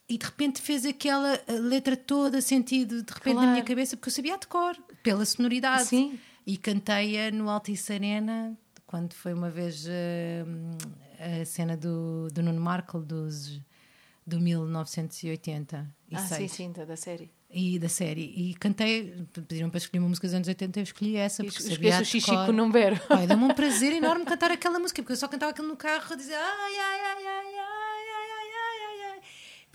e 0.08 0.18
de 0.18 0.26
repente 0.26 0.62
fez 0.62 0.86
aquela 0.86 1.34
eh, 1.48 1.54
letra 1.54 1.98
toda 1.98 2.40
sentido, 2.40 3.02
de 3.02 3.12
repente 3.12 3.34
claro. 3.34 3.48
na 3.48 3.54
minha 3.54 3.64
cabeça, 3.64 3.98
porque 3.98 4.10
eu 4.10 4.14
sabia 4.14 4.38
de 4.38 4.48
cor, 4.48 4.76
pela 5.02 5.26
sonoridade. 5.26 5.86
Sim. 5.86 6.20
E 6.46 6.58
cantei-a 6.58 7.32
no 7.32 7.50
Altice 7.50 7.92
Arena, 7.92 8.56
quando 8.86 9.14
foi 9.14 9.34
uma 9.34 9.50
vez 9.50 9.86
uh, 9.88 11.42
a 11.42 11.44
cena 11.44 11.76
do, 11.76 12.28
do 12.32 12.44
Nuno 12.44 12.62
Markle, 12.62 13.04
dos 13.04 13.60
de 14.26 14.38
1986. 14.38 15.88
Ah, 16.14 16.20
sim, 16.20 16.48
sim, 16.48 16.72
da 16.72 16.96
série. 16.96 17.32
E 17.50 17.80
da 17.80 17.88
série. 17.88 18.22
E 18.22 18.54
cantei, 18.56 19.26
pediram 19.32 19.70
para 19.70 19.78
escolher 19.78 20.00
uma 20.00 20.10
música 20.10 20.28
dos 20.28 20.34
anos 20.34 20.48
80, 20.48 20.80
eu 20.80 20.84
escolhi 20.84 21.16
essa. 21.16 21.44
Porque 21.44 21.60
Esqueço 21.60 21.76
sabia 21.76 22.02
o 22.02 22.06
Xixi 22.06 22.32
Conumbero. 22.46 23.00
Dá-me 23.28 23.44
um 23.44 23.54
prazer 23.56 23.94
enorme 23.94 24.26
cantar 24.26 24.52
aquela 24.52 24.80
música, 24.80 25.02
porque 25.02 25.14
eu 25.14 25.18
só 25.18 25.28
cantava 25.28 25.52
aquilo 25.52 25.68
no 25.68 25.78
carro, 25.78 26.16
dizia 26.16 26.38
ai, 26.38 26.80
ai, 26.80 27.00
ai, 27.02 27.26
ai, 27.28 27.55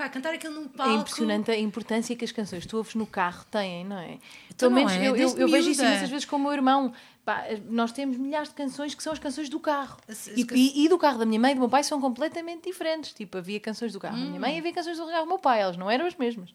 Pá, 0.01 0.09
cantar 0.09 0.33
aquilo 0.33 0.55
num 0.55 0.67
palco. 0.67 0.95
É 0.95 0.97
impressionante 0.97 1.51
a 1.51 1.59
importância 1.59 2.17
que 2.17 2.25
as 2.25 2.33
canções 2.33 2.63
que 2.63 2.69
tu 2.71 2.79
ouves 2.79 2.95
no 2.95 3.07
carro 3.07 3.45
têm, 3.51 3.85
não 3.85 3.99
é? 3.99 4.19
Então, 4.47 4.71
Pelo 4.71 4.73
menos 4.73 4.93
é, 4.95 5.07
eu, 5.07 5.15
eu, 5.15 5.37
eu 5.37 5.47
vejo 5.47 5.69
isso 5.69 5.85
muitas 5.85 6.09
vezes 6.09 6.25
com 6.25 6.37
o 6.37 6.39
meu 6.39 6.53
irmão. 6.55 6.95
Pá, 7.23 7.45
nós 7.69 7.93
temos 7.93 8.17
milhares 8.17 8.49
de 8.49 8.55
canções 8.55 8.95
que 8.95 9.03
são 9.03 9.13
as 9.13 9.19
canções 9.19 9.51
do 9.51 9.61
carro. 9.61 9.99
As, 10.09 10.27
as 10.27 10.39
e, 10.39 10.45
can... 10.47 10.55
e, 10.57 10.87
e, 10.87 10.89
do 10.89 10.97
carro 10.97 11.19
da 11.19 11.27
minha 11.27 11.39
mãe 11.39 11.51
e 11.51 11.55
do 11.55 11.61
meu 11.61 11.69
pai 11.69 11.85
são 11.85 12.01
completamente 12.01 12.65
diferentes. 12.65 13.13
Tipo, 13.13 13.37
havia 13.37 13.61
canções 13.61 13.93
do 13.93 14.01
carro 14.01 14.17
hum. 14.17 14.21
da 14.21 14.27
minha 14.29 14.41
mãe 14.41 14.57
e 14.57 14.59
havia 14.61 14.73
canções 14.73 14.97
do 14.97 15.05
carro 15.05 15.25
do 15.25 15.29
meu 15.29 15.39
pai. 15.39 15.61
Elas 15.61 15.77
não 15.77 15.91
eram 15.91 16.07
as 16.07 16.15
mesmas. 16.15 16.55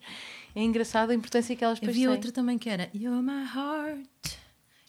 É 0.55 0.63
engraçado 0.63 1.12
a 1.12 1.13
importância 1.13 1.55
que 1.55 1.63
elas 1.63 1.79
depois 1.79 1.95
Havia 1.95 2.10
outra 2.10 2.31
também 2.31 2.58
que 2.58 2.67
era 2.67 2.89
You're 2.95 3.21
my 3.21 3.43
heart, 3.43 4.39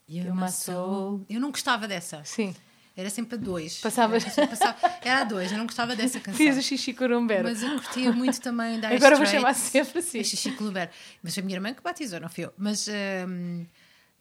you're, 0.09 0.29
you're 0.29 0.33
my 0.33 0.49
soul. 0.51 0.87
soul. 0.87 1.27
Eu 1.29 1.41
não 1.41 1.51
gostava 1.51 1.87
dessa. 1.87 2.25
Sim. 2.25 2.55
Era 2.97 3.11
sempre 3.11 3.35
a 3.35 3.39
dois. 3.39 3.79
Passava... 3.79 4.17
Era, 4.17 4.47
passava... 4.49 4.77
era 5.03 5.21
a 5.21 5.25
dois, 5.25 5.53
eu 5.53 5.59
não 5.59 5.67
gostava 5.67 5.95
dessa 5.95 6.19
canção. 6.19 6.39
Fiz 6.39 6.57
o 6.57 6.63
Xixi 6.63 6.95
Corumbero. 6.95 7.45
Mas 7.45 7.63
eu 7.63 7.71
curtia 7.73 8.11
muito 8.11 8.41
também 8.41 8.81
da 8.81 8.89
Agora 8.89 9.17
vou 9.17 9.27
chamar 9.27 9.53
sempre 9.55 9.99
assim. 9.99 10.25
Xixi 10.25 10.53
Corumbero. 10.53 10.91
Mas 11.23 11.37
a 11.37 11.43
minha 11.43 11.57
irmã 11.57 11.75
que 11.75 11.83
batizou, 11.83 12.19
não 12.19 12.29
fui 12.31 12.45
eu. 12.47 12.55
Mas... 12.57 12.89
Um, 12.89 13.67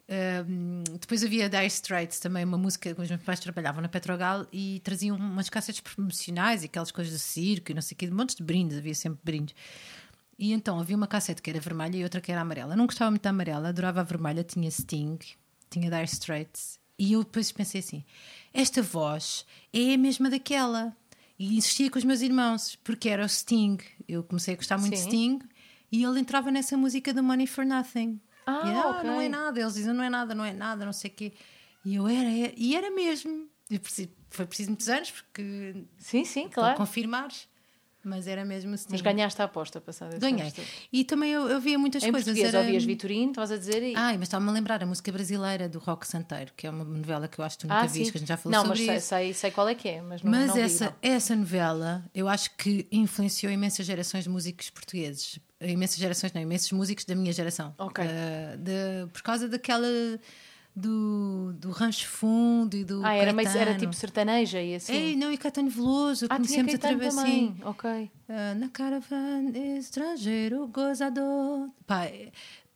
um, 0.07 0.83
depois 0.99 1.23
havia 1.23 1.49
Dire 1.49 1.65
Straits, 1.65 2.19
também 2.19 2.43
uma 2.43 2.57
música 2.57 2.93
que 2.93 3.01
os 3.01 3.09
meus 3.09 3.23
pais 3.23 3.39
trabalhavam 3.39 3.81
na 3.81 3.87
Petrogal 3.87 4.45
e 4.51 4.79
traziam 4.83 5.15
umas 5.17 5.49
cassetes 5.49 5.81
promocionais 5.81 6.61
e 6.61 6.65
aquelas 6.65 6.91
coisas 6.91 7.11
de 7.11 7.19
circo 7.19 7.71
e 7.71 7.73
não 7.73 7.81
sei 7.81 7.95
o 7.95 7.97
quê, 7.97 8.07
montes 8.11 8.35
de 8.35 8.43
brindes, 8.43 8.77
havia 8.77 8.93
sempre 8.93 9.19
brindes. 9.23 9.55
E 10.37 10.51
então 10.51 10.79
havia 10.79 10.95
uma 10.95 11.07
cassete 11.07 11.41
que 11.41 11.49
era 11.49 11.59
vermelha 11.59 11.97
e 11.97 12.03
outra 12.03 12.21
que 12.21 12.31
era 12.31 12.41
amarela. 12.41 12.73
Eu 12.73 12.77
não 12.77 12.85
gostava 12.85 13.09
muito 13.09 13.23
da 13.23 13.29
amarela, 13.29 13.69
adorava 13.69 14.01
a 14.01 14.03
vermelha, 14.03 14.43
tinha 14.43 14.69
Sting, 14.69 15.17
tinha 15.69 15.89
Dire 15.89 16.03
Straits. 16.03 16.77
E 16.97 17.13
eu 17.13 17.23
depois 17.23 17.51
pensei 17.51 17.79
assim: 17.79 18.03
esta 18.53 18.81
voz 18.81 19.45
é 19.73 19.93
a 19.93 19.97
mesma 19.97 20.29
daquela. 20.29 20.95
E 21.37 21.57
insistia 21.57 21.91
com 21.91 21.99
os 21.99 22.05
meus 22.05 22.21
irmãos, 22.21 22.77
porque 22.81 23.09
era 23.09 23.25
o 23.25 23.27
Sting. 23.27 23.77
Eu 24.07 24.23
comecei 24.23 24.53
a 24.53 24.57
gostar 24.57 24.77
muito 24.77 24.95
Sim. 24.95 25.03
de 25.03 25.09
Sting 25.09 25.39
e 25.91 26.03
ele 26.03 26.19
entrava 26.19 26.49
nessa 26.49 26.77
música 26.77 27.13
do 27.13 27.21
Money 27.21 27.47
for 27.47 27.65
Nothing. 27.65 28.19
Ah, 28.45 28.61
e, 28.65 28.71
ah 28.71 28.89
okay. 28.91 29.09
não 29.09 29.19
é 29.19 29.27
nada. 29.27 29.59
Eles 29.59 29.73
dizem, 29.73 29.93
não 29.93 30.03
é 30.03 30.09
nada, 30.09 30.33
não 30.33 30.45
é 30.45 30.53
nada, 30.53 30.85
não 30.85 30.93
sei 30.93 31.11
o 31.11 31.13
quê. 31.13 31.33
E 31.83 31.95
eu 31.95 32.07
era, 32.07 32.29
era, 32.29 32.53
e 32.55 32.75
era 32.75 32.89
mesmo. 32.91 33.49
E 33.69 33.79
foi 34.29 34.45
preciso 34.45 34.69
muitos 34.69 34.89
anos, 34.89 35.11
porque. 35.11 35.85
Sim, 35.97 36.23
sim, 36.23 36.47
claro. 36.49 36.75
Para 36.75 36.85
confirmares. 36.85 37.47
Mas 38.05 38.27
era 38.27 38.45
mesmo 38.45 38.75
assim. 38.75 38.85
Mas 38.91 39.01
ganhaste 39.01 39.41
a 39.41 39.45
aposta 39.45 39.81
passada. 39.81 40.17
Ganhei. 40.19 40.53
E 40.93 41.03
também 41.03 41.31
eu, 41.31 41.49
eu 41.49 41.59
via 41.59 41.77
muitas 41.77 42.03
em 42.03 42.11
coisas. 42.11 42.27
Português 42.27 42.53
era... 42.53 42.63
ouvias 42.63 42.83
Vitorino, 42.85 43.31
estavas 43.31 43.51
a 43.51 43.57
dizer? 43.57 43.81
E... 43.81 43.95
Ai, 43.95 44.15
mas 44.15 44.27
estava-me 44.27 44.51
a 44.51 44.53
lembrar 44.53 44.83
a 44.83 44.85
música 44.85 45.11
brasileira 45.11 45.67
do 45.67 45.79
Rock 45.79 46.07
Santeiro, 46.07 46.53
que 46.55 46.67
é 46.67 46.69
uma 46.69 46.85
novela 46.85 47.27
que 47.27 47.39
eu 47.39 47.43
acho 47.43 47.57
que 47.57 47.61
tu 47.61 47.67
nunca 47.67 47.81
ah, 47.81 47.87
viste, 47.87 48.11
que 48.11 48.17
a 48.17 48.19
gente 48.19 48.27
já 48.29 48.37
falou 48.37 48.55
não, 48.55 48.65
sobre 48.65 48.85
mas 48.85 48.97
isso. 48.97 49.07
Sei, 49.07 49.23
sei, 49.25 49.33
sei 49.33 49.51
qual 49.51 49.67
é 49.67 49.73
que 49.73 49.89
é, 49.89 50.01
mas 50.03 50.21
não 50.21 50.31
Mas 50.31 50.49
não 50.49 50.57
essa, 50.57 50.85
vi, 50.85 50.91
não. 50.91 51.15
essa 51.15 51.35
novela, 51.35 52.05
eu 52.13 52.29
acho 52.29 52.55
que 52.55 52.87
influenciou 52.91 53.51
imensas 53.51 53.85
gerações 53.87 54.25
de 54.25 54.29
músicos 54.29 54.69
portugueses. 54.69 55.39
Imensas 55.59 55.97
gerações, 55.97 56.31
não, 56.31 56.41
imensos 56.41 56.71
músicos 56.71 57.05
da 57.05 57.15
minha 57.15 57.33
geração. 57.33 57.73
Ok. 57.79 58.05
Uh, 58.05 58.57
de, 58.57 59.07
por 59.11 59.23
causa 59.23 59.47
daquela 59.49 59.87
do, 60.75 61.53
do 61.53 61.71
Rancho 61.71 62.07
Fundo 62.07 62.75
e 62.75 62.83
do. 62.83 63.03
Ah, 63.05 63.13
era, 63.13 63.31
meio, 63.31 63.47
era 63.47 63.75
tipo 63.77 63.93
sertaneja 63.93 64.61
e 64.61 64.75
assim. 64.75 64.93
Ei, 64.93 65.15
não, 65.15 65.31
e 65.31 65.37
Caetano 65.37 65.69
Veloso, 65.69 66.25
ah, 66.29 66.35
conhecemos 66.35 66.73
através 66.73 67.17
assim. 67.17 67.55
Ok. 67.63 67.89
Uh, 67.89 68.59
na 68.59 68.67
caravana 68.67 69.57
estrangeiro, 69.77 70.67
gozador. 70.67 71.69
Pá, 71.87 72.07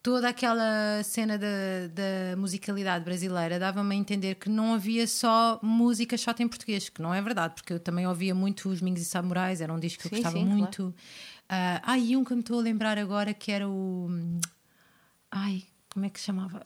toda 0.02 0.30
aquela 0.30 1.02
cena 1.04 1.36
da, 1.36 1.46
da 1.92 2.36
musicalidade 2.38 3.04
brasileira 3.04 3.58
dava-me 3.58 3.94
a 3.94 3.98
entender 3.98 4.36
que 4.36 4.48
não 4.48 4.72
havia 4.72 5.06
só 5.06 5.60
música 5.62 6.16
chata 6.16 6.42
em 6.42 6.48
português, 6.48 6.88
que 6.88 7.02
não 7.02 7.12
é 7.12 7.20
verdade, 7.20 7.54
porque 7.54 7.74
eu 7.74 7.80
também 7.80 8.06
ouvia 8.06 8.34
muito 8.34 8.70
os 8.70 8.80
Mingos 8.80 9.02
e 9.02 9.04
Samurais, 9.04 9.60
era 9.60 9.72
um 9.72 9.78
disco 9.78 10.02
que 10.04 10.08
sim, 10.08 10.14
eu 10.16 10.22
gostava 10.22 10.38
sim, 10.38 10.44
muito. 10.50 10.76
Claro. 10.76 10.94
Uh, 11.50 11.82
ah, 11.82 11.98
e 11.98 12.16
um 12.16 12.24
que 12.24 12.32
me 12.32 12.40
estou 12.40 12.60
a 12.60 12.62
lembrar 12.62 12.96
agora 12.96 13.34
que 13.34 13.52
era 13.52 13.68
o. 13.68 14.08
Ai, 15.30 15.64
como 15.92 16.06
é 16.06 16.08
que 16.08 16.18
se 16.18 16.26
chamava? 16.26 16.64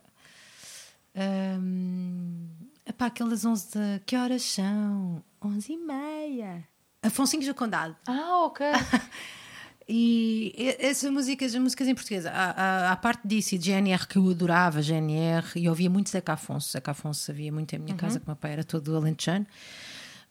Um, 1.15 2.47
epá, 2.85 3.05
aquelas 3.05 3.45
11 3.45 3.67
de. 3.71 3.99
Que 4.05 4.15
horas 4.15 4.43
são? 4.43 5.23
11 5.41 5.73
e 5.73 5.77
meia. 5.77 6.67
Afonso 7.01 7.37
do 7.39 7.53
Condado. 7.53 7.95
Ah, 8.07 8.45
ok. 8.45 8.65
e 9.87 10.53
essas 10.79 11.09
músicas, 11.11 11.53
as 11.53 11.61
músicas 11.61 11.87
em 11.87 11.93
português, 11.93 12.25
a, 12.25 12.91
a, 12.91 12.95
parte 12.95 13.27
disso 13.27 13.53
e 13.53 13.57
de 13.57 13.71
GNR 13.71 14.07
que 14.07 14.17
eu 14.17 14.27
adorava, 14.29 14.81
GNR, 14.81 15.47
e 15.55 15.69
ouvia 15.69 15.89
muito 15.89 16.09
Zeca 16.09 16.33
Afonso. 16.33 16.71
Zeca 16.71 16.91
Afonso 16.91 17.31
havia 17.31 17.51
muito 17.51 17.73
em 17.75 17.79
minha 17.79 17.93
uhum. 17.93 17.97
casa, 17.97 18.19
que 18.19 18.25
o 18.25 18.29
meu 18.29 18.35
pai 18.35 18.53
era 18.53 18.63
todo 18.63 18.95
alentejano. 18.95 19.45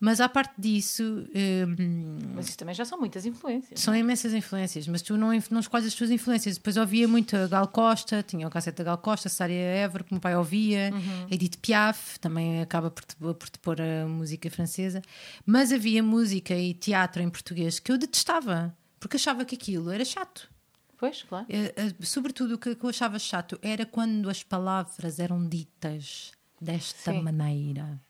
Mas 0.00 0.20
à 0.20 0.28
parte 0.28 0.54
disso. 0.58 1.02
Hum, 1.34 2.18
mas 2.34 2.48
isso 2.48 2.58
também 2.58 2.74
já 2.74 2.84
são 2.84 2.98
muitas 2.98 3.24
influências. 3.24 3.80
São 3.80 3.94
não? 3.94 4.00
imensas 4.00 4.34
influências, 4.34 4.86
mas 4.88 5.02
tu 5.02 5.16
não, 5.16 5.30
não 5.50 5.60
escolhes 5.60 5.86
as 5.86 5.94
tuas 5.94 6.10
influências. 6.10 6.56
Depois 6.56 6.76
ouvia 6.76 7.06
muito 7.08 7.36
a 7.36 7.46
Gal 7.46 7.68
Costa, 7.68 8.22
tinha 8.22 8.46
o 8.46 8.50
cassete 8.50 8.78
da 8.78 8.84
Gal 8.84 8.98
Costa, 8.98 9.28
Sária 9.28 9.54
Ever, 9.54 10.04
que 10.04 10.12
o 10.12 10.14
meu 10.14 10.20
pai 10.20 10.36
ouvia, 10.36 10.90
uhum. 10.92 11.26
Edith 11.30 11.58
Piaf, 11.58 12.18
também 12.20 12.60
acaba 12.60 12.90
por 12.90 13.04
te, 13.04 13.16
por 13.16 13.48
te 13.48 13.58
pôr 13.58 13.80
a 13.80 14.06
música 14.06 14.50
francesa. 14.50 15.00
Mas 15.46 15.72
havia 15.72 16.02
música 16.02 16.54
e 16.54 16.74
teatro 16.74 17.22
em 17.22 17.30
português 17.30 17.78
que 17.78 17.90
eu 17.90 17.98
detestava, 17.98 18.76
porque 18.98 19.16
achava 19.16 19.44
que 19.44 19.54
aquilo 19.54 19.90
era 19.90 20.04
chato. 20.04 20.52
Pois, 20.98 21.22
claro. 21.22 21.46
Eh, 21.48 21.74
eh, 21.76 21.94
sobretudo 22.00 22.54
o 22.54 22.58
que 22.58 22.76
eu 22.80 22.88
achava 22.88 23.18
chato 23.18 23.58
era 23.60 23.84
quando 23.84 24.30
as 24.30 24.42
palavras 24.42 25.18
eram 25.18 25.46
ditas 25.46 26.32
desta 26.60 27.12
Sim. 27.12 27.22
maneira. 27.22 28.00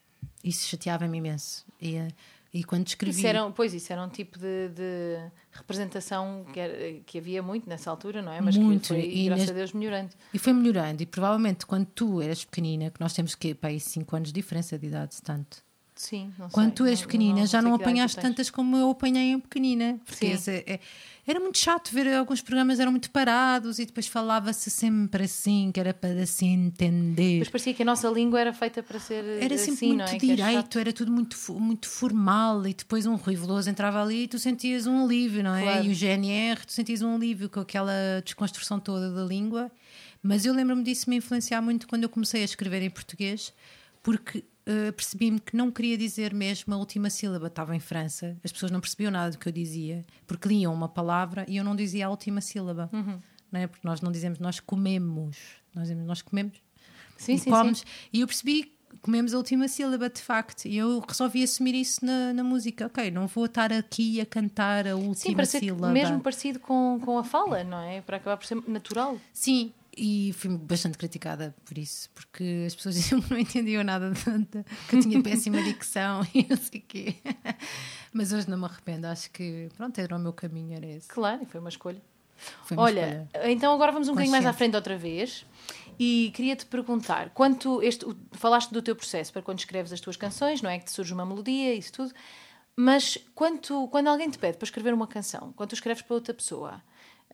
Isso 0.45 0.69
chateava-me 0.69 1.19
imenso. 1.19 1.65
E, 1.81 1.97
eh, 1.97 2.09
e 2.53 2.63
quando 2.63 2.87
escrevi. 2.87 3.17
Isso 3.19 3.27
era, 3.27 3.51
pois, 3.51 3.75
isso 3.75 3.93
era 3.93 4.01
um 4.05 4.09
tipo 4.09 4.39
de, 4.39 4.69
de 4.69 5.17
representação 5.51 6.45
que, 6.53 6.61
era- 6.61 7.01
que 7.05 7.19
havia 7.19 7.43
muito 7.43 7.69
nessa 7.69 7.91
altura, 7.91 8.23
não 8.23 8.31
é? 8.31 8.41
Mas 8.41 8.57
Muito, 8.57 8.83
que 8.83 8.89
foi, 8.89 9.01
e 9.01 9.25
graças 9.25 9.47
nas- 9.47 9.51
a 9.51 9.59
Deus, 9.59 9.73
melhorando. 9.73 10.11
E 10.33 10.39
foi 10.39 10.53
melhorando. 10.53 11.03
E 11.03 11.07
provavelmente 11.07 11.67
quando 11.67 11.87
tu 11.87 12.21
eras 12.23 12.45
pequenina, 12.45 12.91
que 12.91 13.01
nós 13.01 13.13
temos 13.13 13.35
que 13.35 13.55
para 13.55 13.71
aí 13.71 13.81
5 13.81 14.15
anos 14.15 14.29
de 14.29 14.35
diferença 14.35 14.79
de 14.79 14.87
idade, 14.87 15.17
tanto. 15.23 15.65
Sim, 15.97 16.33
não 16.37 16.49
Quando 16.49 16.67
sei, 16.71 16.75
tu 16.75 16.85
não- 16.85 16.97
pequenina, 17.03 17.47
já 17.47 17.63
não 17.63 17.71
idade 17.71 17.83
tu 17.85 17.89
apanhaste 17.89 18.17
tantas 18.21 18.51
como 18.51 18.77
eu 18.77 18.91
apanhei 18.91 19.31
em 19.31 19.39
pequenina. 19.39 20.01
Porque 20.05 20.27
esse- 20.27 20.65
é- 20.67 20.81
era 21.25 21.39
muito 21.39 21.57
chato 21.57 21.91
ver 21.93 22.13
alguns 22.15 22.41
programas, 22.41 22.81
eram 22.81 22.91
muito 22.91 23.13
parados 23.13 23.79
e 23.79 23.87
depois 23.87 24.09
falava-se 24.09 24.71
sempre 24.71 25.23
assim, 25.23 25.71
que 25.73 25.79
era 25.79 25.95
para 25.95 26.27
se 26.27 26.45
entender. 26.47 27.39
Mas 27.39 27.49
parecia 27.49 27.73
que 27.73 27.83
a 27.83 27.85
nossa 27.87 28.09
língua 28.09 28.41
era 28.41 28.53
feita 28.53 28.83
para 28.83 28.99
ser 28.99 29.25
Era 29.41 29.55
assim, 29.55 29.71
sempre 29.77 29.87
não 29.91 29.97
muito 29.99 30.11
é? 30.13 30.17
É 30.17 30.19
direito, 30.19 30.53
chato. 30.53 30.79
era 30.81 30.93
tudo 30.93 31.13
muito, 31.13 31.37
muito 31.61 31.89
formal 31.89 32.67
e 32.67 32.75
depois 32.75 33.07
um 33.07 33.15
Rui 33.15 33.37
Veloso 33.37 33.71
entrava 33.71 34.03
ali 34.03 34.25
e 34.25 34.29
tu 34.29 34.39
sentias 34.39 34.89
um 34.89 35.05
alívio, 35.05 35.45
não 35.45 35.55
é? 35.55 35.63
Claro. 35.63 35.85
E 35.87 35.91
o 35.91 35.95
GNR, 35.95 36.67
tu 36.67 36.73
sentias 36.73 37.03
um 37.03 37.15
alívio 37.15 37.49
com 37.49 37.61
aquela 37.61 37.93
desconstrução 38.25 38.81
toda 38.81 39.13
da 39.13 39.23
língua. 39.25 39.71
Mas 40.21 40.45
eu 40.45 40.53
lembro-me 40.53 40.83
disso 40.83 41.09
me 41.09 41.17
influenciar 41.17 41.63
muito 41.63 41.87
quando 41.87 42.03
eu 42.03 42.09
comecei 42.09 42.43
a 42.43 42.45
escrever 42.45 42.83
em 42.83 42.91
português, 42.91 43.53
porque 44.03 44.43
eh, 44.67 44.93
percebi-me 44.93 45.39
que 45.41 45.57
não 45.57 45.71
queria 45.71 45.97
dizer 45.99 46.33
mesmo 46.33 46.73
a 46.75 46.77
última 46.77 47.11
sílaba. 47.11 47.49
Estava 47.49 47.77
em 47.77 47.81
França, 47.81 48.37
as 48.43 48.51
pessoas 48.53 48.71
não 48.73 48.81
percebiam 48.81 49.11
nada 49.11 49.31
do 49.33 49.39
que 49.39 49.49
eu 49.49 49.53
dizia, 49.53 50.05
porque 50.27 50.49
liam 50.49 50.73
uma 50.73 50.89
palavra 50.89 51.45
e 51.49 51.57
eu 51.57 51.65
não 51.65 51.77
dizia 51.77 52.07
a 52.07 52.11
última 52.11 52.41
sílaba. 52.41 52.89
Uhum. 52.93 53.21
Não 53.53 53.61
é? 53.61 53.67
Porque 53.67 53.87
nós 53.87 54.01
não 54.01 54.11
dizemos 54.11 54.39
nós 54.39 54.59
comemos, 54.61 55.37
nós 55.75 55.85
dizemos 55.85 56.07
nós 56.07 56.23
comemos 56.23 56.61
Sim, 57.17 57.35
e 57.35 57.39
sim, 57.39 57.51
comes. 57.51 57.79
sim. 57.79 57.85
E 58.13 58.21
eu 58.21 58.27
percebi 58.27 58.65
que 58.65 58.75
comemos 59.03 59.35
a 59.35 59.37
última 59.37 59.69
sílaba, 59.69 60.09
de 60.09 60.21
facto. 60.21 60.67
E 60.67 60.77
eu 60.77 61.03
resolvi 61.07 61.43
assumir 61.43 61.75
isso 61.75 62.05
na, 62.05 62.33
na 62.33 62.43
música. 62.43 62.87
Ok, 62.87 63.11
não 63.11 63.27
vou 63.27 63.45
estar 63.45 63.73
aqui 63.73 64.21
a 64.21 64.27
cantar 64.27 64.87
a 64.89 64.97
última 64.97 65.45
Sim, 65.45 65.59
sílaba. 65.59 65.93
mesmo 65.93 66.21
parecido 66.21 66.59
com, 66.59 66.99
com 67.05 67.19
a 67.19 67.25
fala, 67.25 67.63
não 67.65 67.81
é? 67.81 68.01
Para 68.01 68.17
acabar 68.17 68.37
por 68.37 68.47
ser 68.47 68.57
natural. 68.67 69.19
Sim, 69.33 69.73
e 69.97 70.33
fui 70.35 70.57
bastante 70.57 70.97
criticada 70.99 71.55
por 71.65 71.77
isso, 71.79 72.11
porque 72.15 72.65
as 72.67 72.75
pessoas 72.75 72.95
diziam 72.97 73.21
que 73.21 73.31
não 73.31 73.39
entendiam 73.39 73.83
nada, 73.85 74.11
de, 74.11 74.21
de- 74.23 74.65
que 74.89 74.97
eu 74.97 75.01
tinha 75.01 75.23
péssima 75.23 75.63
dicção 75.63 76.23
e 76.35 76.47
não 76.49 76.57
sei 76.57 76.81
o 76.81 76.85
quê. 76.87 77.17
Mas 78.13 78.33
hoje 78.33 78.49
não 78.49 78.59
me 78.59 78.65
arrependo, 78.65 79.07
acho 79.07 79.31
que 79.31 79.69
pronto, 79.77 79.99
era 79.99 80.17
o 80.17 80.19
meu 80.19 80.33
caminho, 80.33 80.77
era 80.77 80.87
esse. 80.87 81.09
Claro, 81.09 81.43
e 81.43 81.47
foi 81.47 81.61
uma 81.61 81.69
escolha. 81.69 82.01
Foi 82.65 82.77
uma 82.77 82.83
Olha, 82.85 83.29
escolha. 83.33 83.51
então 83.53 83.73
agora 83.73 83.93
vamos 83.93 84.09
um 84.09 84.13
bocadinho 84.13 84.33
mais 84.33 84.45
à 84.47 84.53
frente 84.53 84.75
outra 84.75 84.97
vez. 84.99 85.47
E 85.99 86.33
queria-te 86.35 86.67
perguntar, 86.67 87.31
quanto 87.31 87.81
este, 87.81 88.05
falaste 88.33 88.73
do 88.73 88.83
teu 88.83 88.97
processo 88.97 89.33
para 89.33 89.41
quando 89.43 89.61
escreves 89.61 89.93
as 89.93 90.01
tuas 90.01 90.17
canções, 90.17 90.61
não 90.61 90.69
é? 90.69 90.79
Que 90.81 90.87
te 90.87 90.91
surge 90.91 91.15
uma 91.15 91.25
melodia, 91.25 91.73
isso 91.73 91.93
tudo. 91.93 92.13
Mas 92.77 93.17
quanto, 93.37 93.87
quando 93.89 94.09
alguém 94.09 94.29
te 94.29 94.37
pede 94.37 94.59
para 94.59 94.65
escrever 94.67 94.93
uma 94.93 95.07
canção, 95.07 95.53
quando 95.55 95.69
tu 95.71 95.75
escreves 95.75 96.03
para 96.03 96.15
outra 96.15 96.35
pessoa, 96.35 96.83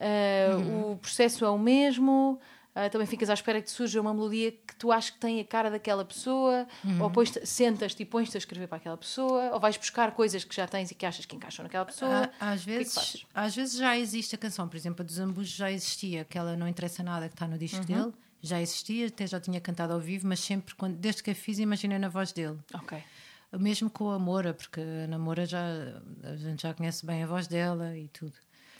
ah, 0.00 0.56
Uhum. 0.56 0.92
o 0.92 0.96
processo 0.96 1.44
é 1.44 1.50
o 1.50 1.58
mesmo? 1.58 2.40
Ah, 2.74 2.88
também 2.88 3.06
ficas 3.06 3.28
à 3.28 3.34
espera 3.34 3.60
que 3.60 3.68
surja 3.68 4.00
uma 4.00 4.14
melodia 4.14 4.52
que 4.52 4.76
tu 4.78 4.92
achas 4.92 5.10
que 5.10 5.18
tem 5.18 5.40
a 5.40 5.44
cara 5.44 5.68
daquela 5.70 6.04
pessoa? 6.04 6.66
Uhum. 6.84 7.02
Ou 7.02 7.08
depois 7.08 7.32
sentas-te 7.44 8.02
e 8.04 8.06
pões-te 8.06 8.36
a 8.36 8.38
escrever 8.38 8.68
para 8.68 8.76
aquela 8.78 8.96
pessoa? 8.96 9.50
Ou 9.52 9.58
vais 9.60 9.76
buscar 9.76 10.12
coisas 10.12 10.44
que 10.44 10.54
já 10.54 10.68
tens 10.68 10.90
e 10.90 10.94
que 10.94 11.04
achas 11.04 11.26
que 11.26 11.34
encaixam 11.34 11.64
naquela 11.64 11.84
pessoa? 11.84 12.30
Há- 12.40 12.52
Às 12.52 12.64
que 12.64 12.70
é 12.70 12.72
que 12.74 12.78
vezes, 12.84 12.94
fazes? 12.94 13.26
às 13.34 13.56
vezes 13.56 13.76
já 13.76 13.98
existe 13.98 14.34
a 14.36 14.38
canção, 14.38 14.68
por 14.68 14.76
exemplo, 14.76 15.02
a 15.02 15.04
dos 15.04 15.18
Ambujos 15.18 15.50
já 15.52 15.70
existia, 15.70 16.24
que 16.24 16.38
ela 16.38 16.56
não 16.56 16.68
interessa 16.68 17.02
nada 17.02 17.28
que 17.28 17.34
está 17.34 17.46
no 17.46 17.54
Uhum. 17.54 17.58
disco 17.58 17.84
dele, 17.84 18.12
já 18.40 18.62
existia, 18.62 19.08
até 19.08 19.26
já 19.26 19.40
tinha 19.40 19.60
cantado 19.60 19.92
ao 19.92 19.98
vivo, 20.00 20.28
mas 20.28 20.38
sempre, 20.38 20.72
quando, 20.76 20.96
desde 20.96 21.24
que 21.24 21.30
a 21.32 21.34
fiz, 21.34 21.58
imaginei 21.58 21.98
na 21.98 22.08
voz 22.08 22.30
dele. 22.32 22.56
Ok. 22.72 22.96
Mesmo 23.58 23.90
com 23.90 24.10
a 24.10 24.18
Moura, 24.18 24.54
porque 24.54 24.80
na 25.08 25.18
Moura 25.18 25.44
já, 25.44 25.60
a 26.22 26.36
gente 26.36 26.62
já 26.62 26.72
conhece 26.72 27.04
bem 27.04 27.24
a 27.24 27.26
voz 27.26 27.48
dela 27.48 27.98
e 27.98 28.06
tudo. 28.08 28.32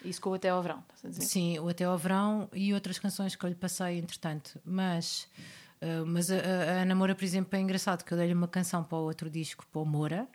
Isso 0.05 0.21
com 0.21 0.31
o 0.31 0.35
Até 0.35 0.49
ao 0.49 0.63
Verão, 0.63 0.83
estás 0.95 1.05
a 1.05 1.09
dizer? 1.19 1.31
Sim, 1.31 1.59
o 1.59 1.69
Até 1.69 1.85
ao 1.85 1.97
Verão 1.99 2.49
e 2.53 2.73
outras 2.73 2.99
canções 2.99 3.37
que 3.37 3.45
eu 3.45 3.49
lhe 3.49 3.55
passei, 3.55 3.99
entretanto. 3.99 4.59
Mas, 4.65 5.29
uh, 5.83 6.07
mas 6.07 6.31
a, 6.31 6.37
a, 6.37 6.83
Ana 6.83 6.95
Moura, 6.95 7.15
por 7.15 7.25
exemplo, 7.25 7.57
é 7.57 7.61
engraçado 7.61 8.05
que 8.05 8.13
eu 8.13 8.19
dei-lhe 8.19 8.35
uma 8.35 8.49
canção 8.49 8.83
para 8.83 8.97
o 8.99 9.03
outro 9.03 9.29
disco, 9.29 9.67
para 9.71 9.81
o 9.81 9.85
Moura, 9.85 10.27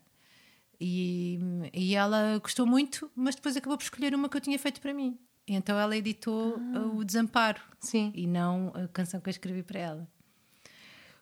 e, 0.79 1.39
e 1.73 1.95
ela 1.95 2.37
gostou 2.39 2.65
muito, 2.65 3.09
mas 3.15 3.35
depois 3.35 3.55
acabou 3.55 3.77
por 3.77 3.83
escolher 3.83 4.13
uma 4.13 4.29
que 4.29 4.37
eu 4.37 4.41
tinha 4.41 4.59
feito 4.59 4.81
para 4.81 4.93
mim. 4.93 5.17
Então 5.47 5.77
ela 5.77 5.95
editou 5.95 6.57
uh, 6.57 6.97
o 6.97 7.03
Desamparo 7.03 7.61
Sim. 7.79 8.11
e 8.15 8.25
não 8.25 8.71
a 8.73 8.87
canção 8.87 9.19
que 9.21 9.29
eu 9.29 9.31
escrevi 9.31 9.61
para 9.63 9.79
ela. 9.79 10.07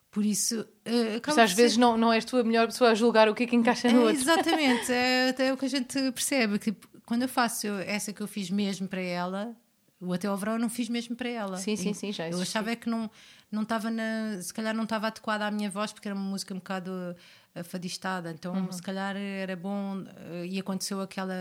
Por 0.09 0.23
isso, 0.23 0.61
uh, 0.61 1.17
acaba 1.17 1.35
Mas 1.35 1.37
às 1.37 1.51
por 1.51 1.55
ser- 1.55 1.61
vezes 1.63 1.77
não, 1.77 1.97
não 1.97 2.13
és 2.13 2.23
tu 2.23 2.37
a 2.37 2.43
melhor 2.43 2.67
pessoa 2.67 2.91
a 2.91 2.95
julgar 2.95 3.27
o 3.27 3.33
que 3.35 3.43
é 3.43 3.47
que 3.47 3.55
encaixa 3.55 3.91
no 3.91 4.01
é, 4.01 4.03
outro. 4.05 4.21
Exatamente, 4.21 4.91
é 4.93 5.29
até 5.29 5.51
o 5.51 5.57
que 5.57 5.65
a 5.65 5.69
gente 5.69 6.11
percebe. 6.11 6.59
Que 6.59 6.71
tipo, 6.71 6.87
quando 7.05 7.23
eu 7.23 7.29
faço 7.29 7.67
eu- 7.67 7.79
essa 7.79 8.11
que 8.13 8.21
eu 8.21 8.27
fiz 8.27 8.49
mesmo 8.49 8.87
para 8.87 9.01
ela, 9.01 9.55
o 9.99 10.11
Até 10.13 10.27
ao 10.27 10.35
Verão 10.37 10.53
eu 10.53 10.59
não 10.59 10.69
fiz 10.69 10.89
mesmo 10.89 11.15
para 11.15 11.29
ela. 11.29 11.57
Sim, 11.57 11.75
sim, 11.77 11.91
E 11.91 11.95
sim, 11.95 12.11
já 12.11 12.25
Eu 12.25 12.29
existia. 12.31 12.43
achava 12.59 12.71
é 12.71 12.75
que 12.75 12.89
não 12.89 13.09
não 13.51 13.61
estava 13.61 13.91
na, 13.91 14.41
se 14.41 14.51
calhar 14.51 14.73
não 14.75 14.83
estava 14.83 15.05
adequada 15.07 15.45
à 15.45 15.51
minha 15.51 15.69
voz 15.69 15.93
porque 15.93 16.07
era 16.07 16.15
uma 16.15 16.25
música 16.27 16.53
um 16.55 16.57
bocado 16.57 17.15
afadistada, 17.53 18.31
então 18.31 18.53
Uhum. 18.55 18.71
se 18.71 18.81
calhar 18.81 19.15
era 19.15 19.55
bom 19.55 20.03
eh, 20.17 20.47
e 20.47 20.59
aconteceu 20.59 20.99
aquela 20.99 21.35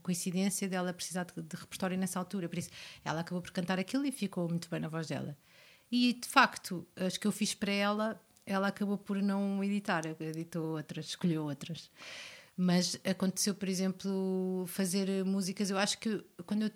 coincidência 0.00 0.68
dela 0.68 0.92
precisar 0.92 1.24
de, 1.24 1.42
de 1.42 1.56
repertório 1.56 1.98
nessa 1.98 2.16
altura, 2.18 2.48
por 2.48 2.56
isso 2.58 2.70
ela 3.04 3.20
acabou 3.20 3.42
por 3.42 3.50
cantar 3.50 3.78
aquilo 3.78 4.06
e 4.06 4.12
ficou 4.12 4.48
muito 4.48 4.68
bem 4.70 4.78
na 4.78 4.88
voz 4.88 5.08
dela. 5.08 5.36
E 5.90 6.12
de 6.12 6.28
facto, 6.28 6.86
as 6.94 7.16
que 7.18 7.26
eu 7.26 7.32
fiz 7.32 7.54
para 7.54 7.72
ela, 7.72 8.22
ela 8.46 8.68
acabou 8.68 8.96
por 8.96 9.20
não 9.20 9.62
editar, 9.64 10.02
editou 10.20 10.76
outras, 10.76 11.06
escolheu 11.06 11.42
outras. 11.44 11.90
Mas 12.60 12.98
aconteceu, 13.04 13.54
por 13.54 13.68
exemplo, 13.68 14.64
fazer 14.66 15.24
músicas. 15.24 15.70
Eu 15.70 15.78
acho 15.78 15.96
que 15.96 16.24
quando 16.44 16.62
eu 16.62 16.70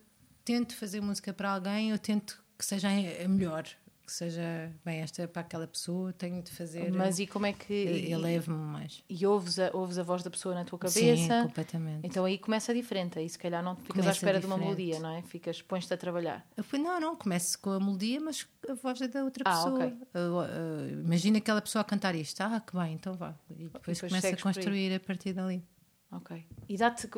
tento 0.45 0.77
fazer 0.77 1.01
música 1.01 1.33
para 1.33 1.51
alguém, 1.51 1.91
eu 1.91 1.99
tento 1.99 2.41
que 2.57 2.65
seja 2.65 2.89
a 2.89 3.29
melhor, 3.29 3.67
que 4.05 4.13
seja 4.13 4.73
bem, 4.85 5.01
esta 5.01 5.23
é 5.23 5.27
para 5.27 5.43
aquela 5.43 5.67
pessoa, 5.67 6.13
tenho 6.13 6.43
de 6.43 6.51
fazer. 6.51 6.91
Mas 6.93 7.19
e 7.19 7.27
como 7.27 7.47
é 7.47 7.53
que. 7.53 7.73
eleve-me 7.73 8.57
mais. 8.57 9.03
E 9.09 9.27
ouves 9.27 9.59
a, 9.59 9.71
ouves 9.73 9.99
a 9.99 10.03
voz 10.03 10.23
da 10.23 10.31
pessoa 10.31 10.55
na 10.55 10.65
tua 10.65 10.79
Sim, 10.89 11.01
cabeça? 11.17 11.43
completamente. 11.45 12.07
então 12.07 12.25
aí 12.25 12.39
começa 12.39 12.75
diferente. 12.75 13.19
Aí 13.19 13.29
se 13.29 13.39
calhar 13.39 13.63
não 13.63 13.77
ficas 13.77 13.91
à 13.91 14.01
Começa 14.03 14.11
espera 14.19 14.41
de 14.41 14.47
uma 14.47 14.57
diferente. 14.57 14.79
melodia, 14.79 15.01
não 15.01 15.17
é? 15.17 15.23
Ficas, 15.23 15.63
pões-te 15.63 15.95
a 15.95 15.97
trabalhar. 15.97 16.47
Não, 16.73 17.01
não, 17.01 17.17
começo 17.17 17.59
com 17.59 17.71
a 17.71 17.79
melodia, 17.81 18.21
mas 18.21 18.47
a 18.69 18.75
voz 18.75 19.01
é 19.01 19.09
da 19.09 19.25
outra 19.25 19.45
Ah, 19.47 19.51
pessoa. 19.55 19.75
ok. 19.87 19.97
Eu, 20.15 20.37
uh, 20.39 21.01
imagina 21.05 21.39
aquela 21.39 21.61
pessoa 21.63 21.81
a 21.83 21.85
cantar 21.85 22.15
isto. 22.15 22.41
Ah, 22.41 22.61
que 22.61 22.77
bem, 22.77 22.95
então 22.95 23.15
vá. 23.15 23.35
E 23.51 23.65
depois, 23.65 23.99
depois 23.99 24.01
começa 24.01 24.29
a 24.29 24.37
construir 24.37 24.95
a 24.95 25.01
partir 25.01 25.33
dali. 25.33 25.63
Ok. 26.11 26.45
E 26.69 26.77
dá-te 26.77 27.09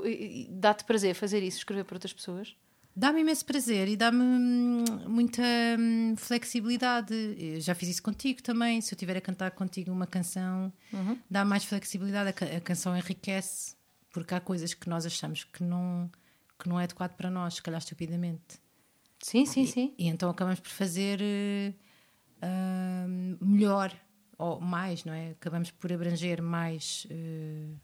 dá-te 0.51 0.85
prazer 0.85 1.15
fazer 1.15 1.43
isso, 1.43 1.59
escrever 1.59 1.85
para 1.85 1.97
outras 1.97 2.13
pessoas? 2.13 2.55
Dá-me 2.97 3.23
imenso 3.23 3.45
prazer 3.45 3.89
e 3.89 3.97
dá-me 3.97 4.23
hum, 4.23 4.85
muita 5.09 5.43
hum, 5.79 6.15
flexibilidade. 6.17 7.13
Eu 7.37 7.61
já 7.61 7.75
fiz 7.75 7.89
isso 7.89 8.03
contigo 8.03 8.41
também. 8.43 8.81
Se 8.81 8.93
eu 8.93 8.97
estiver 8.97 9.17
a 9.17 9.21
cantar 9.21 9.51
contigo 9.51 9.91
uma 9.91 10.07
canção, 10.07 10.73
Uhum. 10.93 11.19
dá 11.29 11.45
mais 11.45 11.65
flexibilidade. 11.65 12.29
A, 12.29 12.57
a 12.57 12.61
canção 12.61 12.97
enriquece, 12.97 13.75
porque 14.13 14.33
há 14.35 14.41
coisas 14.41 14.75
que 14.75 14.89
nós 14.89 15.05
achamos 15.05 15.43
que 15.43 15.63
não, 15.63 16.09
que 16.59 16.69
não 16.69 16.79
é 16.79 16.85
adequado 16.85 17.17
para 17.17 17.29
nós, 17.31 17.55
se 17.55 17.63
calhar 17.63 17.79
estupidamente. 17.81 18.61
Sim, 19.21 19.45
sim, 19.45 19.67
sim. 19.67 19.93
E 19.99 20.07
então 20.07 20.31
acabamos 20.31 20.61
por 20.61 20.71
fazer 20.71 21.19
hum, 22.43 23.37
melhor 23.41 23.93
ou 24.39 24.61
mais, 24.61 25.05
não 25.05 25.13
é? 25.13 25.31
Acabamos 25.31 25.71
por 25.71 25.93
abranger 25.93 26.41
mais. 26.43 27.07
eh, 27.11 27.75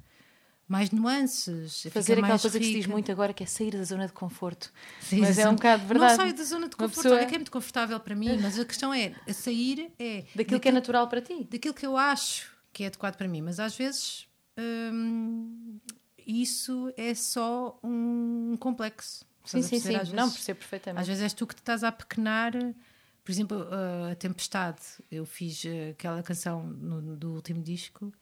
mais 0.71 0.91
nuances, 0.93 1.83
Fazer 1.91 2.13
aquela 2.19 2.39
coisa 2.39 2.59
que 2.59 2.65
se 2.65 2.73
diz 2.73 2.83
rica. 2.85 2.93
muito 2.93 3.11
agora, 3.11 3.33
que 3.35 3.43
é 3.43 3.47
sair 3.47 3.73
da 3.73 3.83
zona 3.83 4.07
de 4.07 4.13
conforto. 4.13 4.73
Sim, 5.01 5.19
Mas 5.21 5.37
é 5.37 5.49
um 5.49 5.57
bocado 5.57 5.85
verdade. 5.85 6.13
Não 6.13 6.17
saio 6.17 6.33
da 6.35 6.45
zona 6.45 6.69
de 6.69 6.77
conforto, 6.77 7.03
pessoa- 7.03 7.17
olha 7.17 7.27
que 7.27 7.35
é 7.35 7.39
muito 7.39 7.51
confortável 7.51 7.99
para 7.99 8.15
mim, 8.15 8.39
mas 8.41 8.57
a 8.57 8.65
questão 8.65 8.95
é, 8.95 9.13
a 9.29 9.33
sair 9.33 9.91
é 9.99 10.25
Daquilo 10.35 10.61
que 10.61 10.69
é 10.69 10.73
natural 10.73 11.09
para 11.09 11.21
ti. 11.21 11.43
daquilo 11.51 11.75
que 11.75 11.85
eu 11.85 11.97
acho 11.97 12.53
que 12.73 12.85
é 12.85 12.87
adequado 12.87 13.17
para 13.17 13.27
mim, 13.27 13.43
mas 13.43 13.59
às 13.59 13.75
vezes 13.77 14.29
hum, 14.57 15.79
isso 16.27 16.93
é 16.97 17.15
só 17.15 17.79
um 17.83 18.57
complexo. 18.61 19.25
Sim, 19.45 19.63
sim, 19.63 19.81
sim. 19.81 19.97
Às 19.97 20.13
Não, 20.13 20.25
vezes- 20.25 20.35
percebo 20.35 20.59
perfeitamente. 20.61 21.01
às 21.03 21.09
vezes 21.09 21.23
és 21.25 21.33
tu 21.33 21.47
que 21.47 21.55
te 21.55 21.59
estás 21.59 21.83
a 21.83 21.89
apequenar. 21.89 22.53
Por 23.25 23.33
exemplo, 23.33 23.67
a 24.11 24.15
Tempestade, 24.15 24.81
eu 25.11 25.27
fiz 25.27 25.65
uh, 25.65 25.91
aquela 25.93 26.23
canção 26.23 26.63
no- 26.65 27.17
do 27.17 27.33
último 27.35 27.63
disco 27.63 28.13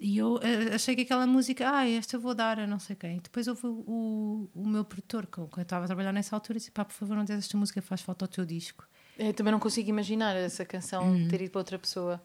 e 0.00 0.18
eu 0.18 0.34
uh, 0.34 0.74
achei 0.74 0.94
que 0.94 1.02
aquela 1.02 1.26
música, 1.26 1.70
ah, 1.70 1.88
esta 1.88 2.16
eu 2.16 2.20
vou 2.20 2.34
dar 2.34 2.58
a 2.58 2.66
não 2.66 2.78
sei 2.78 2.96
quem. 2.96 3.18
Depois 3.18 3.46
houve 3.48 3.66
o, 3.66 3.70
o, 3.86 4.50
o 4.54 4.68
meu 4.68 4.84
produtor, 4.84 5.26
com 5.26 5.46
quem 5.46 5.60
eu 5.60 5.62
estava 5.62 5.84
a 5.84 5.86
trabalhar 5.86 6.12
nessa 6.12 6.34
altura, 6.36 6.58
e 6.58 6.60
disse: 6.60 6.70
pá, 6.70 6.84
por 6.84 6.94
favor, 6.94 7.16
não 7.16 7.24
des 7.24 7.38
esta 7.38 7.56
música, 7.56 7.80
faz 7.82 8.00
falta 8.00 8.24
ao 8.24 8.28
teu 8.28 8.44
disco. 8.44 8.86
Eu 9.18 9.34
também 9.34 9.52
não 9.52 9.58
consigo 9.58 9.88
imaginar 9.88 10.36
essa 10.36 10.64
canção 10.64 11.10
Uhum. 11.10 11.28
ter 11.28 11.42
ido 11.42 11.50
para 11.50 11.60
outra 11.60 11.78
pessoa. 11.78 12.22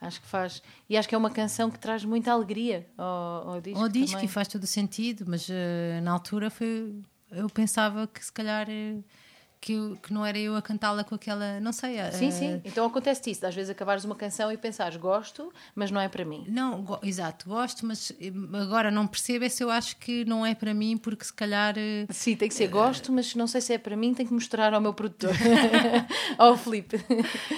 Acho 0.00 0.20
que 0.20 0.26
faz. 0.28 0.62
E 0.88 0.96
acho 0.96 1.08
que 1.08 1.14
é 1.14 1.18
uma 1.18 1.30
canção 1.30 1.70
que 1.70 1.78
traz 1.78 2.04
muita 2.04 2.30
alegria 2.30 2.86
ao, 2.96 3.54
ao 3.54 3.60
disco. 3.60 3.80
Ao 3.80 3.88
disco 3.88 4.12
também. 4.12 4.26
e 4.26 4.28
faz 4.28 4.46
todo 4.46 4.62
o 4.62 4.66
sentido, 4.66 5.24
mas 5.26 5.48
uh, 5.48 5.52
na 6.02 6.12
altura 6.12 6.50
foi, 6.50 6.94
eu 7.30 7.48
pensava 7.48 8.06
que 8.06 8.24
se 8.24 8.32
calhar 8.32 8.68
uh, 8.68 9.04
que, 9.60 9.72
eu- 9.72 9.96
que 10.02 10.12
não 10.12 10.24
era 10.24 10.38
eu 10.38 10.54
a 10.54 10.62
cantá-la 10.62 11.02
com 11.04 11.14
aquela. 11.14 11.58
Não 11.60 11.72
sei. 11.72 11.98
a- 12.00 12.12
Sim, 12.12 12.30
sim. 12.30 12.60
Então 12.64 12.86
acontece 12.86 13.30
isso, 13.30 13.44
às 13.46 13.54
vezes 13.54 13.70
acabares 13.70 14.04
uma 14.04 14.14
canção 14.14 14.50
e 14.52 14.56
pensares, 14.56 14.96
gosto, 14.96 15.52
mas 15.74 15.90
não 15.90 16.00
é 16.00 16.08
para 16.08 16.24
mim. 16.24 16.44
Não, 16.48 16.82
go- 16.82 17.00
exato, 17.02 17.48
gosto, 17.48 17.84
mas 17.86 18.12
eh, 18.20 18.32
agora 18.60 18.90
não 18.90 19.06
percebo 19.06 19.44
é 19.44 19.48
se 19.48 19.62
eu 19.64 19.70
acho 19.70 19.96
que 19.96 20.24
não 20.24 20.44
é 20.46 20.54
para 20.54 20.72
mim, 20.74 20.96
porque 20.96 21.24
se 21.24 21.32
calhar. 21.32 21.74
eh, 21.76 22.06
Sim, 22.10 22.36
tem 22.36 22.48
que 22.48 22.54
ser 22.54 22.68
gosto, 22.68 23.12
mas 23.12 23.34
não 23.34 23.46
sei 23.46 23.60
se 23.60 23.72
é 23.72 23.78
para 23.78 23.96
mim, 23.96 24.14
tenho 24.14 24.28
que 24.28 24.34
mostrar 24.34 24.72
ao 24.74 24.80
meu 24.80 24.92
produtor, 24.94 25.32
ao 26.38 26.56
Felipe. 26.56 26.96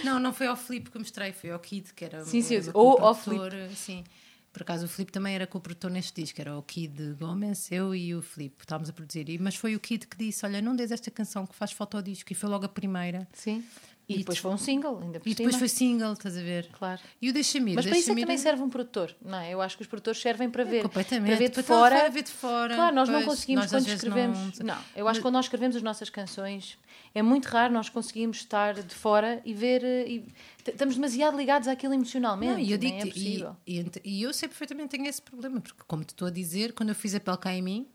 Não, 0.05 0.19
não 0.19 0.33
foi 0.33 0.47
ao 0.47 0.57
Filipe 0.57 0.91
que 0.91 0.97
eu 0.97 1.01
mostrei, 1.01 1.33
foi 1.33 1.51
ao 1.51 1.59
Kid, 1.59 1.93
que 1.95 2.05
era 2.05 2.25
Sim, 2.25 2.41
sim, 2.43 2.57
era 2.57 2.71
ou 2.75 2.99
ao 3.01 3.15
co-produtor, 3.15 3.53
Sim. 3.75 4.05
Por 4.53 4.63
acaso 4.63 4.87
o 4.87 4.89
Filipe 4.89 5.13
também 5.13 5.35
era 5.35 5.47
co-produtor 5.47 5.91
neste 5.91 6.21
disco, 6.23 6.41
era 6.41 6.57
o 6.57 6.63
Kid 6.63 7.15
Gomes, 7.19 7.71
eu 7.71 7.95
e 7.95 8.15
o 8.15 8.23
Filipe, 8.23 8.57
estávamos 8.61 8.89
a 8.89 8.93
produzir. 8.93 9.29
E- 9.29 9.39
Mas 9.39 9.55
foi 9.57 9.77
o 9.77 9.81
Kid 9.81 10.07
que 10.07 10.17
disse: 10.17 10.45
Olha, 10.45 10.61
não 10.63 10.75
des 10.75 10.91
esta 10.91 11.11
canção 11.11 11.47
que 11.47 11.55
faz 11.55 11.71
foto 11.73 11.97
ao 11.97 12.03
disco, 12.03 12.33
e 12.33 12.35
foi 12.35 12.49
logo 12.49 12.65
a 12.65 12.69
primeira. 12.69 13.29
Sim. 13.33 13.63
E, 14.09 14.15
E 14.15 14.19
depois 14.21 14.39
foi 14.39 14.51
um 14.51 14.57
single, 14.57 15.01
ainda 15.03 15.21
por 15.21 15.29
E 15.29 15.35
depois 15.35 15.55
cima. 15.55 15.59
foi 15.59 15.69
single, 15.69 16.13
estás 16.15 16.35
a 16.35 16.41
ver? 16.41 16.69
Claro. 16.73 16.99
E 17.21 17.29
o 17.29 17.33
Deixa-me. 17.33 17.75
Mas 17.75 17.85
para 17.85 17.99
isso 17.99 18.11
é 18.11 18.15
que 18.15 18.21
também 18.23 18.37
ir- 18.37 18.39
serve 18.39 18.63
um 18.63 18.71
produtor, 18.71 19.15
não 19.23 19.37
é? 19.39 19.53
Eu 19.53 19.61
acho 19.61 19.77
que 19.77 19.83
os 19.83 19.87
produtores 19.87 20.19
servem 20.19 20.49
para 20.49 20.65
ver. 20.65 20.83
completamente. 20.83 21.29
Para 21.29 21.39
ver 21.39 21.49
de 21.51 21.55
Para 21.55 21.63
fora. 21.63 21.97
fora, 21.99 22.11
ver 22.11 22.23
de 22.23 22.31
fora. 22.31 22.75
Claro, 22.75 22.95
nós 22.97 23.07
não 23.11 23.17
Pois, 23.17 23.27
conseguimos 23.27 23.71
nós 23.71 23.71
quando 23.85 23.89
escrevemos. 23.95 24.59
não- 24.61 24.67
Não, 24.75 24.83
eu 24.97 25.07
acho 25.09 25.19
que 25.21 25.23
quando 25.23 25.35
nós 25.35 25.45
escrevemos 25.45 25.77
as 25.77 25.83
nossas 25.83 26.09
canções 26.09 26.79
é 27.15 27.21
muito 27.21 27.47
raro 27.49 27.73
nós 27.75 27.91
conseguimos 27.91 28.39
estar 28.39 28.75
de 28.83 28.95
fora 28.95 29.43
e 29.45 29.53
ver. 29.53 29.85
eh, 29.85 30.09
E, 30.09 30.25
estamos 30.67 30.95
demasiado 30.95 31.37
ligados 31.37 31.69
àquilo 31.69 31.93
emocionalmente. 31.93 32.53
Não, 32.55 32.59
e 32.59 32.73
eu 32.73 32.79
nem 32.79 32.97
digo 32.97 33.09
é 33.09 33.13
possível. 33.13 33.57
e, 33.67 33.81
e, 33.81 33.91
e 34.05 34.23
eu 34.23 34.33
sei 34.33 34.49
perfeitamente 34.49 34.89
tenho 34.89 35.07
esse 35.07 35.21
problema, 35.21 35.61
porque 35.61 35.83
como 35.87 36.03
te 36.03 36.11
estou 36.15 36.29
a 36.29 36.31
dizer, 36.31 36.73
quando 36.73 36.89
eu 36.89 36.95
fiz 36.95 37.15
a 37.15 37.21
pele 37.21 37.37
cá 37.37 37.53
em 37.53 37.61
mim, 37.61 37.87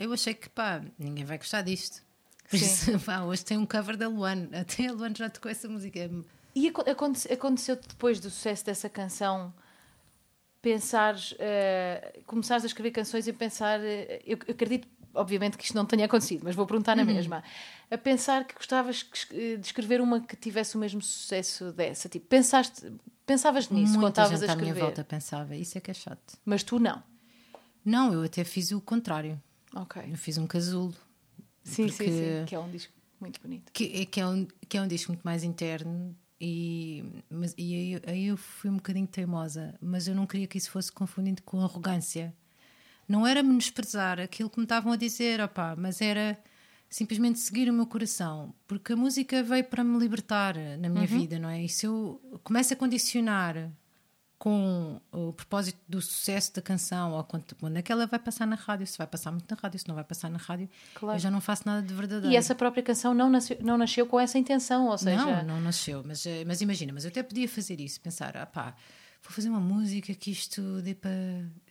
eu 0.00 0.12
achei 0.12 0.34
que 0.34 0.48
pá, 0.48 0.82
ninguém 0.98 1.24
vai 1.24 1.38
gostar 1.38 1.62
disto. 1.62 2.02
Por 2.48 2.58
Sim. 2.58 2.64
isso, 2.66 2.98
pá, 3.04 3.22
hoje 3.22 3.44
tem 3.44 3.56
um 3.58 3.66
cover 3.66 3.96
da 3.96 4.08
Luane, 4.08 4.48
até 4.56 4.86
a 4.88 4.92
Luane 4.92 5.14
já 5.16 5.28
tocou 5.30 5.50
essa 5.50 5.68
música. 5.68 6.10
E 6.54 6.68
aco- 6.68 6.88
aconte- 6.90 7.32
aconteceu 7.32 7.76
depois 7.76 8.20
do 8.20 8.28
sucesso 8.30 8.64
dessa 8.66 8.88
canção 8.88 9.52
pensares, 10.60 11.34
eh, 11.38 12.20
começares 12.26 12.62
a 12.64 12.66
escrever 12.66 12.92
canções 12.92 13.26
e 13.26 13.32
pensar, 13.32 13.80
eh, 13.80 14.22
eu, 14.24 14.38
eu 14.46 14.54
acredito, 14.54 14.86
obviamente 15.14 15.56
que 15.58 15.64
isto 15.64 15.74
não 15.74 15.84
tenha 15.84 16.04
acontecido, 16.06 16.42
mas 16.44 16.54
vou 16.54 16.66
perguntar 16.66 16.96
Uhum. 16.96 17.04
na 17.04 17.12
mesma, 17.12 17.42
a 17.90 17.98
pensar 17.98 18.44
que 18.46 18.54
gostavas 18.54 19.04
eh, 19.32 19.56
de 19.56 19.66
escrever 19.66 20.00
uma 20.00 20.20
que 20.20 20.36
tivesse 20.36 20.76
o 20.76 20.78
mesmo 20.78 21.02
sucesso 21.02 21.72
dessa, 21.72 22.08
tipo, 22.08 22.26
pensaste, 22.26 22.92
pensavas 23.26 23.68
nisso 23.70 23.94
quando 23.94 24.02
Muita 24.02 24.22
estavas 24.22 24.40
gente 24.40 24.50
a 24.50 24.52
à 24.52 24.56
minha 24.56 24.68
escrever, 24.68 24.86
volta 24.86 25.04
pensava, 25.04 25.56
isso 25.56 25.76
é 25.76 25.80
que 25.80 25.90
é 25.90 25.94
chato. 25.94 26.38
mas 26.44 26.62
tu 26.62 26.78
não. 26.78 27.02
Não, 27.84 28.12
eu 28.12 28.22
até 28.22 28.44
fiz 28.44 28.70
o 28.70 28.80
contrário. 28.80 29.40
Ok. 29.74 30.00
Eu 30.08 30.16
fiz 30.16 30.38
um 30.38 30.46
casulo, 30.46 30.94
Sim, 31.64 31.88
sim, 31.88 32.10
sim, 32.10 32.44
que 32.46 32.54
é 32.54 32.58
um 32.58 32.70
disco 32.70 32.92
muito 33.20 33.40
bonito. 33.40 33.70
que, 33.72 33.84
é- 34.02 34.04
que, 34.04 34.20
é, 34.20 34.26
um, 34.26 34.46
que 34.68 34.76
é 34.76 34.82
um 34.82 34.88
disco 34.88 35.12
muito 35.12 35.22
mais 35.22 35.44
interno. 35.44 36.16
E, 36.40 37.04
mas, 37.30 37.54
e 37.56 37.74
aí, 37.74 38.02
aí 38.04 38.26
eu 38.26 38.36
fui 38.36 38.68
um 38.68 38.74
bocadinho 38.76 39.06
teimosa, 39.06 39.74
mas 39.80 40.08
eu 40.08 40.14
não 40.14 40.26
queria 40.26 40.46
que 40.48 40.58
isso 40.58 40.70
fosse 40.72 40.90
confundido 40.90 41.40
com 41.44 41.60
arrogância. 41.60 42.34
Não 43.08 43.24
era 43.26 43.42
menosprezar 43.44 44.18
aquilo 44.18 44.50
que 44.50 44.58
me 44.58 44.64
estavam 44.64 44.92
a 44.92 44.96
dizer, 44.96 45.40
opá, 45.40 45.76
mas 45.76 46.00
era 46.00 46.36
simplesmente 46.88 47.38
seguir 47.38 47.70
o 47.70 47.72
meu 47.72 47.86
coração, 47.86 48.52
porque 48.66 48.92
a 48.92 48.96
música 48.96 49.42
veio 49.42 49.64
para 49.64 49.84
me 49.84 49.96
libertar 49.98 50.56
na 50.78 50.88
minha 50.88 51.06
vida, 51.06 51.38
não 51.38 51.48
é? 51.48 51.62
E 51.62 51.68
se 51.68 51.86
eu 51.86 52.20
começo 52.42 52.72
a 52.72 52.76
condicionar 52.76 53.70
com 54.42 55.00
o 55.12 55.32
propósito 55.32 55.78
do 55.88 56.02
sucesso 56.02 56.52
da 56.52 56.60
canção, 56.60 57.12
ou 57.12 57.22
quando, 57.22 57.44
quando 57.60 57.76
é 57.76 57.82
que 57.82 57.92
ela 57.92 58.08
vai 58.08 58.18
passar 58.18 58.44
na 58.44 58.56
rádio, 58.56 58.84
se 58.88 58.98
vai 58.98 59.06
passar 59.06 59.30
muito 59.30 59.48
na 59.48 59.56
rádio, 59.56 59.78
se 59.78 59.86
não 59.86 59.94
vai 59.94 60.02
passar 60.02 60.28
na 60.28 60.36
rádio, 60.36 60.68
Claro. 60.96 61.14
eu 61.14 61.20
já 61.20 61.30
não 61.30 61.40
faço 61.40 61.62
nada 61.64 61.80
de 61.86 61.94
verdadeiro. 61.94 62.32
E 62.34 62.36
essa 62.36 62.52
própria 62.52 62.82
canção 62.82 63.14
não 63.14 63.30
nasceu, 63.30 63.56
não 63.60 63.78
nasceu 63.78 64.04
com 64.04 64.18
essa 64.18 64.36
intenção, 64.38 64.88
ou 64.88 64.98
seja, 64.98 65.14
Não, 65.16 65.44
não 65.44 65.60
nasceu, 65.60 66.02
mas, 66.04 66.26
eh, 66.26 66.44
mas 66.44 66.60
imagina, 66.60 66.92
mas 66.92 67.04
eu 67.04 67.10
até 67.10 67.22
podia 67.22 67.48
fazer 67.48 67.80
isso, 67.80 68.00
pensar, 68.00 68.36
ah 68.36 68.44
pá, 68.44 68.74
vou 69.22 69.30
fazer 69.30 69.48
uma 69.48 69.60
música 69.60 70.12
que 70.12 70.32
isto 70.32 70.82
dê 70.82 70.96
para. 70.96 71.12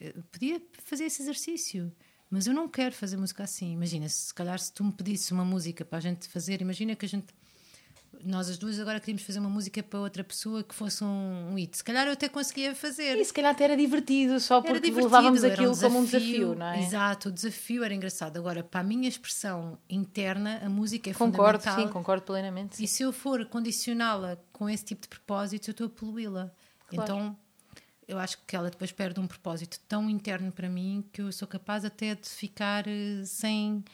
eu 0.00 0.22
Podia 0.32 0.58
fazer 0.82 1.04
esse 1.04 1.20
exercício, 1.20 1.92
mas 2.30 2.46
eu 2.46 2.54
não 2.54 2.66
quero 2.70 2.94
fazer 2.94 3.18
música 3.18 3.44
assim. 3.44 3.74
Imagina, 3.74 4.08
se 4.08 4.32
calhar 4.32 4.58
se 4.58 4.72
tu 4.72 4.82
me 4.82 4.92
pedisse 4.92 5.34
uma 5.34 5.44
música 5.44 5.84
para 5.84 5.98
a 5.98 6.00
gente 6.00 6.26
fazer, 6.26 6.62
imagina 6.62 6.96
que 6.96 7.04
a 7.04 7.08
gente. 7.10 7.26
Nós 8.24 8.48
as 8.48 8.56
duas 8.56 8.78
agora 8.78 9.00
queríamos 9.00 9.22
fazer 9.22 9.38
uma 9.38 9.48
música 9.48 9.82
para 9.82 9.98
outra 10.00 10.22
pessoa 10.22 10.62
que 10.62 10.74
fosse 10.74 11.02
um, 11.02 11.50
um 11.50 11.54
hit. 11.54 11.76
Se 11.76 11.84
calhar 11.84 12.06
eu 12.06 12.12
até 12.12 12.28
conseguia 12.28 12.74
fazer. 12.74 13.16
E 13.18 13.24
se 13.24 13.32
calhar 13.32 13.52
até 13.52 13.64
era 13.64 13.76
divertido, 13.76 14.38
só 14.38 14.60
porque 14.60 14.74
divertido, 14.80 15.04
levávamos 15.04 15.44
aquilo 15.44 15.76
como 15.76 15.98
um 15.98 16.04
desafio, 16.04 16.54
não 16.54 16.66
é? 16.66 16.80
Exato, 16.82 17.28
o 17.28 17.32
desafio 17.32 17.84
era 17.84 17.92
engraçado. 17.94 18.36
Agora, 18.36 18.62
para 18.62 18.80
a 18.80 18.84
minha 18.84 19.08
expressão 19.08 19.78
interna, 19.88 20.60
a 20.64 20.68
música 20.68 21.10
é 21.10 21.14
Concordo, 21.14 21.58
fundamental. 21.58 21.86
sim, 21.86 21.92
concordo 21.92 22.22
plenamente. 22.22 22.76
sim. 22.76 22.84
E 22.84 22.88
se 22.88 23.02
eu 23.02 23.12
for 23.12 23.44
condicioná-la 23.46 24.38
com 24.52 24.68
esse 24.68 24.84
tipo 24.84 25.02
de 25.02 25.08
propósito, 25.08 25.68
eu 25.68 25.72
estou 25.72 25.86
a 25.86 25.90
poluí-la. 25.90 26.50
Claro. 26.88 27.02
Então, 27.02 27.36
eu 28.06 28.18
acho 28.18 28.38
que 28.46 28.54
ela 28.54 28.70
depois 28.70 28.92
perde 28.92 29.20
um 29.20 29.26
propósito 29.26 29.78
tão 29.88 30.08
interno 30.10 30.52
para 30.52 30.68
mim 30.68 31.04
que 31.12 31.22
eu 31.22 31.32
sou 31.32 31.48
capaz 31.48 31.84
até 31.84 32.14
de 32.14 32.28
ficar 32.28 32.86
eh, 32.86 33.22
sem 33.24 33.84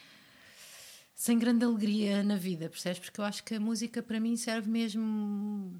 sem 1.19 1.37
grande 1.37 1.65
alegria 1.65 2.23
na 2.23 2.37
vida, 2.37 2.69
percebes? 2.69 2.99
Porque 2.99 3.19
eu 3.19 3.25
acho 3.25 3.43
que 3.43 3.53
a 3.55 3.59
música 3.59 4.01
para 4.01 4.21
mim 4.21 4.37
serve 4.37 4.69
mesmo 4.69 5.75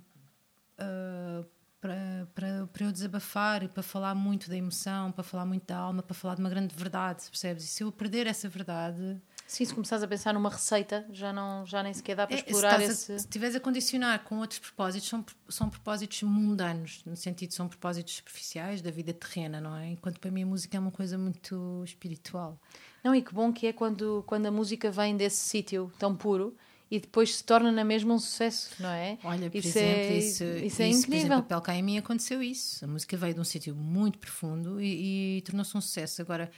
ah, 0.77 1.45
para, 1.79 2.27
para, 2.35 2.67
para 2.67 2.85
eu 2.85 2.91
desabafar, 2.91 3.65
para 3.69 3.81
falar 3.81 4.13
muito 4.13 4.49
da 4.49 4.57
emoção, 4.57 5.13
para 5.13 5.23
falar 5.23 5.45
muito 5.45 5.65
da 5.65 5.77
alma, 5.77 6.03
para 6.03 6.13
falar 6.13 6.35
de 6.35 6.41
uma 6.41 6.49
grande 6.49 6.75
verdade, 6.75 7.23
percebes? 7.29 7.63
E 7.63 7.67
se 7.67 7.81
eu 7.83 7.89
perder 7.89 8.27
essa 8.27 8.49
verdade, 8.49 9.21
Sim, 9.47 9.63
se 9.63 9.73
começares 9.73 10.03
a 10.03 10.07
pensar 10.09 10.33
numa 10.33 10.49
receita, 10.49 11.07
já, 11.09 11.31
não, 11.31 11.65
já 11.65 11.81
nem 11.81 11.93
sequer 11.93 12.17
dá 12.17 12.27
para 12.27 12.35
é, 12.35 12.39
se 12.39 12.43
explorar 12.43 12.77
a- 12.77 12.83
esse. 12.83 12.95
Se 12.97 13.15
estiveres 13.15 13.55
a 13.55 13.61
condicionar 13.61 14.19
com 14.25 14.39
outros 14.39 14.59
propósitos, 14.59 15.07
são, 15.07 15.25
são 15.47 15.69
propósitos 15.69 16.21
mundanos, 16.23 17.01
no 17.05 17.15
sentido 17.15 17.53
são 17.53 17.69
propósitos 17.69 18.15
superficiais 18.17 18.81
da 18.81 18.91
vida 18.91 19.13
terrena, 19.13 19.61
não 19.61 19.73
é? 19.73 19.87
Enquanto 19.87 20.19
para 20.19 20.29
mim 20.31 20.43
a 20.43 20.45
música 20.45 20.75
é 20.75 20.79
uma 20.81 20.91
coisa 20.91 21.17
muito 21.17 21.81
espiritual. 21.85 22.59
Não, 23.03 23.15
e 23.15 23.21
que 23.21 23.33
bom 23.33 23.51
que 23.51 23.67
é 23.67 23.73
quando, 23.73 24.23
quando 24.27 24.45
a 24.45 24.51
música 24.51 24.91
vem 24.91 25.15
desse 25.15 25.37
sítio 25.37 25.91
tão 25.97 26.15
puro 26.15 26.55
e 26.91 26.99
depois 26.99 27.35
se 27.35 27.43
torna 27.43 27.71
na 27.71 27.83
mesma 27.83 28.13
um 28.15 28.19
sucesso, 28.19 28.71
não 28.79 28.89
é? 28.89 29.17
Olha, 29.23 29.49
por 29.49 29.57
isso 29.57 29.77
exemplo, 29.77 30.01
é, 30.01 30.17
isso, 30.17 30.43
isso 30.43 30.81
é 30.81 30.89
isso, 30.89 31.05
por 31.05 31.13
exemplo, 31.13 31.15
incrível. 31.15 31.37
a 31.37 31.41
Pele 31.43 31.61
Cá 31.61 31.75
em 31.75 31.83
mim 31.83 31.97
aconteceu 31.97 32.41
isso. 32.41 32.83
A 32.83 32.87
música 32.87 33.15
veio 33.15 33.33
de 33.35 33.39
um 33.39 33.43
sítio 33.43 33.75
muito 33.75 34.17
profundo 34.17 34.81
e, 34.81 35.37
e 35.37 35.41
tornou-se 35.41 35.77
um 35.77 35.81
sucesso. 35.81 36.21
Agora, 36.21 36.49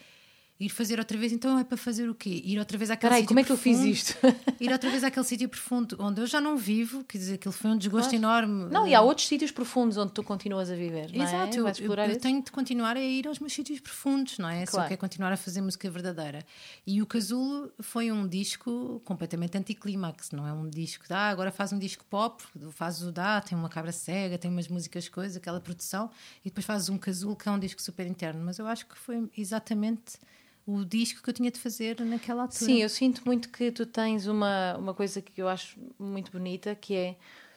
ir 0.61 0.69
fazer 0.69 0.99
outra 0.99 1.17
vez, 1.17 1.31
então 1.31 1.57
é 1.57 1.63
para 1.63 1.75
fazer 1.75 2.07
o 2.07 2.13
quê? 2.13 2.41
Ir 2.45 2.59
outra 2.59 2.77
vez 2.77 2.91
àquele 2.91 3.11
aí, 3.13 3.21
sítio 3.21 3.27
como 3.29 3.39
é 3.39 3.43
que 3.43 3.51
eu 3.51 3.57
fiz 3.57 3.77
profundo, 3.77 3.93
isto? 3.93 4.17
Ir 4.61 4.71
outra 4.71 4.89
vez 4.91 5.03
àquele 5.03 5.25
sítio 5.25 5.49
profundo 5.49 5.97
onde 5.99 6.21
eu 6.21 6.27
já 6.27 6.39
não 6.39 6.55
vivo, 6.55 7.03
quer 7.03 7.17
dizer, 7.17 7.33
aquilo 7.33 7.51
foi 7.51 7.71
um 7.71 7.77
desgosto 7.77 8.11
Claro. 8.11 8.45
enorme. 8.47 8.71
Não, 8.71 8.87
e 8.87 8.93
há 8.93 9.01
outros 9.01 9.27
sítios 9.27 9.49
profundos 9.49 9.97
onde 9.97 10.11
tu 10.11 10.21
continuas 10.23 10.69
a 10.69 10.75
viver, 10.75 11.11
não 11.11 11.25
Exato, 11.25 11.67
é? 11.67 11.81
eu, 11.81 11.93
eu, 11.93 12.19
tenho 12.19 12.43
de 12.43 12.51
continuar 12.51 12.95
a 12.95 13.01
ir 13.01 13.27
aos 13.27 13.39
meus 13.39 13.53
sítios 13.53 13.79
profundos, 13.79 14.37
não 14.37 14.47
é? 14.47 14.63
Se 14.63 14.71
Claro. 14.71 14.85
eu 14.85 14.89
quero 14.89 15.01
continuar 15.01 15.31
a 15.31 15.37
fazer 15.37 15.61
música 15.61 15.89
verdadeira. 15.89 16.45
E 16.85 17.01
o 17.01 17.07
Casulo 17.07 17.71
foi 17.79 18.11
um 18.11 18.27
disco 18.27 19.01
completamente 19.03 19.57
anticlímax, 19.57 20.29
não 20.29 20.47
é 20.47 20.53
um 20.53 20.69
disco 20.69 21.07
de, 21.07 21.13
ah, 21.13 21.29
agora 21.29 21.51
faz 21.51 21.73
um 21.73 21.79
disco 21.79 22.05
pop, 22.07 22.43
faz 22.69 23.01
o 23.01 23.11
dá, 23.11 23.41
tem 23.41 23.57
uma 23.57 23.69
cabra 23.69 23.91
cega, 23.91 24.37
tem 24.37 24.51
umas 24.51 24.67
músicas, 24.67 25.09
coisas, 25.09 25.37
aquela 25.37 25.59
produção, 25.59 26.11
e 26.45 26.49
depois 26.49 26.65
fazes 26.65 26.87
um 26.89 26.99
Casulo 26.99 27.35
que 27.35 27.49
é 27.49 27.51
um 27.51 27.59
disco 27.59 27.81
super 27.81 28.05
interno. 28.05 28.43
Mas 28.45 28.59
eu 28.59 28.67
acho 28.67 28.85
que 28.85 28.95
foi 28.95 29.27
exatamente 29.35 30.19
o 30.65 30.85
disco 30.85 31.21
que 31.21 31.29
eu 31.29 31.33
tinha 31.33 31.51
de 31.51 31.59
fazer 31.59 31.99
naquela 32.01 32.43
altura. 32.43 32.65
Sim, 32.65 32.81
eu 32.81 32.89
sinto 32.89 33.21
muito 33.25 33.49
que 33.49 33.71
tu 33.71 33.85
tens 33.85 34.27
uma, 34.27 34.77
uma 34.77 34.93
coisa 34.93 35.21
que 35.21 35.41
eu 35.41 35.47
acho 35.47 35.79
muito 35.99 36.31
bonita, 36.31 36.75
que 36.75 36.95
é 36.95 37.15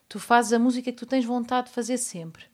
tu 0.08 0.18
fazes 0.18 0.52
a 0.52 0.58
música 0.58 0.90
que 0.92 0.98
tu 0.98 1.06
tens 1.06 1.24
vontade 1.24 1.68
de 1.68 1.74
fazer 1.74 1.98
sempre. 1.98 2.44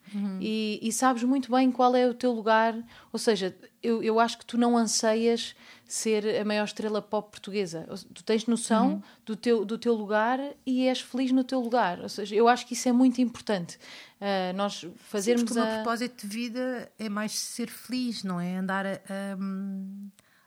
E, 0.40 0.80
e 0.82 0.90
sabes 0.92 1.22
muito 1.22 1.51
bem 1.53 1.70
qual 1.70 1.94
é 1.94 2.07
o 2.09 2.14
teu 2.14 2.32
lugar. 2.32 2.74
Ou 3.12 3.18
seja, 3.18 3.55
eu, 3.82 4.03
eu 4.03 4.18
acho 4.18 4.38
que 4.38 4.46
tu 4.46 4.59
não 4.59 4.76
anseias 4.76 5.55
ser 5.86 6.40
a 6.40 6.44
maior 6.44 6.64
estrela 6.64 7.01
pop 7.03 7.30
portuguesa. 7.30 7.86
Tu 8.14 8.24
tens 8.24 8.46
noção 8.46 9.03
do, 9.24 9.36
teu, 9.36 9.64
do 9.64 9.76
teu 9.78 9.94
lugar 9.94 10.40
e 10.66 10.86
és 10.86 11.01
feliz 11.01 11.30
no 11.30 11.44
teu 11.44 11.61
lugar. 11.61 12.01
Ou 12.01 12.09
seja, 12.09 12.34
eu 12.34 12.48
acho 12.48 12.66
que 12.66 12.72
isso 12.74 12.88
é 12.88 12.92
muito 12.92 13.20
importante. 13.20 13.78
Ah, 14.20 14.53
nós 14.55 14.80
Sim, 14.80 14.92
fazermos 14.96 15.42
porque 15.44 15.55
o 15.55 15.62
meu 15.62 15.66
propósito 15.74 16.26
de 16.26 16.34
vida 16.34 16.90
é 16.98 17.09
mais 17.09 17.32
ser 17.32 17.68
feliz, 17.70 18.24
não 18.24 18.40
é? 18.40 18.57
Andar 18.57 18.86
a, 18.86 18.92
a- 18.94 19.36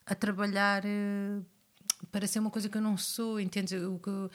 a 0.06 0.16
trabalhar 0.16 0.84
eh, 0.86 1.39
para 2.12 2.28
ser 2.28 2.39
uma 2.39 2.49
coisa 2.51 2.68
que 2.70 2.78
eu 2.78 2.82
não 2.82 2.97
sou, 2.97 3.39
entendes? 3.39 3.74
O 3.82 3.99
que- 3.99 4.30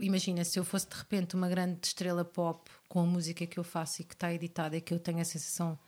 imagina, 0.00 0.44
se 0.44 0.58
eu 0.58 0.64
fosse 0.64 0.88
de 0.88 0.96
repente 0.96 1.34
uma 1.36 1.48
grande 1.48 1.78
estrela 1.86 2.24
pop 2.24 2.70
com 2.88 3.00
a 3.00 3.06
música 3.06 3.46
que 3.46 3.58
eu 3.58 3.64
faço 3.64 4.02
e 4.02 4.04
que 4.04 4.14
está 4.14 4.32
editada 4.32 4.76
e 4.76 4.80
que 4.80 4.92
eu 4.92 4.98
tenho 4.98 5.20
a 5.20 5.24
sensação, 5.24 5.78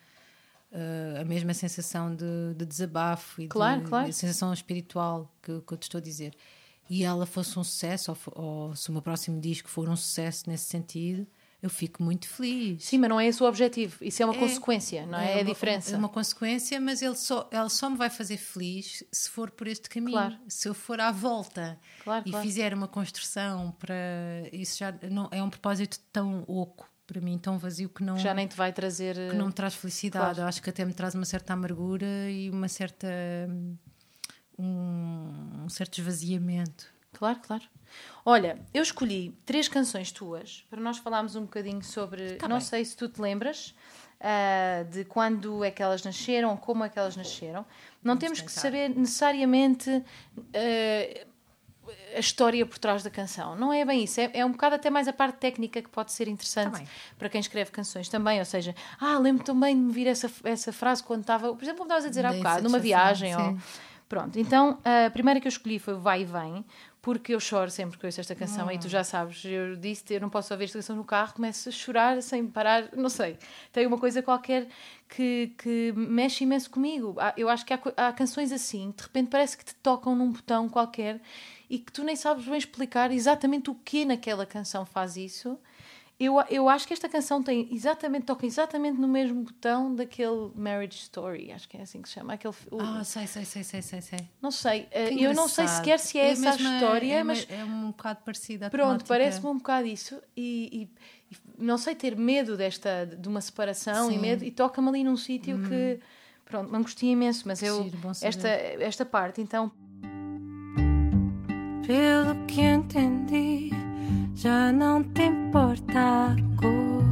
eh, 0.72 1.18
a 1.20 1.24
mesma 1.24 1.52
sensação 1.54 2.14
de, 2.14 2.54
de 2.56 2.64
desabafo 2.64 3.42
e 3.42 3.48
Claro, 3.48 3.82
de, 3.82 3.88
claro. 3.88 4.06
de 4.06 4.12
sensação 4.12 4.52
espiritual 4.52 5.32
que, 5.42 5.60
que 5.60 5.72
eu 5.74 5.78
te 5.78 5.82
estou 5.84 5.98
a 5.98 6.02
dizer, 6.02 6.34
e 6.88 7.02
ela 7.02 7.26
fosse 7.26 7.58
um 7.58 7.64
sucesso, 7.64 8.16
ou, 8.34 8.44
ou 8.44 8.76
se 8.76 8.90
o 8.90 8.92
meu 8.92 9.02
próximo 9.02 9.40
disco 9.40 9.68
for 9.68 9.88
um 9.88 9.96
sucesso 9.96 10.48
nesse 10.48 10.66
sentido, 10.66 11.26
eu 11.64 11.70
fico 11.70 12.02
muito 12.02 12.28
feliz. 12.28 12.84
Sim, 12.84 12.98
mas 12.98 13.08
não 13.08 13.18
é 13.18 13.26
esse 13.26 13.42
o 13.42 13.46
objetivo. 13.46 13.96
Isso 14.04 14.22
é 14.22 14.26
uma 14.26 14.34
É. 14.34 14.38
consequência, 14.38 15.06
não 15.06 15.18
é? 15.18 15.30
É, 15.30 15.32
a 15.32 15.36
uma- 15.38 15.44
diferença. 15.44 15.94
É 15.94 15.98
uma 15.98 16.10
consequência, 16.10 16.78
mas 16.78 17.00
ele 17.00 17.14
só, 17.16 17.48
ela 17.50 17.70
só 17.70 17.88
me 17.88 17.96
vai 17.96 18.10
fazer 18.10 18.36
feliz 18.36 19.02
se 19.10 19.30
for 19.30 19.50
por 19.50 19.66
este 19.66 19.88
caminho. 19.88 20.12
Claro. 20.18 20.36
Se 20.46 20.68
eu 20.68 20.74
for 20.74 21.00
à 21.00 21.10
volta 21.10 21.80
Claro, 22.04 22.22
e 22.26 22.30
claro. 22.30 22.46
fizer 22.46 22.74
uma 22.74 22.86
construção 22.86 23.70
para. 23.78 23.94
Isso 24.52 24.76
já 24.78 24.92
não, 25.10 25.28
é 25.32 25.42
um 25.42 25.48
propósito 25.48 25.98
tão 26.12 26.44
oco 26.46 26.86
para 27.06 27.20
mim, 27.20 27.38
tão 27.38 27.58
vazio 27.58 27.88
que 27.88 28.02
não, 28.04 28.18
já 28.18 28.34
nem 28.34 28.46
te 28.46 28.56
vai 28.56 28.70
trazer. 28.72 29.14
que 29.30 29.36
não 29.36 29.46
me 29.46 29.52
traz 29.52 29.74
felicidade. 29.74 30.22
Claro. 30.24 30.40
Eu 30.42 30.46
acho 30.46 30.62
que 30.62 30.68
até 30.68 30.84
me 30.84 30.92
traz 30.92 31.14
uma 31.14 31.24
certa 31.24 31.54
amargura 31.54 32.30
e 32.30 32.50
uma 32.50 32.68
certa. 32.68 33.06
um, 34.58 35.64
um 35.64 35.68
certo 35.68 35.98
esvaziamento. 35.98 36.92
Claro, 37.18 37.38
claro. 37.42 37.62
Olha, 38.24 38.58
eu 38.72 38.82
escolhi 38.82 39.36
três 39.44 39.68
canções 39.68 40.10
tuas 40.10 40.64
para 40.70 40.80
nós 40.80 40.98
falarmos 40.98 41.36
um 41.36 41.42
bocadinho 41.42 41.82
sobre. 41.82 42.36
Tá 42.36 42.48
não 42.48 42.58
bem. 42.58 42.66
sei 42.66 42.84
se 42.84 42.96
tu 42.96 43.08
te 43.08 43.20
lembras 43.20 43.74
ah, 44.20 44.84
de 44.90 45.04
quando 45.04 45.62
é 45.62 45.70
que 45.70 45.82
elas 45.82 46.02
nasceram, 46.02 46.56
como 46.56 46.84
é 46.84 46.88
que 46.88 46.98
elas 46.98 47.16
nasceram. 47.16 47.66
Não 48.02 48.16
temos 48.16 48.40
que 48.40 48.48
tentar. 48.48 48.60
saber 48.60 48.88
necessariamente 48.88 50.02
ah, 50.54 51.26
a 52.16 52.18
história 52.18 52.64
por 52.64 52.78
trás 52.78 53.02
da 53.02 53.10
canção. 53.10 53.54
Não 53.54 53.72
é 53.72 53.84
bem 53.84 54.04
isso. 54.04 54.20
É, 54.20 54.30
é 54.34 54.44
um 54.44 54.52
bocado 54.52 54.76
até 54.76 54.88
mais 54.88 55.06
a 55.06 55.12
parte 55.12 55.36
técnica 55.36 55.82
que 55.82 55.90
pode 55.90 56.12
ser 56.12 56.28
interessante 56.28 56.80
Tá 56.80 56.86
para 57.18 57.28
quem 57.28 57.40
escreve 57.40 57.70
canções 57.70 58.08
também. 58.08 58.38
Ou 58.38 58.44
seja, 58.46 58.74
ah, 58.98 59.18
lembro 59.18 59.44
também 59.44 59.76
de 59.76 59.82
me 59.82 59.92
vir 59.92 60.06
essa, 60.06 60.30
essa 60.44 60.72
frase 60.72 61.02
quando 61.02 61.20
estava, 61.20 61.54
por 61.54 61.62
exemplo, 61.62 61.78
como 61.78 61.88
estavas 61.88 62.06
a 62.06 62.08
dizer 62.08 62.24
há 62.24 62.30
Da 62.30 62.36
bocado, 62.38 62.62
numa 62.62 62.78
viagem. 62.78 63.36
Ou. 63.36 63.58
Pronto, 64.08 64.38
então 64.38 64.78
a 64.84 65.10
primeira 65.10 65.40
que 65.40 65.46
eu 65.46 65.50
escolhi 65.50 65.78
foi 65.78 65.94
o 65.94 65.98
Vai 65.98 66.22
e 66.22 66.24
Vem, 66.24 66.64
porque 67.04 67.34
eu 67.34 67.38
choro 67.38 67.70
sempre 67.70 67.98
que 67.98 68.06
ouço 68.06 68.18
esta 68.18 68.34
canção, 68.34 68.70
e 68.72 68.78
tu 68.78 68.88
já 68.88 69.04
sabes, 69.04 69.44
eu 69.44 69.76
disse 69.76 70.14
eu 70.14 70.22
não 70.22 70.30
posso 70.30 70.54
ouvir 70.54 70.64
esta 70.64 70.78
canção 70.78 70.96
no 70.96 71.04
carro, 71.04 71.34
começo 71.34 71.68
a 71.68 71.72
chorar 71.72 72.22
sem 72.22 72.46
parar, 72.46 72.88
não 72.96 73.10
sei. 73.10 73.36
Tem 73.70 73.86
uma 73.86 73.98
coisa 73.98 74.22
qualquer 74.22 74.66
que, 75.06 75.52
que 75.58 75.92
mexe 75.94 76.44
imenso 76.44 76.70
comigo. 76.70 77.14
Eu 77.36 77.50
acho 77.50 77.66
que 77.66 77.74
há, 77.74 77.80
há 77.98 78.10
canções 78.10 78.50
assim, 78.50 78.94
de 78.96 79.02
repente 79.02 79.28
parece 79.28 79.54
que 79.54 79.66
te 79.66 79.74
tocam 79.74 80.16
num 80.16 80.32
botão 80.32 80.66
qualquer 80.66 81.20
e 81.68 81.78
que 81.78 81.92
tu 81.92 82.02
nem 82.02 82.16
sabes 82.16 82.46
bem 82.46 82.56
explicar 82.56 83.12
exatamente 83.12 83.68
o 83.68 83.74
que 83.74 84.06
naquela 84.06 84.46
canção 84.46 84.86
faz 84.86 85.18
isso. 85.18 85.58
Eu, 86.18 86.36
eu 86.48 86.68
acho 86.68 86.86
que 86.86 86.92
esta 86.92 87.08
canção 87.08 87.42
tem 87.42 87.68
exatamente, 87.74 88.24
toca 88.26 88.46
exatamente 88.46 89.00
no 89.00 89.08
mesmo 89.08 89.42
botão 89.42 89.92
daquele 89.92 90.52
Marriage 90.54 90.96
Story, 90.98 91.50
acho 91.50 91.68
que 91.68 91.76
é 91.76 91.82
assim 91.82 92.00
que 92.00 92.08
se 92.08 92.14
chama. 92.14 92.34
Aquele, 92.34 92.54
o- 92.70 92.80
Ah, 92.80 93.02
sei, 93.02 93.26
sei, 93.26 93.44
sei, 93.44 93.64
sei, 93.64 93.82
sei. 93.82 94.00
sei. 94.00 94.18
não 94.40 94.52
sei, 94.52 94.86
eh, 94.92 95.08
Que 95.10 95.22
eu 95.22 95.34
não 95.34 95.48
sei 95.48 95.66
sequer 95.66 95.98
se 95.98 96.16
é, 96.16 96.30
essa 96.30 96.40
a 96.40 96.52
mesmo 96.52 96.68
história, 96.72 97.14
é, 97.14 97.24
mas 97.24 97.46
É 97.50 97.64
um 97.64 97.88
bocado 97.88 98.20
parecida. 98.24 98.68
a 98.68 98.70
pronto, 98.70 99.04
parece-me 99.06 99.48
um 99.48 99.56
bocado 99.58 99.88
isso. 99.88 100.20
E, 100.36 100.88
e- 101.30 101.34
e 101.34 101.36
não 101.58 101.76
sei, 101.76 101.96
ter 101.96 102.16
medo 102.16 102.56
desta, 102.56 103.04
de 103.06 103.28
uma 103.28 103.40
separação 103.40 104.04
e 104.06 104.10
Sim. 104.10 104.14
Uhum. 104.14 104.20
medo, 104.20 104.44
e 104.44 104.52
toca-me 104.52 104.88
ali 104.88 105.02
num 105.02 105.16
sítio 105.16 105.58
que, 105.68 105.98
pronto, 106.44 106.70
me 106.70 106.78
angustia 106.78 107.10
imenso, 107.10 107.42
mas 107.48 107.60
eu, 107.60 107.82
giro, 107.82 107.98
esta, 108.22 108.48
esta 108.48 109.04
parte, 109.04 109.40
então, 109.40 109.72
Pelo 111.86 112.34
que 112.46 112.60
entendi, 112.62 113.70
já 114.34 114.72
não 114.72 115.02
te 115.02 115.22
importa 115.22 115.98
a 116.32 116.36
cor 116.60 117.04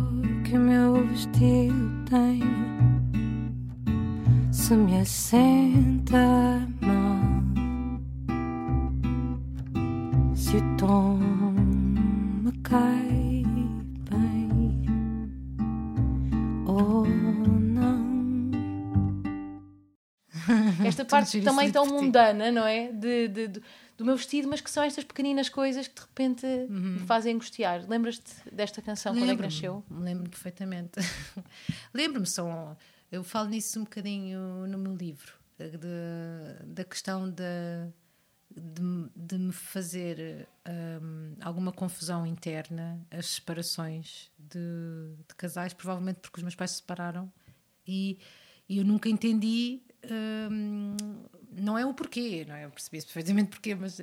que 0.45 0.57
o 0.57 0.61
meu 0.61 1.07
vestido 1.07 2.05
tem. 2.09 2.41
Se 4.53 4.75
me 4.75 5.01
assenta 5.01 6.67
mal, 6.81 7.23
se 10.35 10.57
o 10.57 10.77
tom 10.77 11.19
me 12.43 12.53
cai 12.63 13.43
bem 14.11 14.87
ou 16.67 17.07
não. 17.07 18.03
esta 20.85 21.05
parte 21.05 21.41
também 21.41 21.71
tão 21.71 21.87
mundana, 21.87 22.51
não 22.51 22.67
é? 22.67 22.93
De, 22.93 23.29
de- 23.29 23.49
de- 23.49 23.63
do 23.97 24.05
meu 24.05 24.17
vestido, 24.17 24.49
mas 24.49 24.61
que 24.61 24.71
são 24.71 24.83
estas 24.83 25.05
pequeninas 25.05 25.49
coisas 25.49 25.87
que 25.87 25.95
de 25.95 26.01
repente 26.01 26.47
me 26.69 26.99
fazem 27.01 27.35
angustiar. 27.35 27.85
Lembras-te 27.89 28.33
desta 28.51 28.81
canção, 28.83 29.15
quando 29.15 29.31
é 29.31 29.37
que 29.37 29.43
nasceu? 29.43 29.85
Lembro-me 29.91 30.29
perfeitamente. 30.29 30.99
Lembro-me, 31.95 32.27
são, 32.27 32.77
eu 33.11 33.23
falo 33.23 33.49
nisso 33.49 33.79
um 33.79 33.85
bocadinho 33.85 34.67
no 34.67 34.79
meu 34.79 34.95
livro, 34.95 35.35
de- 35.59 36.67
da 36.67 36.85
questão 36.85 37.31
de, 37.31 37.43
de, 38.51 38.83
de 39.15 39.39
me 39.39 39.53
fazer 39.53 40.49
hum, 41.03 41.35
alguma 41.41 41.71
confusão 41.73 42.27
interna, 42.27 43.01
as 43.11 43.27
separações 43.27 44.31
de, 44.39 44.59
de 45.29 45.35
casais, 45.37 45.73
provavelmente 45.75 46.21
porque 46.21 46.39
os 46.39 46.43
meus 46.43 46.55
pais 46.55 46.71
se 46.73 46.77
separaram 46.79 47.33
e, 47.87 48.19
e 48.69 48.79
eu 48.79 48.85
nunca 48.85 49.09
entendi. 49.09 49.83
hum, 50.51 50.97
não 51.57 51.79
é 51.79 51.85
o 51.85 51.95
porquê, 51.95 52.45
não 52.47 52.55
é? 52.55 52.65
Eu 52.65 52.71
percebi 52.71 53.03
perfeitamente 53.03 53.51
porquê, 53.51 53.75
mas 53.75 54.01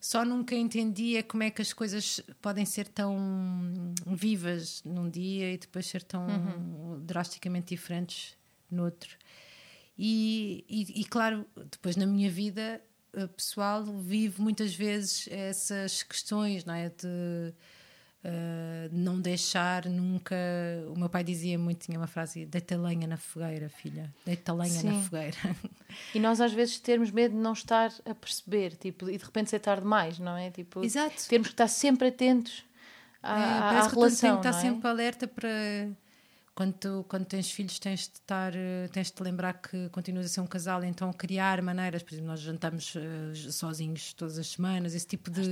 só 0.00 0.24
nunca 0.24 0.54
entendia 0.54 1.22
como 1.22 1.42
é 1.44 1.50
que 1.50 1.62
as 1.62 1.72
coisas 1.72 2.20
podem 2.40 2.64
ser 2.64 2.88
tão 2.88 3.94
vivas 4.06 4.82
num 4.84 5.08
dia 5.08 5.52
e 5.52 5.58
depois 5.58 5.86
ser 5.86 6.02
tão 6.02 6.26
drasticamente 7.04 7.74
diferentes 7.74 8.36
no 8.70 8.84
outro. 8.84 9.16
E, 9.96 10.64
e, 10.68 11.02
e, 11.02 11.04
claro, 11.04 11.46
depois 11.70 11.96
na 11.96 12.06
minha 12.06 12.30
vida 12.30 12.82
eh, 13.12 13.26
pessoal 13.28 13.84
vivo 13.84 14.42
muitas 14.42 14.74
vezes 14.74 15.28
essas 15.30 16.02
questões, 16.02 16.64
não 16.64 16.74
é? 16.74 16.88
De 16.88 17.54
eh, 18.24 18.88
não 18.92 19.20
deixar 19.20 19.86
nunca. 19.86 20.34
O 20.94 20.98
meu 20.98 21.08
pai 21.08 21.24
dizia 21.24 21.58
muito, 21.58 21.84
tinha 21.86 21.98
uma 21.98 22.06
frase: 22.06 22.44
deita 22.46 22.76
lenha 22.76 23.06
na 23.06 23.16
fogueira, 23.16 23.68
filha, 23.68 24.12
deita 24.24 24.52
lenha 24.52 24.82
na 24.82 24.92
Sim. 24.92 25.02
fogueira. 25.02 25.36
E 26.14 26.18
nós 26.20 26.40
às 26.40 26.52
vezes 26.52 26.78
termos 26.78 27.10
medo 27.10 27.34
de 27.34 27.40
não 27.40 27.52
estar 27.52 27.92
a 28.04 28.14
perceber, 28.14 28.76
tipo, 28.76 29.10
e 29.10 29.18
de 29.18 29.24
repente 29.24 29.50
ser 29.50 29.58
tarde 29.58 29.82
demais, 29.82 30.18
não 30.18 30.36
é? 30.36 30.50
Tipo, 30.50 30.84
Exato. 30.84 31.28
termos 31.28 31.48
que 31.48 31.54
estar 31.54 31.68
sempre 31.68 32.08
atentos 32.08 32.64
à, 33.22 33.38
É, 33.40 33.44
à- 33.58 33.60
parece 33.62 33.86
à 33.86 33.90
que 33.90 33.96
relação. 33.96 34.40
que 34.40 34.46
estar 34.48 34.58
é? 34.58 34.62
sempre 34.62 34.88
alerta 34.88 35.26
para. 35.28 35.48
Quando, 36.54 36.74
tu- 36.74 37.06
quando 37.08 37.24
tens 37.24 37.50
filhos, 37.50 37.78
tens 37.78 38.00
de 38.00 38.14
estar, 38.16 38.54
eh, 38.54 38.86
tens 38.92 39.06
de 39.06 39.14
te 39.14 39.22
lembrar 39.22 39.54
que 39.54 39.88
continuas 39.88 40.26
a 40.26 40.28
ser 40.28 40.42
um 40.42 40.46
casal, 40.46 40.84
então 40.84 41.10
criar 41.10 41.62
maneiras, 41.62 42.02
por 42.02 42.12
exemplo, 42.12 42.28
nós 42.28 42.40
jantamos 42.40 42.92
eh, 42.94 43.50
sozinhos 43.50 44.12
todas 44.12 44.38
as 44.38 44.48
semanas, 44.48 44.94
esse 44.94 45.06
tipo 45.06 45.30
de, 45.30 45.48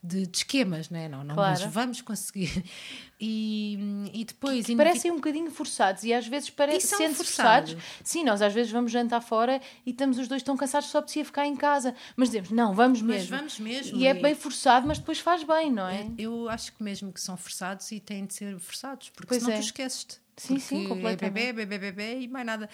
de, 0.00 0.24
de 0.24 0.36
esquemas, 0.38 0.88
não 0.88 1.00
é? 1.00 1.08
Não, 1.08 1.24
não, 1.24 1.34
Claro. 1.34 1.60
mas 1.60 1.72
vamos 1.72 2.00
conseguir. 2.00 2.62
E, 3.18 4.10
e 4.12 4.24
depois. 4.26 4.66
Que 4.66 4.76
parecem 4.76 5.10
um 5.10 5.14
bocadinho 5.16 5.50
forçados 5.50 6.04
e 6.04 6.12
às 6.12 6.26
vezes 6.28 6.50
parece 6.50 6.86
são 6.88 6.98
sendo 6.98 7.14
forçados. 7.14 7.72
forçados. 7.72 8.00
Sim, 8.04 8.24
nós 8.24 8.42
às 8.42 8.52
vezes 8.52 8.70
vamos 8.70 8.92
jantar 8.92 9.22
fora 9.22 9.58
e 9.86 9.90
estamos 9.90 10.18
os 10.18 10.28
dois 10.28 10.42
tão 10.42 10.54
cansados 10.54 10.88
que 10.88 10.92
só 10.92 11.00
precisa 11.00 11.24
ficar 11.24 11.46
em 11.46 11.56
casa. 11.56 11.94
Mas 12.14 12.28
dizemos, 12.28 12.50
não, 12.50 12.74
vamos 12.74 13.00
Mas 13.00 13.22
mesmo. 13.22 13.36
vamos 13.38 13.58
mesmo, 13.58 13.98
E 13.98 14.06
é 14.06 14.12
bem 14.12 14.34
forçado, 14.34 14.86
mas 14.86 14.98
depois 14.98 15.18
faz 15.18 15.42
bem, 15.44 15.72
não 15.72 15.88
é? 15.88 16.06
Eu 16.18 16.46
acho 16.50 16.74
que 16.74 16.82
mesmo 16.82 17.10
que 17.10 17.18
são 17.20 17.38
forçados 17.38 17.90
e 17.90 18.00
têm 18.00 18.26
de 18.26 18.34
ser 18.34 18.58
forçados, 18.60 19.08
porque 19.08 19.28
Pois 19.28 19.42
senão 19.42 19.56
é. 19.56 19.60
tu 19.60 19.64
esqueces-te. 19.64 20.25
Sim, 20.36 20.58
sim, 20.58 20.76
Porque 20.80 20.94
completamente. 20.94 21.38
É 21.48 21.52
bebê, 21.52 21.66
bebê, 21.66 21.92
bebê 21.92 22.20
e 22.20 22.28
mais 22.28 22.44
nada. 22.44 22.68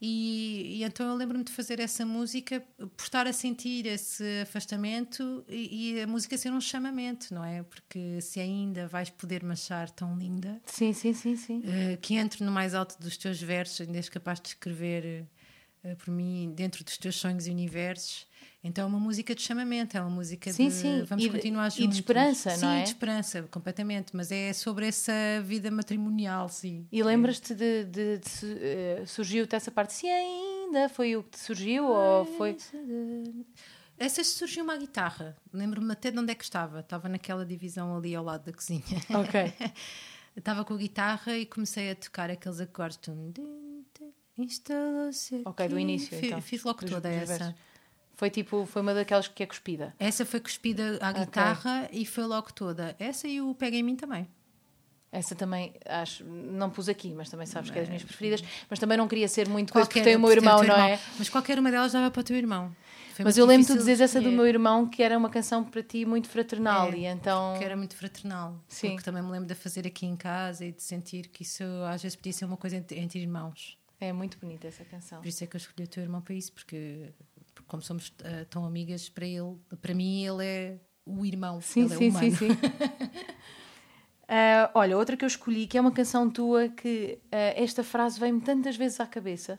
E, 0.00 0.78
e 0.78 0.84
então 0.84 1.06
eu 1.06 1.14
lembro-me 1.14 1.44
de 1.44 1.52
fazer 1.52 1.78
essa 1.78 2.06
música 2.06 2.60
por 2.96 3.04
estar 3.04 3.26
a 3.26 3.32
sentir 3.32 3.86
esse 3.86 4.40
afastamento 4.42 5.44
e, 5.48 5.92
e 5.96 6.00
a 6.00 6.06
música 6.06 6.36
ser 6.38 6.50
um 6.52 6.60
chamamento, 6.60 7.32
não 7.34 7.44
é? 7.44 7.62
Porque 7.62 8.20
se 8.20 8.40
ainda 8.40 8.86
vais 8.88 9.10
poder 9.10 9.44
me 9.44 9.52
achar 9.52 9.90
tão 9.90 10.16
linda, 10.16 10.60
Sim, 10.64 10.92
sim, 10.92 11.12
sim, 11.12 11.36
sim. 11.36 11.62
eh, 11.64 11.98
que 12.00 12.14
entre 12.14 12.42
no 12.44 12.50
mais 12.50 12.74
alto 12.74 12.98
dos 12.98 13.16
teus 13.16 13.40
versos, 13.40 13.82
ainda 13.82 13.98
és 13.98 14.08
capaz 14.08 14.40
de 14.40 14.48
escrever 14.48 15.26
eh, 15.84 15.94
por 15.96 16.10
mim 16.12 16.52
dentro 16.56 16.82
dos 16.82 16.96
teus 16.96 17.16
sonhos 17.16 17.46
e 17.46 17.50
universos. 17.50 18.26
Então 18.64 18.84
é 18.84 18.86
uma 18.86 19.00
música 19.00 19.34
de 19.34 19.42
chamamento, 19.42 19.96
é 19.96 20.00
uma 20.00 20.08
música 20.10 20.52
Sim, 20.52 20.68
de 20.68 20.74
sim. 20.74 21.02
vamos 21.04 21.24
E 21.24 21.28
de- 21.28 21.34
continuar 21.34 21.66
e 21.66 21.70
de 21.70 21.78
juntos. 21.80 21.96
esperança, 21.96 22.50
sim, 22.50 22.60
não 22.64 22.70
é? 22.72 22.82
de 22.82 22.88
esperança, 22.90 23.42
completamente. 23.50 24.14
Mas 24.14 24.30
é 24.30 24.52
sobre 24.52 24.86
essa 24.86 25.12
vida 25.44 25.68
matrimonial, 25.70 26.48
sim. 26.48 26.86
E 26.92 27.02
lembras-te 27.02 27.54
de, 27.56 27.84
de- 27.84 28.18
de 28.18 28.58
eh, 28.60 29.02
surgiu-te 29.06 29.56
essa 29.56 29.70
parte? 29.72 29.92
Se 29.94 30.06
ainda 30.06 30.88
foi 30.88 31.16
o 31.16 31.24
que 31.24 31.30
te 31.30 31.40
surgiu 31.40 31.86
ou 31.86 32.24
foi. 32.36 32.56
Essa 33.98 34.22
surgiu 34.24 34.62
uma 34.64 34.76
guitarra. 34.76 35.36
Lembro-me 35.52 35.92
até 35.92 36.10
de 36.12 36.18
onde 36.18 36.30
é 36.30 36.34
que 36.34 36.44
estava. 36.44 36.80
Estava 36.80 37.08
naquela 37.08 37.44
divisão 37.44 37.96
ali 37.96 38.14
ao 38.14 38.24
lado 38.24 38.44
da 38.44 38.52
cozinha. 38.52 38.82
Ok. 39.10 39.52
Estava 40.36 40.64
com 40.64 40.72
a 40.72 40.76
guitarra 40.78 41.36
e 41.36 41.44
comecei 41.44 41.90
a 41.90 41.94
tocar 41.94 42.30
aqueles 42.30 42.58
acordes. 42.58 42.98
Instalou-se 44.38 45.42
Ok, 45.44 45.68
do 45.68 45.78
início, 45.78 46.18
então, 46.18 46.40
Fiz 46.40 46.62
logo 46.64 46.84
toda 46.86 47.08
essa. 47.08 47.36
versos. 47.38 47.54
Foi 48.14 48.30
tipo, 48.30 48.64
foi 48.66 48.82
uma 48.82 48.94
daquelas 48.94 49.26
que 49.28 49.42
é 49.42 49.46
cuspida. 49.46 49.94
Essa 49.98 50.24
foi 50.24 50.38
cuspida 50.40 50.98
à 51.00 51.12
guitarra 51.12 51.88
e 51.90 52.04
foi 52.06 52.24
logo 52.24 52.52
toda. 52.52 52.94
Essa 52.98 53.26
e 53.26 53.40
o 53.40 53.54
Pega 53.54 53.76
em 53.76 53.82
Mim 53.82 53.96
também. 53.96 54.28
Essa 55.10 55.34
também, 55.34 55.74
acho, 55.86 56.24
não 56.24 56.70
pus 56.70 56.88
aqui, 56.88 57.12
mas 57.12 57.28
também 57.28 57.46
sabes 57.46 57.70
que 57.70 57.76
é 57.76 57.82
das 57.82 57.88
minhas 57.88 58.02
preferidas. 58.02 58.42
Mas 58.70 58.78
também 58.78 58.96
não 58.96 59.06
queria 59.06 59.28
ser 59.28 59.46
muito 59.46 59.70
coisa, 59.70 59.86
porque 59.86 60.00
Qualquer- 60.00 60.10
tem 60.10 60.16
o 60.16 60.20
meu 60.20 60.30
irmão, 60.32 60.60
teu 60.60 60.68
não 60.68 60.76
é? 60.76 60.98
Mas 61.18 61.28
qualquer 61.28 61.58
uma 61.58 61.70
delas 61.70 61.92
dava 61.92 62.10
para 62.10 62.20
o 62.20 62.24
teu 62.24 62.34
irmão. 62.34 62.74
foi 63.14 63.22
Mas 63.26 63.36
eu 63.36 63.44
lembro-te 63.44 63.72
de 63.74 63.78
dizeres 63.78 64.00
essa 64.00 64.22
do 64.22 64.32
meu 64.32 64.46
irmão, 64.46 64.88
que 64.88 65.02
era 65.02 65.18
uma 65.18 65.28
canção 65.28 65.64
para 65.64 65.82
ti 65.82 66.06
muito 66.06 66.28
fraternal. 66.30 66.88
É, 66.92 66.96
e 66.96 67.04
então. 67.04 67.56
Que 67.58 67.64
era 67.64 67.76
muito 67.76 67.94
fraternal. 67.94 68.58
Sim. 68.68 68.90
Porque 68.92 69.04
também 69.04 69.22
me 69.22 69.30
lembro 69.30 69.46
de 69.48 69.54
fazer 69.54 69.86
aqui 69.86 70.06
em 70.06 70.16
casa 70.16 70.64
e 70.64 70.72
de 70.72 70.82
sentir 70.82 71.28
que 71.28 71.42
isso 71.42 71.62
às 71.90 72.02
vezes 72.02 72.16
podia 72.16 72.32
ser 72.32 72.46
uma 72.46 72.56
coisa 72.56 72.76
entre, 72.76 72.98
entre 72.98 73.18
irmãos. 73.18 73.76
É 74.00 74.14
muito 74.14 74.38
bonita 74.38 74.66
essa 74.66 74.82
canção. 74.82 75.20
Por 75.20 75.28
isso 75.28 75.44
é 75.44 75.46
que 75.46 75.54
eu 75.54 75.58
escolhi 75.58 75.84
o 75.84 75.88
teu 75.88 76.02
irmão 76.02 76.22
para 76.22 76.34
isso, 76.34 76.50
porque, 76.52 77.10
porque 77.62 77.70
como 77.70 77.82
somos 77.82 78.12
ah, 78.24 78.44
tão 78.50 78.64
amigas, 78.64 79.08
para 79.08 79.24
ele, 79.26 79.56
para 79.80 79.94
mim, 79.94 80.24
ele 80.24 80.44
é 80.44 80.80
o 81.06 81.24
irmão. 81.24 81.60
Sim, 81.60 81.82
ele 81.84 81.88
sim, 81.90 82.06
é 82.06 82.08
humano. 82.10 82.30
sim, 82.30 82.30
sim. 82.36 82.56
Ah, 84.34 84.70
olha, 84.74 84.96
outra 84.96 85.14
que 85.14 85.24
eu 85.24 85.26
escolhi, 85.26 85.66
que 85.66 85.76
é 85.76 85.80
uma 85.80 85.92
canção 85.92 86.30
tua, 86.30 86.66
que 86.68 87.18
ah, 87.30 87.52
esta 87.54 87.84
frase 87.84 88.18
vem-me 88.18 88.40
tantas 88.40 88.76
vezes 88.76 88.98
à 88.98 89.06
cabeça, 89.06 89.58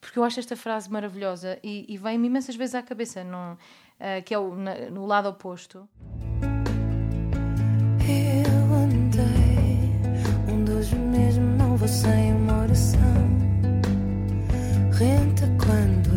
porque 0.00 0.18
eu 0.18 0.24
acho 0.24 0.40
esta 0.40 0.56
frase 0.56 0.90
maravilhosa 0.90 1.58
e, 1.62 1.84
e 1.86 1.98
vem-me 1.98 2.28
imensas 2.28 2.56
vezes 2.56 2.74
à 2.74 2.82
cabeça, 2.82 3.22
num, 3.22 3.56
ah, 3.98 4.22
que 4.24 4.32
é 4.32 4.38
o, 4.38 4.54
na- 4.56 4.88
no 4.90 5.04
lado 5.04 5.28
oposto. 5.28 5.86
Eu 8.08 8.74
andei 8.74 9.90
um 10.50 10.64
dos 10.64 10.90
mesmo, 10.92 11.44
não 11.58 11.76
vou 11.76 11.88
sem 11.88 12.32
uma 12.32 12.62
oração. 12.62 13.00
Renta 14.92 15.46
quando 15.62 16.09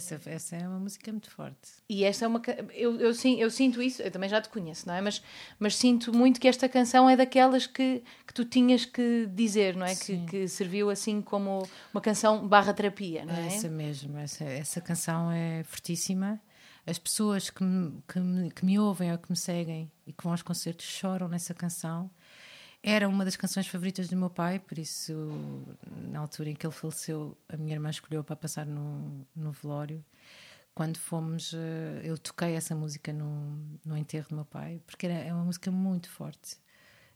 Essa, 0.00 0.20
essa 0.30 0.56
é 0.56 0.66
uma 0.66 0.78
música 0.78 1.12
muito 1.12 1.30
forte. 1.30 1.68
E 1.88 2.04
esta 2.04 2.24
é 2.24 2.28
uma. 2.28 2.40
Eu, 2.72 2.98
eu, 2.98 3.12
sim- 3.14 3.36
eu 3.38 3.50
sinto 3.50 3.82
isso, 3.82 4.00
eu 4.00 4.10
também 4.10 4.28
já 4.30 4.40
te 4.40 4.48
conheço, 4.48 4.86
não 4.88 4.94
é? 4.94 5.00
Mas, 5.02 5.22
mas 5.58 5.76
sinto 5.76 6.10
muito 6.16 6.40
que 6.40 6.48
esta 6.48 6.68
canção 6.68 7.08
é 7.08 7.16
daquelas 7.16 7.66
que, 7.66 8.02
que 8.26 8.32
tu 8.32 8.44
tinhas 8.44 8.84
que 8.86 9.26
dizer, 9.32 9.76
não 9.76 9.84
é? 9.86 9.94
Que, 9.94 10.16
que 10.26 10.48
serviu 10.48 10.88
assim 10.88 11.20
como 11.20 11.68
uma 11.92 12.00
canção 12.00 12.48
barra 12.48 12.72
terapia, 12.72 13.24
não 13.26 13.34
é? 13.34 13.46
Essa 13.46 13.68
mesmo, 13.68 14.16
essa, 14.18 14.44
essa 14.44 14.80
canção 14.80 15.30
é 15.30 15.62
fortíssima. 15.64 16.40
As 16.86 16.98
pessoas 16.98 17.50
que 17.50 17.62
me, 17.62 18.02
que, 18.08 18.18
me, 18.18 18.50
que 18.50 18.64
me 18.64 18.78
ouvem 18.78 19.12
ou 19.12 19.18
que 19.18 19.30
me 19.30 19.36
seguem 19.36 19.90
e 20.06 20.12
que 20.14 20.24
vão 20.24 20.32
aos 20.32 20.42
concertos 20.42 20.86
choram 20.86 21.28
nessa 21.28 21.52
canção. 21.52 22.10
Era 22.82 23.08
uma 23.08 23.24
das 23.24 23.36
canções 23.36 23.66
favoritas 23.66 24.08
do 24.08 24.16
meu 24.16 24.30
pai, 24.30 24.58
por 24.58 24.78
isso, 24.78 25.12
na 26.10 26.20
altura 26.20 26.50
em 26.50 26.54
que 26.54 26.66
ele 26.66 26.72
faleceu, 26.72 27.36
a 27.48 27.56
minha 27.56 27.74
irmã 27.74 27.90
escolheu 27.90 28.24
para 28.24 28.34
passar 28.36 28.64
no, 28.64 29.26
no 29.36 29.52
velório. 29.52 30.02
Quando 30.74 30.96
fomos, 30.96 31.52
eh, 31.52 32.00
eu 32.04 32.16
toquei 32.16 32.54
essa 32.54 32.74
música 32.74 33.12
no, 33.12 33.58
no 33.84 33.96
enterro 33.98 34.28
do 34.30 34.34
meu 34.36 34.44
pai, 34.46 34.80
porque 34.86 35.06
era, 35.06 35.14
é 35.14 35.34
uma 35.34 35.44
música 35.44 35.70
muito 35.70 36.08
forte. 36.08 36.56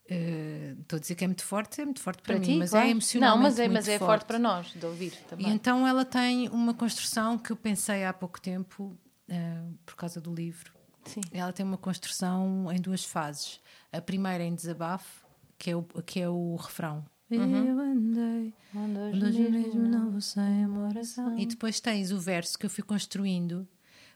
Eh, 0.07 0.75
Estou 0.83 0.99
a 0.99 1.01
dizer 1.01 1.15
que 1.15 1.25
é 1.25 1.27
muito 1.29 1.45
forte, 1.45 1.81
é 1.81 1.85
muito 1.87 2.01
forte 2.01 2.21
para, 2.23 2.35
Para 2.35 2.41
mim, 2.41 2.53
ti, 2.53 2.59
mas 2.59 2.71
claro. 2.71 2.87
é 2.87 2.91
emocionalmente 2.91 3.37
Não, 3.39 3.43
mas 3.43 3.59
é, 3.59 3.69
mas 3.69 3.89
é 3.89 3.99
forte. 3.99 4.27
para 4.27 4.39
nós 4.39 4.67
de 4.75 4.85
ouvir 4.85 5.15
e 5.15 5.25
também. 5.29 5.49
então 5.49 5.87
ela 5.89 6.05
tem 6.05 6.47
uma 6.51 6.75
construção 6.75 7.39
que 7.39 7.51
eu 7.51 7.57
pensei 7.57 8.05
há 8.05 8.13
pouco 8.13 8.39
tempo, 8.39 8.99
eh, 9.29 9.63
por 9.87 9.95
causa 9.97 10.21
do 10.21 10.35
livro. 10.35 10.75
Sim. 11.07 11.21
Ela 11.33 11.53
tem 11.55 11.65
uma 11.65 11.79
construção 11.79 12.71
em 12.71 12.81
duas 12.81 13.03
fases. 13.05 13.61
A 13.93 14.01
primeira 14.03 14.43
em 14.45 14.55
desabafo, 14.55 15.24
que 15.65 15.71
é 15.71 15.77
o, 15.77 15.83
que 16.05 16.21
é 16.21 16.29
o 16.29 16.57
refrão. 16.57 17.03
Eu 17.31 17.41
andei, 17.41 18.53
longe 18.75 19.49
mesmo, 19.51 19.89
não 19.89 20.11
vou 20.11 20.21
sem 20.21 20.67
uma 20.67 20.89
oração. 20.89 21.39
E 21.39 21.47
depois 21.47 21.81
tens 21.81 22.13
o 22.13 22.19
verso 22.21 22.59
que 22.59 22.67
eu 22.67 22.71
fui 22.71 22.85
construindo, 22.85 23.67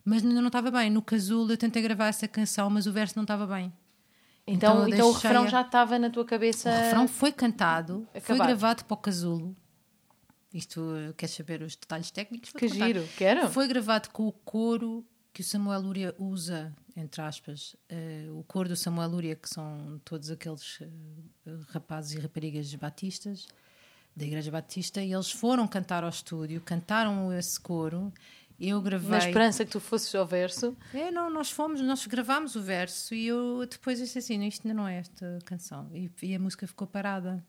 mas 0.04 0.22
ainda 0.22 0.42
não 0.42 0.48
estava 0.48 0.70
bem. 0.70 0.90
No 0.90 1.00
casulo 1.00 1.50
eu 1.50 1.56
tentei 1.56 1.80
gravar 1.80 2.08
essa 2.08 2.28
canção, 2.28 2.68
mas 2.68 2.86
o 2.86 2.92
verso 2.92 3.14
não 3.16 3.22
estava 3.22 3.46
bem. 3.46 3.72
Então, 4.46 4.82
eu 4.82 4.88
então, 4.88 5.08
o 5.08 5.12
refrão 5.12 5.44
a- 5.44 5.46
já 5.46 5.62
estava 5.62 5.98
na 5.98 6.10
tua 6.10 6.24
cabeça. 6.26 6.68
O 6.68 6.72
refrão 6.74 7.08
foi 7.08 7.32
cantado, 7.32 8.06
foi 8.12 8.18
Acabado. 8.20 8.46
gravado 8.48 8.84
para 8.84 8.94
o 8.94 8.98
casulo. 8.98 9.56
Isto, 10.52 10.82
queres 11.16 11.34
saber 11.34 11.62
os 11.62 11.76
detalhes 11.76 12.10
técnicos? 12.10 12.52
Que 12.52 12.68
giro, 12.68 13.02
quero. 13.16 13.48
Foi 13.48 13.66
gravado 13.66 14.10
com 14.10 14.26
o 14.26 14.32
coro 14.32 15.02
que 15.32 15.40
o 15.40 15.44
Samuel 15.44 15.80
Lúria 15.80 16.14
usa, 16.18 16.74
entre 16.98 17.22
aspas, 17.22 17.76
eh, 17.88 18.26
o 18.30 18.42
coro 18.42 18.68
do 18.68 18.74
Samuel 18.74 19.08
Lúria, 19.08 19.36
que 19.36 19.48
são 19.48 20.00
todos 20.04 20.30
aqueles 20.30 20.80
eh, 20.80 20.88
rapazes 21.68 22.18
e 22.18 22.20
raparigas 22.20 22.74
batistas 22.74 23.46
da 24.16 24.24
Igreja 24.24 24.50
Batista, 24.50 25.00
e 25.00 25.12
eles 25.12 25.30
foram 25.30 25.68
cantar 25.68 26.02
ao 26.02 26.10
estúdio, 26.10 26.60
cantaram 26.60 27.32
esse 27.32 27.58
coro. 27.60 28.12
Eu 28.58 28.82
gravei. 28.82 29.10
Na 29.10 29.18
esperança 29.18 29.64
que 29.64 29.70
tu 29.70 29.78
fosses 29.78 30.12
ao 30.12 30.26
verso. 30.26 30.76
É, 30.92 31.12
não, 31.12 31.30
nós 31.30 31.52
fomos, 31.52 31.80
nós 31.80 32.04
gravámos 32.04 32.56
o 32.56 32.62
verso 32.62 33.14
e 33.14 33.28
eu 33.28 33.64
depois 33.64 34.00
disse 34.00 34.18
assim: 34.18 34.44
isto 34.44 34.66
ainda 34.66 34.76
não 34.76 34.88
é 34.88 34.98
esta 34.98 35.38
canção. 35.44 35.88
E, 35.94 36.10
e 36.20 36.34
a 36.34 36.38
música 36.40 36.66
ficou 36.66 36.88
parada. 36.88 37.46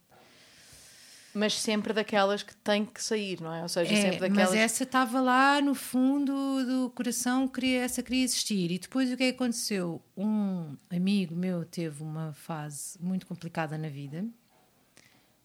Mas 1.40 1.54
sempre 1.60 1.94
daquelas 1.94 2.44
que 2.44 2.56
têm 2.58 2.86
que 2.86 3.02
sair, 3.02 3.40
não 3.42 3.54
é? 3.54 3.62
Ou 3.64 3.70
seja, 3.70 3.94
É, 3.94 4.02
sempre 4.02 4.20
daquelas. 4.20 4.50
Mas 4.50 4.60
essa 4.60 4.84
estava 4.84 5.22
lá 5.22 5.62
no 5.62 5.74
fundo 5.74 6.34
do 6.66 6.90
coração, 6.90 7.48
queria, 7.48 7.82
essa 7.84 8.04
queria 8.04 8.24
existir. 8.24 8.72
E 8.72 8.78
depois 8.80 9.12
o 9.12 9.16
que 9.18 9.24
é 9.24 9.32
que 9.32 9.36
aconteceu? 9.36 10.02
Um 10.18 10.76
amigo 10.90 11.36
meu 11.36 11.64
teve 11.64 12.04
uma 12.04 12.34
fase 12.34 12.98
muito 13.02 13.26
complicada 13.26 13.78
na 13.78 13.88
vida 13.88 14.26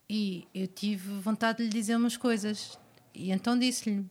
e 0.09 0.47
eu 0.55 0.67
tive 0.67 1.19
vontade 1.21 1.59
de 1.59 1.65
lhe 1.65 1.71
dizer 1.71 1.97
umas 1.97 2.17
coisas. 2.17 2.79
E 3.15 3.31
então 3.31 3.59
disse-lhe: 3.59 4.05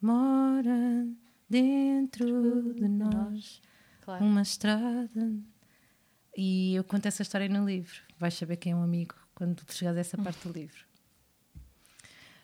Mora 0.00 1.06
dentro 1.48 2.74
de 2.74 2.88
nós 2.88 3.62
Claro. 4.02 4.24
uma 4.24 4.42
estrada. 4.42 5.32
E 6.36 6.74
eu 6.74 6.84
conto 6.84 7.06
essa 7.06 7.22
história 7.22 7.48
no 7.48 7.64
livro. 7.64 7.94
Vais 8.18 8.34
saber 8.34 8.56
quem 8.56 8.72
é 8.72 8.76
um 8.76 8.82
amigo 8.82 9.14
quando 9.34 9.62
chegares 9.72 9.96
a 9.98 10.00
essa 10.00 10.18
parte 10.22 10.46
do 10.46 10.52
livro. 10.52 10.84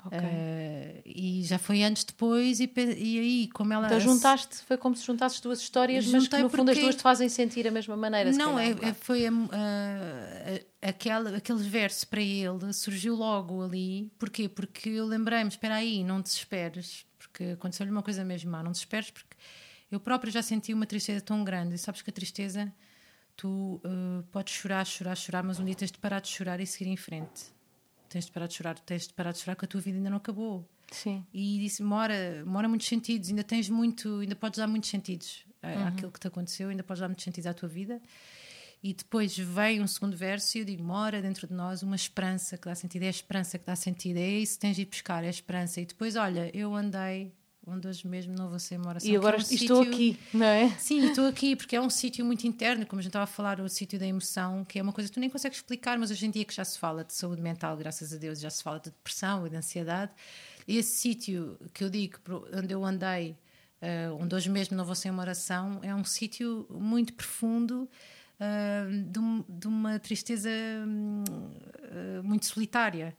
Ok. 0.04 0.18
Eh, 0.22 1.02
e 1.04 1.42
já 1.44 1.58
foi 1.58 1.82
antes 1.82 2.04
depois 2.04 2.58
e, 2.58 2.70
e 2.74 3.18
aí 3.18 3.48
como 3.52 3.72
ela 3.72 3.86
Então 3.86 4.00
juntaste, 4.00 4.56
foi 4.66 4.76
como 4.78 4.96
se 4.96 5.04
juntasses 5.04 5.40
duas 5.40 5.60
histórias, 5.60 6.06
mas 6.06 6.26
que 6.26 6.38
no 6.38 6.48
fundo 6.48 6.70
as 6.70 6.74
porque- 6.76 6.80
duas 6.80 6.96
te 6.96 7.02
fazem 7.02 7.28
sentir 7.28 7.68
a 7.68 7.70
mesma 7.70 7.96
maneira. 7.96 8.32
não 8.32 8.58
é, 8.58 8.70
é- 8.70 8.94
foi 8.94 9.26
a, 9.26 9.30
a- 9.30 10.88
aquele, 10.88 11.36
aquele 11.36 11.62
verso 11.62 12.06
para 12.08 12.20
ele 12.22 12.72
surgiu 12.72 13.14
logo 13.14 13.62
ali 13.62 14.10
porquê? 14.18 14.48
porque 14.48 14.88
eu 14.88 15.06
lembrei-me 15.06 15.48
espera 15.50 15.74
aí, 15.76 16.02
não 16.02 16.20
desesperes 16.20 17.04
porque 17.18 17.44
aconteceu-lhe 17.52 17.92
uma 17.92 18.02
coisa 18.02 18.24
mesmo 18.24 18.50
má, 18.50 18.62
não 18.62 18.72
desesperes 18.72 19.10
porque 19.10 19.36
eu 19.90 20.00
própria 20.00 20.30
já 20.32 20.40
senti 20.42 20.72
uma 20.72 20.86
tristeza 20.86 21.20
tão 21.20 21.44
grande 21.44 21.74
e 21.74 21.78
sabes 21.78 22.00
que 22.00 22.08
a 22.08 22.12
tristeza 22.12 22.72
tu 23.36 23.80
eh, 23.84 24.22
podes 24.32 24.54
chorar, 24.54 24.86
chorar, 24.86 25.14
chorar 25.16 25.42
mas 25.42 25.58
um 25.60 25.64
dia 25.64 25.74
tens 25.74 25.90
de 25.92 25.98
parar 25.98 26.20
de 26.20 26.28
chorar 26.28 26.58
e 26.60 26.66
seguir 26.66 26.88
em 26.90 26.96
frente 26.96 27.52
tens 28.10 28.26
de 28.26 28.32
parar 28.32 28.46
de 28.46 28.54
chorar, 28.54 28.78
tens 28.80 29.08
de 29.08 29.14
parar 29.14 29.32
de 29.32 29.38
chorar 29.38 29.56
que 29.56 29.64
a 29.64 29.68
tua 29.68 29.80
vida 29.80 29.96
ainda 29.96 30.10
não 30.10 30.18
acabou 30.18 30.68
Sim. 30.90 31.24
e 31.32 31.58
disse 31.60 31.82
mora, 31.82 32.42
mora 32.44 32.68
muitos 32.68 32.86
sentidos, 32.88 33.30
ainda 33.30 33.42
tens 33.42 33.70
muito, 33.70 34.18
ainda 34.18 34.36
podes 34.36 34.58
dar 34.58 34.66
muitos 34.66 34.90
sentidos 34.90 35.44
à- 35.62 35.88
àquilo 35.88 36.10
que 36.12 36.20
te 36.20 36.26
aconteceu, 36.26 36.68
ainda 36.68 36.82
podes 36.82 37.00
dar 37.00 37.08
muitos 37.08 37.24
sentidos 37.24 37.46
à 37.46 37.54
tua 37.54 37.68
vida. 37.68 38.00
E 38.82 38.94
depois 38.94 39.36
vem 39.36 39.82
um 39.82 39.86
segundo 39.86 40.16
verso 40.16 40.56
e 40.56 40.60
eu 40.62 40.64
digo: 40.64 40.82
mora 40.82 41.20
dentro 41.20 41.46
de 41.46 41.52
nós 41.52 41.82
uma 41.82 41.94
esperança 41.96 42.56
que 42.56 42.66
dá 42.66 42.74
sentido, 42.74 43.02
é 43.02 43.08
a 43.08 43.10
esperança 43.10 43.58
que 43.58 43.66
dá 43.66 43.76
sentido, 43.76 44.16
é 44.16 44.26
isso 44.28 44.54
que 44.54 44.60
tens 44.60 44.74
de 44.76 44.82
ir 44.82 44.86
buscar, 44.86 45.22
é 45.22 45.26
a 45.26 45.30
esperança. 45.30 45.80
E 45.82 45.84
depois, 45.84 46.16
olha, 46.16 46.50
eu 46.56 46.74
andei 46.74 47.30
onde 47.70 47.86
hoje 47.88 48.06
mesmo 48.06 48.34
não 48.34 48.48
vou 48.48 48.58
ser 48.58 48.78
oração. 48.80 49.10
E 49.10 49.16
agora 49.16 49.36
é 49.36 49.38
um 49.38 49.42
estou 49.42 49.58
sítio- 49.84 49.92
aqui, 49.92 50.18
não 50.34 50.46
é? 50.46 50.70
Sim, 50.78 51.06
estou 51.06 51.26
aqui 51.26 51.56
porque 51.56 51.76
é 51.76 51.80
um 51.80 51.90
sítio 51.90 52.24
muito 52.24 52.46
interno, 52.46 52.84
como 52.86 52.98
a 53.00 53.02
gente 53.02 53.10
estava 53.10 53.24
a 53.24 53.26
falar, 53.26 53.60
o 53.60 53.68
sítio 53.68 53.98
da 53.98 54.06
emoção, 54.06 54.64
que 54.64 54.78
é 54.78 54.82
uma 54.82 54.92
coisa 54.92 55.08
que 55.08 55.14
tu 55.14 55.20
nem 55.20 55.28
consegues 55.30 55.58
explicar, 55.58 55.98
mas 55.98 56.10
hoje 56.10 56.26
em 56.26 56.30
dia 56.30 56.44
que 56.44 56.54
já 56.54 56.64
se 56.64 56.78
fala 56.78 57.04
de 57.04 57.14
saúde 57.14 57.40
mental, 57.42 57.76
graças 57.76 58.12
a 58.12 58.16
Deus, 58.16 58.40
já 58.40 58.50
se 58.50 58.62
fala 58.62 58.78
de 58.78 58.90
depressão 58.90 59.46
e 59.46 59.50
de 59.50 59.56
ansiedade. 59.56 60.12
Esse 60.66 60.90
sítio 60.96 61.58
que 61.72 61.82
eu 61.84 61.90
digo, 61.90 62.18
onde 62.54 62.72
eu 62.72 62.84
andei, 62.84 63.36
eh, 63.80 64.08
onde 64.10 64.34
hoje 64.34 64.48
mesmo 64.50 64.76
não 64.76 64.84
vou 64.84 64.94
sem 64.94 65.10
uma 65.10 65.22
oração, 65.22 65.80
é 65.82 65.94
um 65.94 66.04
sítio 66.04 66.66
muito 66.70 67.12
profundo, 67.14 67.88
eh, 68.38 68.86
de, 69.06 69.20
de 69.48 69.66
uma 69.66 69.98
tristeza 69.98 70.48
eh, 70.50 72.22
muito 72.22 72.46
solitária. 72.46 73.16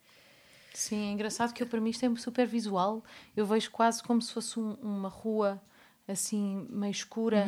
Sim, 0.73 1.09
é 1.09 1.11
engraçado 1.11 1.53
que 1.53 1.61
eu, 1.63 1.67
para 1.67 1.81
mim 1.81 1.89
isto 1.89 2.05
é 2.05 2.15
super 2.15 2.47
visual. 2.47 3.03
Eu 3.35 3.45
vejo 3.45 3.69
quase 3.71 4.01
como 4.01 4.21
se 4.21 4.31
fosse 4.33 4.59
um- 4.59 4.73
uma 4.81 5.09
rua 5.09 5.61
assim 6.07 6.65
meio 6.69 6.91
escura 6.91 7.47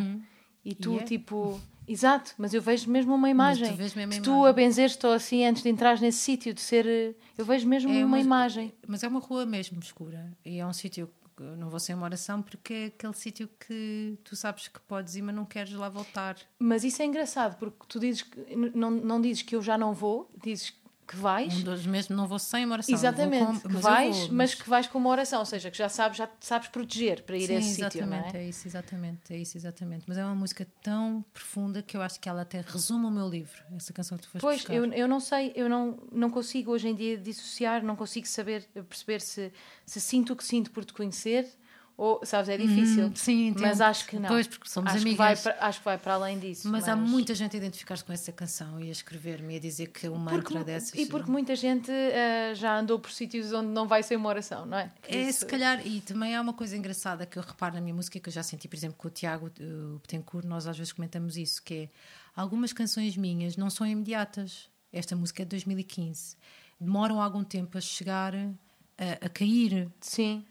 e 0.63 0.73
tu 0.75 0.93
E 0.95 0.99
é. 0.99 1.03
tipo. 1.03 1.59
Exato, 1.85 2.33
mas 2.37 2.53
eu 2.53 2.61
vejo 2.61 2.89
mesmo 2.89 3.13
uma 3.13 3.29
imagem. 3.29 3.75
vês 3.75 3.93
mesmo 3.93 4.23
tu 4.23 4.29
imagem. 4.31 4.47
a 4.47 4.53
benzeres-te 4.53 5.05
assim 5.07 5.45
antes 5.45 5.61
de 5.63 5.67
entrar 5.69 5.99
nesse 5.99 6.19
sítio, 6.19 6.53
de 6.53 6.61
ser. 6.61 6.85
eh, 6.85 7.13
Eu 7.37 7.43
vejo 7.43 7.67
mesmo 7.67 7.91
É 7.91 7.97
uma, 7.97 8.05
uma- 8.05 8.19
imagem. 8.21 8.73
Mas 8.87 9.03
é 9.03 9.07
uma 9.09 9.19
rua 9.19 9.45
mesmo 9.45 9.79
escura. 9.79 10.31
E 10.45 10.59
é 10.59 10.65
um 10.65 10.71
sítio 10.71 11.09
não 11.57 11.67
vou 11.69 11.79
sem 11.79 11.93
uma 11.95 12.05
oração 12.05 12.41
porque 12.41 12.73
é 12.73 12.85
aquele 12.85 13.13
sítio 13.15 13.49
que 13.59 14.17
tu 14.23 14.33
sabes 14.35 14.67
que 14.69 14.79
podes 14.81 15.15
ir, 15.15 15.23
mas 15.23 15.35
não 15.35 15.43
queres 15.45 15.73
lá 15.73 15.89
voltar. 15.89 16.37
Mas 16.59 16.83
isso 16.85 17.01
é 17.01 17.05
engraçado, 17.05 17.57
porque 17.57 17.77
tu 17.89 17.99
dizes 17.99 18.21
que 18.21 18.55
não, 18.55 18.91
não 18.91 19.19
dizes 19.19 19.41
que 19.41 19.55
eu 19.55 19.61
já 19.61 19.77
não 19.77 19.93
vou, 19.93 20.29
dizes 20.41 20.69
que 20.69 20.77
vais. 21.15 21.53
Um 21.53 21.61
dos 21.63 21.85
mesmos, 21.85 22.15
não 22.15 22.27
vou 22.27 22.39
sem 22.39 22.65
uma 22.65 22.75
oração. 22.75 22.93
Exatamente, 22.95 23.43
vou 23.43 23.53
com- 23.53 23.59
que 23.61 23.67
mas 23.73 23.81
vais, 23.83 24.17
vou, 24.17 24.31
mas 24.31 24.55
que 24.55 24.69
vais 24.69 24.87
com 24.87 24.97
uma 24.97 25.09
oração, 25.09 25.39
ou 25.39 25.45
seja, 25.45 25.69
que 25.69 25.77
já 25.77 25.89
sabes, 25.89 26.17
já 26.17 26.29
sabes 26.39 26.67
proteger 26.69 27.23
para 27.23 27.35
ir 27.37 27.47
Sim, 27.47 27.55
a 27.55 27.57
esse 27.59 27.69
sítio, 27.75 28.05
não 28.05 28.13
exatamente, 28.17 28.37
é? 28.37 28.39
é 28.39 28.49
isso, 28.49 28.67
exatamente, 28.67 29.33
é 29.33 29.37
isso, 29.37 29.57
exatamente. 29.57 30.05
Mas 30.07 30.17
é 30.17 30.23
uma 30.23 30.35
música 30.35 30.65
tão 30.81 31.23
profunda 31.33 31.81
que 31.83 31.97
eu 31.97 32.01
acho 32.01 32.19
que 32.19 32.29
ela 32.29 32.41
até 32.43 32.61
resume 32.61 33.05
o 33.05 33.11
meu 33.11 33.27
livro, 33.29 33.61
essa 33.75 33.91
canção 33.91 34.17
que 34.17 34.23
tu 34.23 34.29
foste 34.29 34.41
Pois, 34.43 34.57
buscar. 34.59 34.73
eu, 34.75 34.85
eu 34.93 35.07
não 35.07 35.19
sei, 35.19 35.51
eu 35.55 35.67
não, 35.67 35.99
não 36.11 36.29
consigo 36.29 36.71
hoje 36.71 36.87
em 36.87 36.95
dia 36.95 37.17
dissociar, 37.17 37.83
não 37.83 37.95
consigo 37.95 38.27
saber, 38.27 38.63
perceber 38.87 39.19
se, 39.21 39.51
se 39.85 39.99
sinto 39.99 40.33
o 40.33 40.35
que 40.35 40.43
sinto 40.43 40.71
por 40.71 40.85
te 40.85 40.93
conhecer 40.93 41.47
ou, 41.95 42.19
sabes, 42.25 42.49
é 42.49 42.57
difícil. 42.57 43.05
Hum, 43.07 43.15
sim, 43.15 43.47
entendo. 43.47 43.61
mas 43.61 43.79
acho 43.79 44.07
que 44.07 44.17
não. 44.17 44.27
Pois, 44.27 44.47
porque 44.47 44.67
somos 44.67 44.91
acho 44.91 45.01
amigas. 45.01 45.13
Que 45.39 45.43
vai 45.45 45.53
para, 45.55 45.67
acho 45.67 45.79
que 45.79 45.85
vai 45.85 45.97
para 45.97 46.13
além 46.15 46.39
disso. 46.39 46.67
Mas, 46.69 46.87
há 46.87 46.95
muita 46.95 47.35
gente 47.35 47.55
a 47.55 47.57
identificar-se 47.57 48.03
com 48.03 48.11
essa 48.11 48.31
canção 48.31 48.79
e 48.79 48.89
a 48.89 48.91
escrever-me 48.91 49.53
e 49.53 49.57
a 49.57 49.59
dizer 49.59 49.87
que 49.87 50.07
o 50.09 50.15
mantra 50.17 50.63
dessas. 50.63 50.93
E 50.99 51.05
porque 51.05 51.29
muita 51.29 51.55
gente 51.55 51.91
ah, 51.91 52.53
já 52.55 52.77
andou 52.79 52.97
por 52.99 53.11
sítios 53.11 53.51
onde 53.53 53.67
não 53.69 53.87
vai 53.87 54.01
ser 54.01 54.15
uma 54.15 54.29
oração, 54.29 54.65
não 54.65 54.77
é? 54.77 54.91
Por 55.01 55.13
É, 55.13 55.21
isso- 55.29 55.39
se 55.39 55.45
calhar, 55.45 55.85
e 55.85 56.01
também 56.01 56.35
há 56.35 56.41
uma 56.41 56.53
coisa 56.53 56.75
engraçada 56.75 57.25
que 57.25 57.37
eu 57.37 57.43
reparo 57.43 57.75
na 57.75 57.81
minha 57.81 57.93
música, 57.93 58.19
que 58.19 58.27
eu 58.29 58.33
já 58.33 58.41
senti, 58.43 58.67
por 58.67 58.75
exemplo, 58.75 58.97
com 58.97 59.07
o 59.07 59.11
Tiago 59.11 59.51
o 59.59 59.99
Betancourt, 59.99 60.45
nós 60.45 60.65
às 60.67 60.77
vezes 60.77 60.91
comentamos 60.93 61.37
isso, 61.37 61.61
que 61.61 61.73
é 61.73 61.89
algumas 62.35 62.73
canções 62.73 63.15
minhas 63.15 63.55
não 63.55 63.69
são 63.69 63.85
imediatas. 63.85 64.67
Esta 64.91 65.15
música 65.15 65.41
é 65.41 65.45
de 65.45 65.49
2015. 65.49 66.35
Demoram 66.79 67.21
algum 67.21 67.43
tempo 67.43 67.77
a 67.77 67.81
chegar, 67.81 68.33
a, 68.35 69.25
a 69.25 69.29
cair. 69.29 69.89
Sim. 70.01 70.45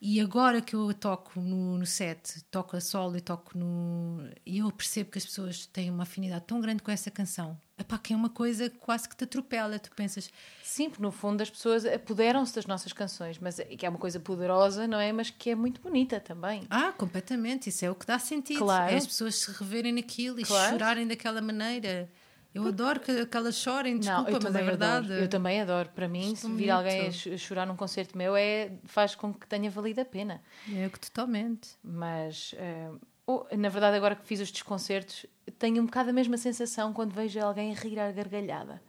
E 0.00 0.20
agora 0.20 0.60
que 0.60 0.76
eu 0.76 0.94
toco 0.94 1.40
no, 1.40 1.76
no 1.76 1.84
set, 1.84 2.40
toco 2.52 2.76
a 2.76 2.80
solo 2.80 3.16
e 3.16 3.20
toco 3.20 3.58
no. 3.58 4.30
E 4.46 4.58
eu 4.58 4.70
percebo 4.70 5.10
que 5.10 5.18
as 5.18 5.24
pessoas 5.24 5.66
têm 5.66 5.90
uma 5.90 6.04
afinidade 6.04 6.44
tão 6.46 6.60
grande 6.60 6.84
com 6.84 6.90
essa 6.92 7.10
canção. 7.10 7.58
Epá, 7.76 7.98
que 7.98 8.12
é 8.12 8.16
uma 8.16 8.28
coisa 8.28 8.70
quase 8.70 9.08
que 9.08 9.16
te 9.16 9.24
atropela. 9.24 9.76
Tu 9.78 9.90
pensas, 9.96 10.30
Sim, 10.62 10.88
porque 10.90 11.02
no 11.02 11.10
fundo 11.10 11.40
as 11.42 11.50
pessoas 11.50 11.84
apoderam-se 11.84 12.54
das 12.54 12.66
nossas 12.66 12.92
canções, 12.92 13.38
mas 13.40 13.58
é- 13.58 13.64
que 13.64 13.84
é 13.84 13.88
uma 13.88 13.98
coisa 13.98 14.20
poderosa, 14.20 14.86
não 14.86 15.00
é? 15.00 15.12
Mas 15.12 15.30
que 15.30 15.50
é 15.50 15.54
muito 15.56 15.80
bonita 15.80 16.20
também. 16.20 16.62
Ah, 16.70 16.92
completamente. 16.92 17.68
Isso 17.68 17.84
é 17.84 17.90
o 17.90 17.94
que 17.96 18.06
dá 18.06 18.20
sentido. 18.20 18.58
Claro. 18.60 18.92
É 18.92 18.96
as 18.96 19.06
pessoas 19.06 19.34
se 19.36 19.50
reverem 19.50 19.92
naquilo 19.92 20.38
e 20.38 20.44
Claro. 20.44 20.72
chorarem 20.72 21.08
daquela 21.08 21.40
maneira. 21.40 22.08
Eu 22.54 22.66
adoro 22.66 22.98
que, 22.98 23.26
que 23.26 23.36
elas 23.36 23.56
chorem, 23.56 23.98
desculpa, 23.98 24.30
eu 24.30 24.40
mas 24.42 24.54
é 24.54 24.62
verdade. 24.62 25.06
Adoro. 25.06 25.20
Eu 25.20 25.28
também 25.28 25.60
adoro. 25.60 25.88
Para 25.94 26.08
mim, 26.08 26.30
Gosto 26.30 26.36
se 26.36 26.46
vir 26.48 26.52
muito. 26.52 26.70
alguém 26.70 27.12
chorar 27.12 27.66
num 27.66 27.76
concerto 27.76 28.16
meu, 28.16 28.34
é, 28.34 28.72
faz 28.84 29.14
com 29.14 29.32
que 29.32 29.46
tenha 29.46 29.70
valido 29.70 30.00
a 30.00 30.04
pena. 30.04 30.42
É 30.74 30.88
que 30.88 30.98
totalmente. 30.98 31.70
Mas, 31.82 32.54
eh, 32.56 32.90
oh, 33.26 33.44
na 33.56 33.68
verdade, 33.68 33.96
agora 33.96 34.16
que 34.16 34.26
fiz 34.26 34.40
os 34.40 34.50
desconcertos, 34.50 35.26
tenho 35.58 35.82
um 35.82 35.86
bocado 35.86 36.10
a 36.10 36.12
mesma 36.12 36.36
sensação 36.36 36.92
quando 36.92 37.12
vejo 37.12 37.38
alguém 37.40 37.70
a 37.72 37.74
rir 37.74 37.98
à 37.98 38.10
gargalhada. 38.10 38.82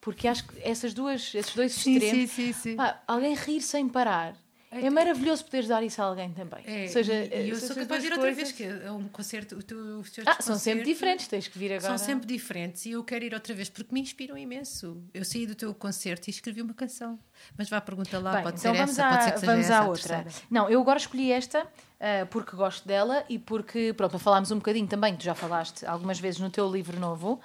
Porque 0.00 0.26
acho 0.26 0.46
que 0.46 0.58
essas 0.62 0.94
duas, 0.94 1.34
esses 1.34 1.54
dois 1.54 1.76
extremos. 1.76 2.30
sim, 2.30 2.52
sim. 2.52 2.76
pá, 2.76 3.02
alguém 3.06 3.34
rir 3.34 3.60
sem 3.60 3.88
parar. 3.88 4.34
É 4.72 4.88
maravilhoso 4.88 5.44
poderes 5.44 5.66
dar 5.66 5.82
isso 5.82 6.00
a 6.00 6.04
alguém 6.04 6.32
também. 6.32 6.62
É, 6.64 6.82
Ou 6.82 6.88
seja, 6.88 7.12
e, 7.12 7.48
eu 7.48 7.56
essas 7.56 7.66
sou 7.68 7.76
capaz 7.76 8.02
de 8.02 8.06
ir 8.06 8.12
outra 8.12 8.26
coisas- 8.28 8.52
vez, 8.52 8.52
que 8.52 8.86
é 8.86 8.90
um 8.92 9.08
concerto. 9.08 9.56
O 9.56 9.62
teu, 9.64 9.78
os 9.98 10.10
teus 10.12 10.26
Ah, 10.28 10.36
são 10.40 10.56
sempre 10.56 10.84
diferentes, 10.84 11.26
tens 11.26 11.48
que 11.48 11.58
vir 11.58 11.72
agora. 11.72 11.88
São 11.88 11.98
sempre 11.98 12.24
diferentes 12.24 12.86
e 12.86 12.92
eu 12.92 13.02
quero 13.02 13.24
ir 13.24 13.34
outra 13.34 13.52
vez 13.52 13.68
porque 13.68 13.92
me 13.92 14.00
inspiram 14.00 14.38
imenso. 14.38 15.02
Eu 15.12 15.24
saí 15.24 15.44
do 15.44 15.56
teu 15.56 15.74
concerto 15.74 16.28
e 16.28 16.30
escrevi 16.30 16.62
uma 16.62 16.72
canção. 16.72 17.18
Mas 17.58 17.68
vá, 17.68 17.80
pergunta 17.80 18.16
lá, 18.20 18.34
Bem, 18.34 18.42
pode 18.44 18.60
então 18.60 18.72
ser 18.72 18.78
vamos 18.78 18.92
essa, 18.98 19.06
à, 19.06 19.10
pode 19.10 19.24
ser 19.24 19.32
que 19.32 19.40
seja 19.40 19.52
vamos 19.52 19.66
essa 19.66 19.78
à 19.78 19.86
outra. 19.88 20.26
Não, 20.48 20.70
eu 20.70 20.80
agora 20.80 20.98
escolhi 21.00 21.32
esta 21.32 21.66
ah, 21.98 22.26
porque 22.30 22.54
gosto 22.54 22.86
dela 22.86 23.24
e 23.28 23.40
porque, 23.40 23.92
pronto, 23.96 24.10
para 24.12 24.20
falarmos 24.20 24.52
um 24.52 24.56
bocadinho 24.56 24.86
também, 24.86 25.16
tu 25.16 25.24
já 25.24 25.34
falaste 25.34 25.84
algumas 25.84 26.20
vezes 26.20 26.38
no 26.38 26.48
teu 26.48 26.70
livro 26.70 26.98
novo, 27.00 27.40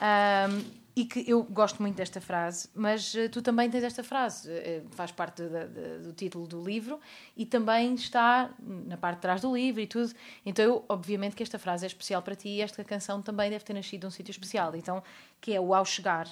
ahm, 0.00 0.60
e 0.96 1.04
que 1.04 1.28
eu 1.28 1.42
gosto 1.42 1.82
muito 1.82 1.96
desta 1.96 2.20
frase, 2.20 2.68
mas 2.74 3.14
ah, 3.16 3.28
tu 3.28 3.42
também 3.42 3.68
tens 3.68 3.82
esta 3.82 4.04
frase, 4.04 4.48
eh, 4.50 4.82
faz 4.92 5.10
parte 5.10 5.42
da- 5.42 5.66
da- 5.66 5.98
do 5.98 6.12
título 6.12 6.46
do 6.46 6.62
livro 6.62 7.00
e 7.36 7.44
também 7.44 7.94
está 7.94 8.50
na 8.60 8.96
parte 8.96 9.16
de 9.16 9.22
trás 9.22 9.40
do 9.40 9.52
livro 9.54 9.80
e 9.80 9.86
tudo. 9.88 10.12
Então, 10.46 10.64
eu, 10.64 10.84
obviamente, 10.88 11.34
que 11.34 11.42
esta 11.42 11.58
frase 11.58 11.84
é 11.84 11.88
especial 11.88 12.22
para 12.22 12.36
ti 12.36 12.48
e 12.48 12.60
esta 12.60 12.84
canção 12.84 13.20
também 13.20 13.50
deve 13.50 13.64
ter 13.64 13.74
nascido 13.74 14.04
num 14.04 14.10
sítio 14.10 14.30
especial, 14.30 14.74
então, 14.76 15.02
que 15.40 15.52
é 15.52 15.60
o 15.60 15.74
Ao 15.74 15.84
Chegar. 15.84 16.28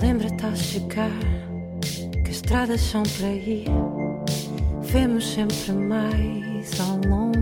Lembra-te 0.00 0.44
ao 0.44 0.56
chegar 0.56 1.10
que 2.24 2.30
as 2.30 2.36
estradas 2.36 2.80
são 2.80 3.02
por 3.02 3.24
aí. 3.24 3.64
Vemos 4.82 5.26
sempre 5.26 5.72
mais 5.72 6.80
ao 6.80 6.96
longe. 7.08 7.40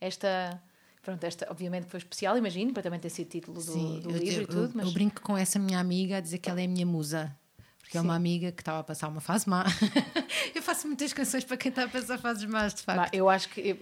Esta, 0.00 0.62
pronto, 1.02 1.22
esta 1.24 1.46
obviamente 1.50 1.86
foi 1.86 1.98
especial, 1.98 2.36
imagino, 2.36 2.72
para 2.72 2.82
também 2.82 3.00
ter 3.00 3.10
sido 3.10 3.28
título 3.28 3.54
do, 3.54 3.72
Sim, 3.72 4.00
do 4.00 4.10
livro 4.10 4.40
eu- 4.40 4.42
e 4.42 4.46
tudo, 4.46 4.72
mas 4.74 4.86
eu 4.86 4.92
brinco 4.92 5.20
com 5.22 5.36
essa 5.36 5.58
minha 5.58 5.78
amiga 5.78 6.18
a 6.18 6.20
dizer 6.20 6.38
que 6.38 6.48
ela 6.50 6.60
é 6.60 6.64
a 6.64 6.68
minha 6.68 6.86
musa. 6.86 7.34
Porque 7.80 7.96
é 7.96 8.00
uma 8.02 8.14
amiga 8.14 8.52
que 8.52 8.60
estava 8.60 8.80
a 8.80 8.84
passar 8.84 9.08
uma 9.08 9.20
fase 9.20 9.48
má. 9.48 9.64
eu 10.54 10.60
faço 10.60 10.86
muitas 10.86 11.10
canções 11.14 11.42
para 11.42 11.56
quem 11.56 11.70
está 11.70 11.84
a 11.84 11.88
passar 11.88 12.18
fases 12.18 12.44
más, 12.44 12.74
de 12.74 12.82
facto. 12.82 12.98
Bah, 12.98 13.08
eu 13.14 13.30
acho 13.30 13.48
que, 13.48 13.60
eu, 13.62 13.76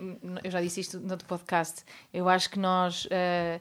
eu 0.45 0.51
já 0.51 0.61
disse 0.61 0.79
isto 0.81 1.01
no 1.01 1.11
outro 1.11 1.27
podcast, 1.27 1.83
eu 2.15 2.29
acho 2.29 2.49
que 2.49 2.57
nós 2.59 3.09
eh, 3.11 3.61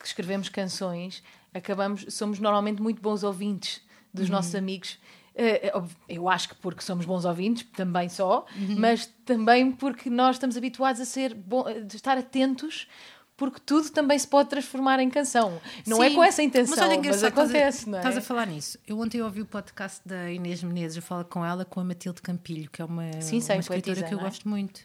que 0.00 0.06
escrevemos 0.06 0.48
canções, 0.48 1.22
acabamos, 1.52 2.06
somos 2.08 2.38
normalmente 2.38 2.80
muito 2.80 3.02
bons 3.02 3.22
ouvintes 3.22 3.82
dos 4.14 4.26
Uhum. 4.28 4.36
nossos 4.36 4.54
amigos. 4.54 4.98
Eh, 5.34 5.68
eh, 5.68 5.82
eu 6.08 6.28
acho 6.28 6.50
que 6.50 6.54
porque 6.56 6.82
somos 6.82 7.04
bons 7.06 7.24
ouvintes, 7.24 7.66
também 7.74 8.08
só, 8.08 8.44
Uhum. 8.56 8.76
mas 8.78 9.06
também 9.24 9.72
porque 9.72 10.10
nós 10.10 10.36
estamos 10.36 10.56
habituados 10.56 11.00
a 11.00 11.04
ser 11.04 11.34
bom, 11.34 11.66
a 11.66 11.72
estar 11.94 12.18
atentos. 12.18 12.86
Porque 13.34 13.58
tudo 13.64 13.88
também 13.90 14.16
se 14.18 14.28
pode 14.28 14.50
transformar 14.50 15.00
em 15.00 15.08
canção. 15.10 15.58
Não 15.86 16.00
é 16.02 16.10
Sim, 16.10 16.14
com 16.14 16.22
essa 16.22 16.42
intenção, 16.42 16.76
mas, 16.76 16.86
olha, 16.86 16.96
engraçado, 16.98 17.32
acontece, 17.32 17.78
estás 17.78 17.86
a, 17.88 17.90
não 17.90 17.96
é? 17.98 18.00
Estás 18.00 18.16
a 18.18 18.20
falar 18.20 18.46
nisso. 18.46 18.78
Eu 18.86 19.00
ontem 19.00 19.20
ouvi 19.22 19.40
o 19.40 19.46
podcast 19.46 20.00
da 20.06 20.30
Inês 20.30 20.62
Menezes, 20.62 20.96
eu 20.98 21.02
falo 21.02 21.24
com 21.24 21.44
ela, 21.44 21.64
com 21.64 21.80
a 21.80 21.84
Matilde 21.84 22.20
Campilho, 22.22 22.70
que 22.70 22.80
é 22.82 22.84
uma, 22.84 23.10
Sim, 23.20 23.38
uma 23.40 23.56
escritora 23.56 23.64
poetisa, 23.82 24.02
que 24.06 24.14
eu 24.14 24.18
é? 24.20 24.22
gosto 24.22 24.48
muito. 24.48 24.82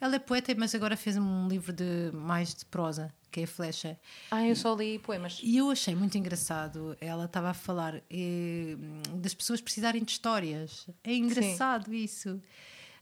Ela 0.00 0.14
é 0.14 0.18
poeta, 0.18 0.54
mas 0.56 0.74
agora 0.74 0.96
fez 0.96 1.16
um 1.18 1.46
livro 1.48 1.72
de 1.74 2.10
mais 2.14 2.54
de 2.54 2.64
prosa, 2.64 3.12
que 3.30 3.40
é 3.40 3.44
a 3.44 3.46
Flecha. 3.46 3.98
Ah, 4.30 4.46
eu 4.46 4.54
só 4.56 4.74
li 4.74 4.98
poemas. 4.98 5.38
E 5.42 5.56
eu 5.56 5.70
achei 5.70 5.94
muito 5.94 6.18
engraçado. 6.18 6.96
Ela 7.00 7.24
estava 7.26 7.50
a 7.50 7.54
falar 7.54 8.02
eh, 8.10 8.76
das 9.16 9.32
pessoas 9.34 9.60
precisarem 9.60 10.02
de 10.02 10.12
histórias. 10.12 10.86
É 11.04 11.14
engraçado 11.14 11.92
isso. 11.94 12.40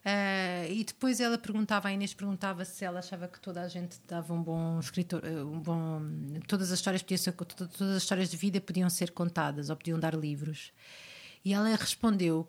Ah, 0.05 0.67
e 0.69 0.85
depois 0.85 1.21
ela 1.21 1.37
perguntava, 1.37 1.89
a 1.89 1.93
Inês 1.93 2.15
perguntava 2.15 2.65
se 2.65 2.85
ela 2.85 3.01
achava 3.01 3.27
que 3.29 3.41
toda 3.41 3.61
a 3.63 3.69
gente 3.69 3.99
dava 4.07 4.33
um 4.33 4.43
bom 4.43 4.79
escritor, 4.79 5.23
eh, 5.25 5.43
um 5.43 5.59
bom, 5.61 6.01
todas 6.47 6.71
as 6.73 6.79
histórias 6.79 7.03
podiam 7.03 7.19
ser, 7.19 7.33
to- 7.33 7.45
todas 7.69 7.97
as 7.97 8.03
histórias 8.03 8.31
de 8.31 8.37
vida 8.37 8.61
podiam 8.61 8.89
ser 8.89 9.11
contadas 9.11 9.69
ou 9.71 9.77
podiam 9.77 9.99
dar 9.99 10.15
livros. 10.15 10.73
E 11.45 11.53
ela 11.53 11.69
respondeu: 11.77 12.49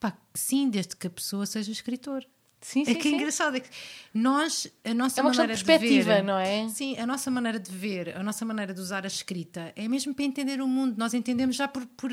pá, 0.00 0.16
sim, 0.34 0.68
desde 0.70 0.96
que 0.96 1.06
a 1.06 1.10
pessoa 1.10 1.44
seja 1.46 1.70
escritor. 1.70 2.24
Sim, 2.60 2.82
É 2.82 2.86
sim, 2.86 2.94
que 2.94 3.08
é 3.08 3.10
sim. 3.10 3.16
engraçado, 3.16 3.56
é 3.56 3.60
que 3.60 3.68
nós, 4.12 4.66
a 4.84 4.92
nossa 4.92 5.20
É 5.20 5.22
uma 5.22 5.30
questão 5.30 5.30
de 5.30 5.38
maneira 5.38 5.64
perspectiva, 5.64 6.14
ver, 6.16 6.24
não 6.24 6.38
é? 6.38 6.68
Sim, 6.68 6.98
a 6.98 7.06
nossa 7.06 7.30
maneira 7.30 7.60
de 7.60 7.70
ver, 7.70 8.16
a 8.16 8.22
nossa 8.22 8.44
maneira 8.44 8.74
de 8.74 8.80
usar 8.80 9.04
a 9.04 9.06
escrita 9.06 9.72
é 9.76 9.86
mesmo 9.86 10.12
para 10.14 10.24
entender 10.24 10.60
o 10.60 10.66
mundo. 10.66 10.96
Nós 10.98 11.14
entendemos 11.14 11.56
já 11.56 11.68
por, 11.68 11.86
por, 11.86 12.10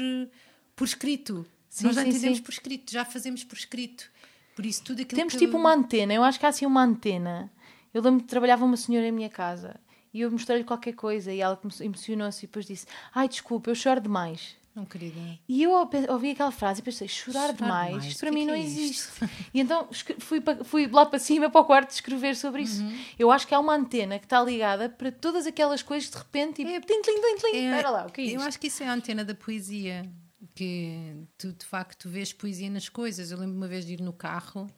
por 0.76 0.86
escrito. 0.86 1.46
Sim, 1.68 1.88
Nós 1.88 1.96
já 1.96 2.06
entendemos 2.08 2.40
por 2.40 2.52
escrito, 2.52 2.92
já 2.92 3.04
fazemos 3.04 3.44
por 3.44 3.58
escrito. 3.58 4.10
Por 4.56 4.66
isso, 4.66 4.84
tudo 4.84 5.02
aquilo 5.02 5.18
Temos 5.20 5.34
que... 5.34 5.40
tipo 5.40 5.58
uma 5.58 5.74
antena, 5.74 6.14
eu 6.14 6.24
acho 6.24 6.40
que 6.40 6.46
há 6.46 6.50
assim 6.50 6.66
uma 6.66 6.84
antena. 6.84 7.52
Eu 7.94 8.02
lembro 8.02 8.22
que 8.22 8.28
trabalhava 8.28 8.64
uma 8.64 8.78
senhora 8.78 9.08
em 9.08 9.12
minha 9.12 9.30
casa 9.30 9.80
e 10.14 10.22
eu 10.22 10.32
mostrei-lhe 10.32 10.64
qualquer 10.64 10.94
coisa 10.94 11.34
e 11.34 11.42
ela 11.42 11.60
emocionou-se 11.82 12.46
e 12.46 12.48
depois 12.48 12.66
disse: 12.66 12.86
Ai, 13.14 13.28
desculpa, 13.28 13.70
eu 13.70 13.76
choro 13.76 14.00
demais. 14.00 14.56
Não, 14.76 14.86
querida. 14.86 15.18
E 15.48 15.64
eu 15.64 15.72
ouvi 16.10 16.32
aquela 16.32 16.52
frase 16.52 16.82
e 16.82 16.84
pensei: 16.84 17.08
chorar, 17.08 17.48
Chorar 17.48 17.54
demais, 17.54 17.88
demais, 17.88 18.06
isto 18.08 18.20
para 18.20 18.30
que 18.30 18.36
mim 18.36 18.42
é 18.42 18.44
que 18.44 18.52
não 18.52 18.58
é 18.58 18.60
existe. 18.60 19.10
E 19.54 19.62
então 19.62 19.88
fui, 20.20 20.44
fui 20.66 20.88
lá 20.88 21.06
para 21.06 21.18
cima, 21.18 21.50
para 21.50 21.62
o 21.62 21.66
quarto, 21.66 21.92
escrever 21.92 22.36
sobre 22.36 22.64
isso. 22.64 22.84
Uhum. 22.84 23.00
Eu 23.18 23.32
acho 23.32 23.48
que 23.48 23.56
há 23.56 23.60
uma 23.60 23.74
antena 23.74 24.20
que 24.20 24.26
está 24.26 24.44
ligada 24.44 24.90
para 24.90 25.12
todas 25.14 25.48
aquelas 25.48 25.82
coisas 25.82 26.10
de 26.10 26.18
repente 26.18 26.62
e 26.62 26.66
tlim, 26.66 26.82
tlim, 26.82 27.02
tlim, 27.02 27.36
tlim. 27.38 27.58
É, 27.58 27.70
Espera 27.70 27.90
lá, 27.90 28.06
o 28.06 28.12
que 28.12 28.20
é 28.20 28.24
eu 28.26 28.28
isto? 28.38 28.48
acho 28.48 28.60
que 28.60 28.68
isso 28.68 28.84
é 28.84 28.88
a 28.88 28.94
antena 28.94 29.24
da 29.24 29.34
poesia. 29.34 30.12
Que 30.54 31.26
tu, 31.38 31.54
de 31.54 31.66
facto, 31.66 32.10
vês 32.10 32.34
poesia 32.34 32.70
nas 32.70 32.90
coisas. 32.90 33.32
Eu 33.32 33.38
lembro 33.38 33.56
uma 33.56 33.68
vez 33.68 33.86
de 33.86 33.94
ir 33.94 34.02
no 34.02 34.14
carro 34.14 34.70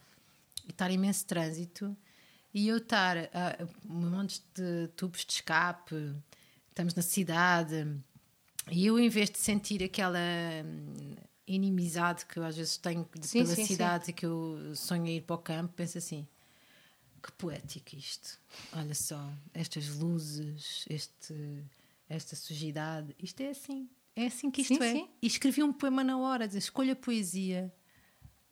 e 0.67 0.71
estar 0.71 0.91
imenso 0.91 1.25
trânsito 1.25 1.95
e 2.53 2.67
eu 2.67 2.77
estar 2.77 3.17
a 3.17 3.67
um 3.87 4.09
monte 4.09 4.41
de 4.55 4.87
tubos 4.95 5.25
de 5.25 5.33
escape, 5.33 6.15
estamos 6.69 6.95
na 6.95 7.01
cidade, 7.01 7.87
e 8.71 8.85
eu, 8.85 8.99
em 8.99 9.09
vez 9.09 9.29
de 9.29 9.37
sentir 9.37 9.83
aquela 9.83 10.19
hum, 10.65 11.15
inimizade 11.47 12.25
que 12.25 12.37
eu 12.37 12.43
às 12.43 12.55
vezes 12.57 12.77
tenho 12.77 13.07
de- 13.17 13.27
Sim, 13.27 13.43
pela 13.43 13.55
sim, 13.55 13.61
sim. 13.61 13.67
cidade 13.73 14.09
e 14.11 14.13
que 14.13 14.25
eu 14.25 14.73
sonho 14.75 15.07
ir 15.07 15.21
para 15.21 15.35
o 15.35 15.39
campo, 15.39 15.73
penso 15.75 15.97
assim. 15.97 16.27
Que 17.23 17.31
poético 17.31 17.95
isto. 17.95 18.39
Olha 18.71 18.93
só, 18.93 19.31
estas 19.53 19.87
luzes, 19.95 20.85
este, 20.89 21.33
esta 22.09 22.35
sujidade. 22.35 23.15
Isto 23.21 23.41
é 23.41 23.49
assim. 23.49 23.89
É 24.15 24.25
assim 24.27 24.49
que 24.51 24.61
isto 24.61 24.75
Sim, 24.75 24.83
é. 24.83 24.91
sim. 24.93 25.09
E 25.21 25.27
escrevi 25.27 25.63
um 25.63 25.71
poema 25.73 26.03
na 26.03 26.17
hora, 26.17 26.47
dizer, 26.47 26.59
escolha 26.59 26.95
poesia. 26.95 27.73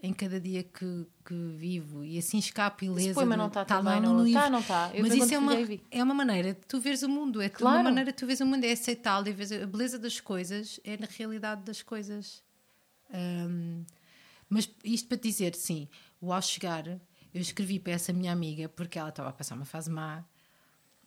Em 0.06 0.14
cada 0.14 0.40
dia 0.40 0.64
que, 0.64 1.08
que 1.26 1.34
vivo 1.58 2.04
e 2.04 2.18
assim 2.18 2.38
escapo 2.38 2.86
ilesa. 2.86 3.08
Esse 3.08 3.14
poema 3.14 3.36
não 3.36 3.48
está 3.48 3.66
tá 3.66 3.80
lá 3.80 4.00
no... 4.00 4.24
livro. 4.24 4.40
Está, 4.40 4.50
não 4.50 4.60
está. 4.60 4.92
Mas 5.00 5.14
isso 5.14 5.34
é 5.34 5.38
uma, 5.38 5.54
é 5.92 6.04
uma 6.04 6.14
maneira 6.14 6.54
de 6.54 6.60
tu 6.68 6.80
veres 6.80 7.02
o 7.04 7.10
mundo, 7.10 7.42
é 7.42 7.50
Claro. 7.50 7.78
uma 7.78 7.84
maneira 7.84 8.12
de 8.12 8.18
tu 8.18 8.26
veres 8.26 8.42
o 8.42 8.46
mundo, 8.46 8.64
é 8.64 8.72
aceitá-lo, 8.72 9.28
e 9.28 9.34
veres 9.34 9.52
a 9.52 9.66
beleza 9.66 9.98
das 9.98 10.20
coisas 10.20 10.80
é 10.84 10.98
na 10.98 11.08
realidade 11.08 11.64
das 11.64 11.82
coisas. 11.82 12.44
Ahm, 13.12 13.84
mas 14.50 14.70
isto 14.84 15.08
para 15.08 15.18
te 15.18 15.28
dizer, 15.28 15.56
sim, 15.56 15.88
o 16.22 16.32
ao 16.32 16.42
chegar, 16.42 16.88
eu 16.88 17.42
escrevi 17.42 17.80
para 17.80 17.94
essa 17.94 18.14
minha 18.14 18.32
amiga 18.32 18.70
porque 18.70 19.00
ela 19.00 19.10
estava 19.10 19.30
a 19.30 19.34
passar 19.34 19.56
uma 19.56 19.66
fase 19.66 19.90
má 19.90 20.24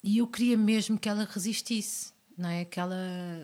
e 0.02 0.18
eu 0.18 0.26
queria 0.26 0.56
mesmo 0.56 0.98
que 0.98 1.08
ela 1.08 1.24
resistisse, 1.24 2.12
não 2.36 2.48
é? 2.48 2.64
Que 2.64 2.78
ela, 2.78 2.96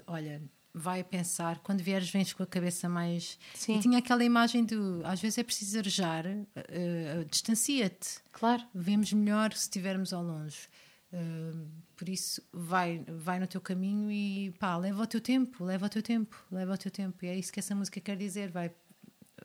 olha, 0.06 0.42
vai 0.74 1.04
pensar, 1.04 1.60
quando 1.60 1.80
vieres, 1.82 2.10
vens 2.10 2.32
com 2.32 2.42
a 2.42 2.46
cabeça 2.46 2.88
mais. 2.88 3.38
Sim. 3.54 3.78
E 3.78 3.80
tinha 3.80 3.98
aquela 3.98 4.24
imagem 4.24 4.64
do 4.64 5.00
às 5.04 5.20
vezes 5.20 5.38
é 5.38 5.44
preciso 5.44 5.78
arejar, 5.78 6.24
eh, 6.26 7.24
distancia-te 7.30 8.18
Claro. 8.32 8.62
vemos 8.74 9.12
melhor 9.12 9.52
se 9.52 9.62
estivermos 9.62 10.12
ao 10.12 10.22
longe. 10.22 10.68
Uh, 11.12 11.68
por 11.94 12.08
isso, 12.08 12.42
vai, 12.52 13.04
vai 13.06 13.38
no 13.38 13.46
teu 13.46 13.60
caminho 13.60 14.10
e 14.10 14.50
pá, 14.58 14.76
leva 14.76 15.00
o 15.04 15.06
teu 15.06 15.20
tempo, 15.20 15.62
leva 15.62 15.86
o 15.86 15.88
teu 15.88 16.02
tempo, 16.02 16.36
leva 16.50 16.74
o 16.74 16.76
teu 16.78 16.90
tempo. 16.90 17.24
E 17.24 17.28
é 17.28 17.36
isso 17.38 17.52
que 17.52 17.60
essa 17.60 17.72
música 17.72 18.00
quer 18.00 18.16
dizer. 18.16 18.50
Vai, 18.50 18.72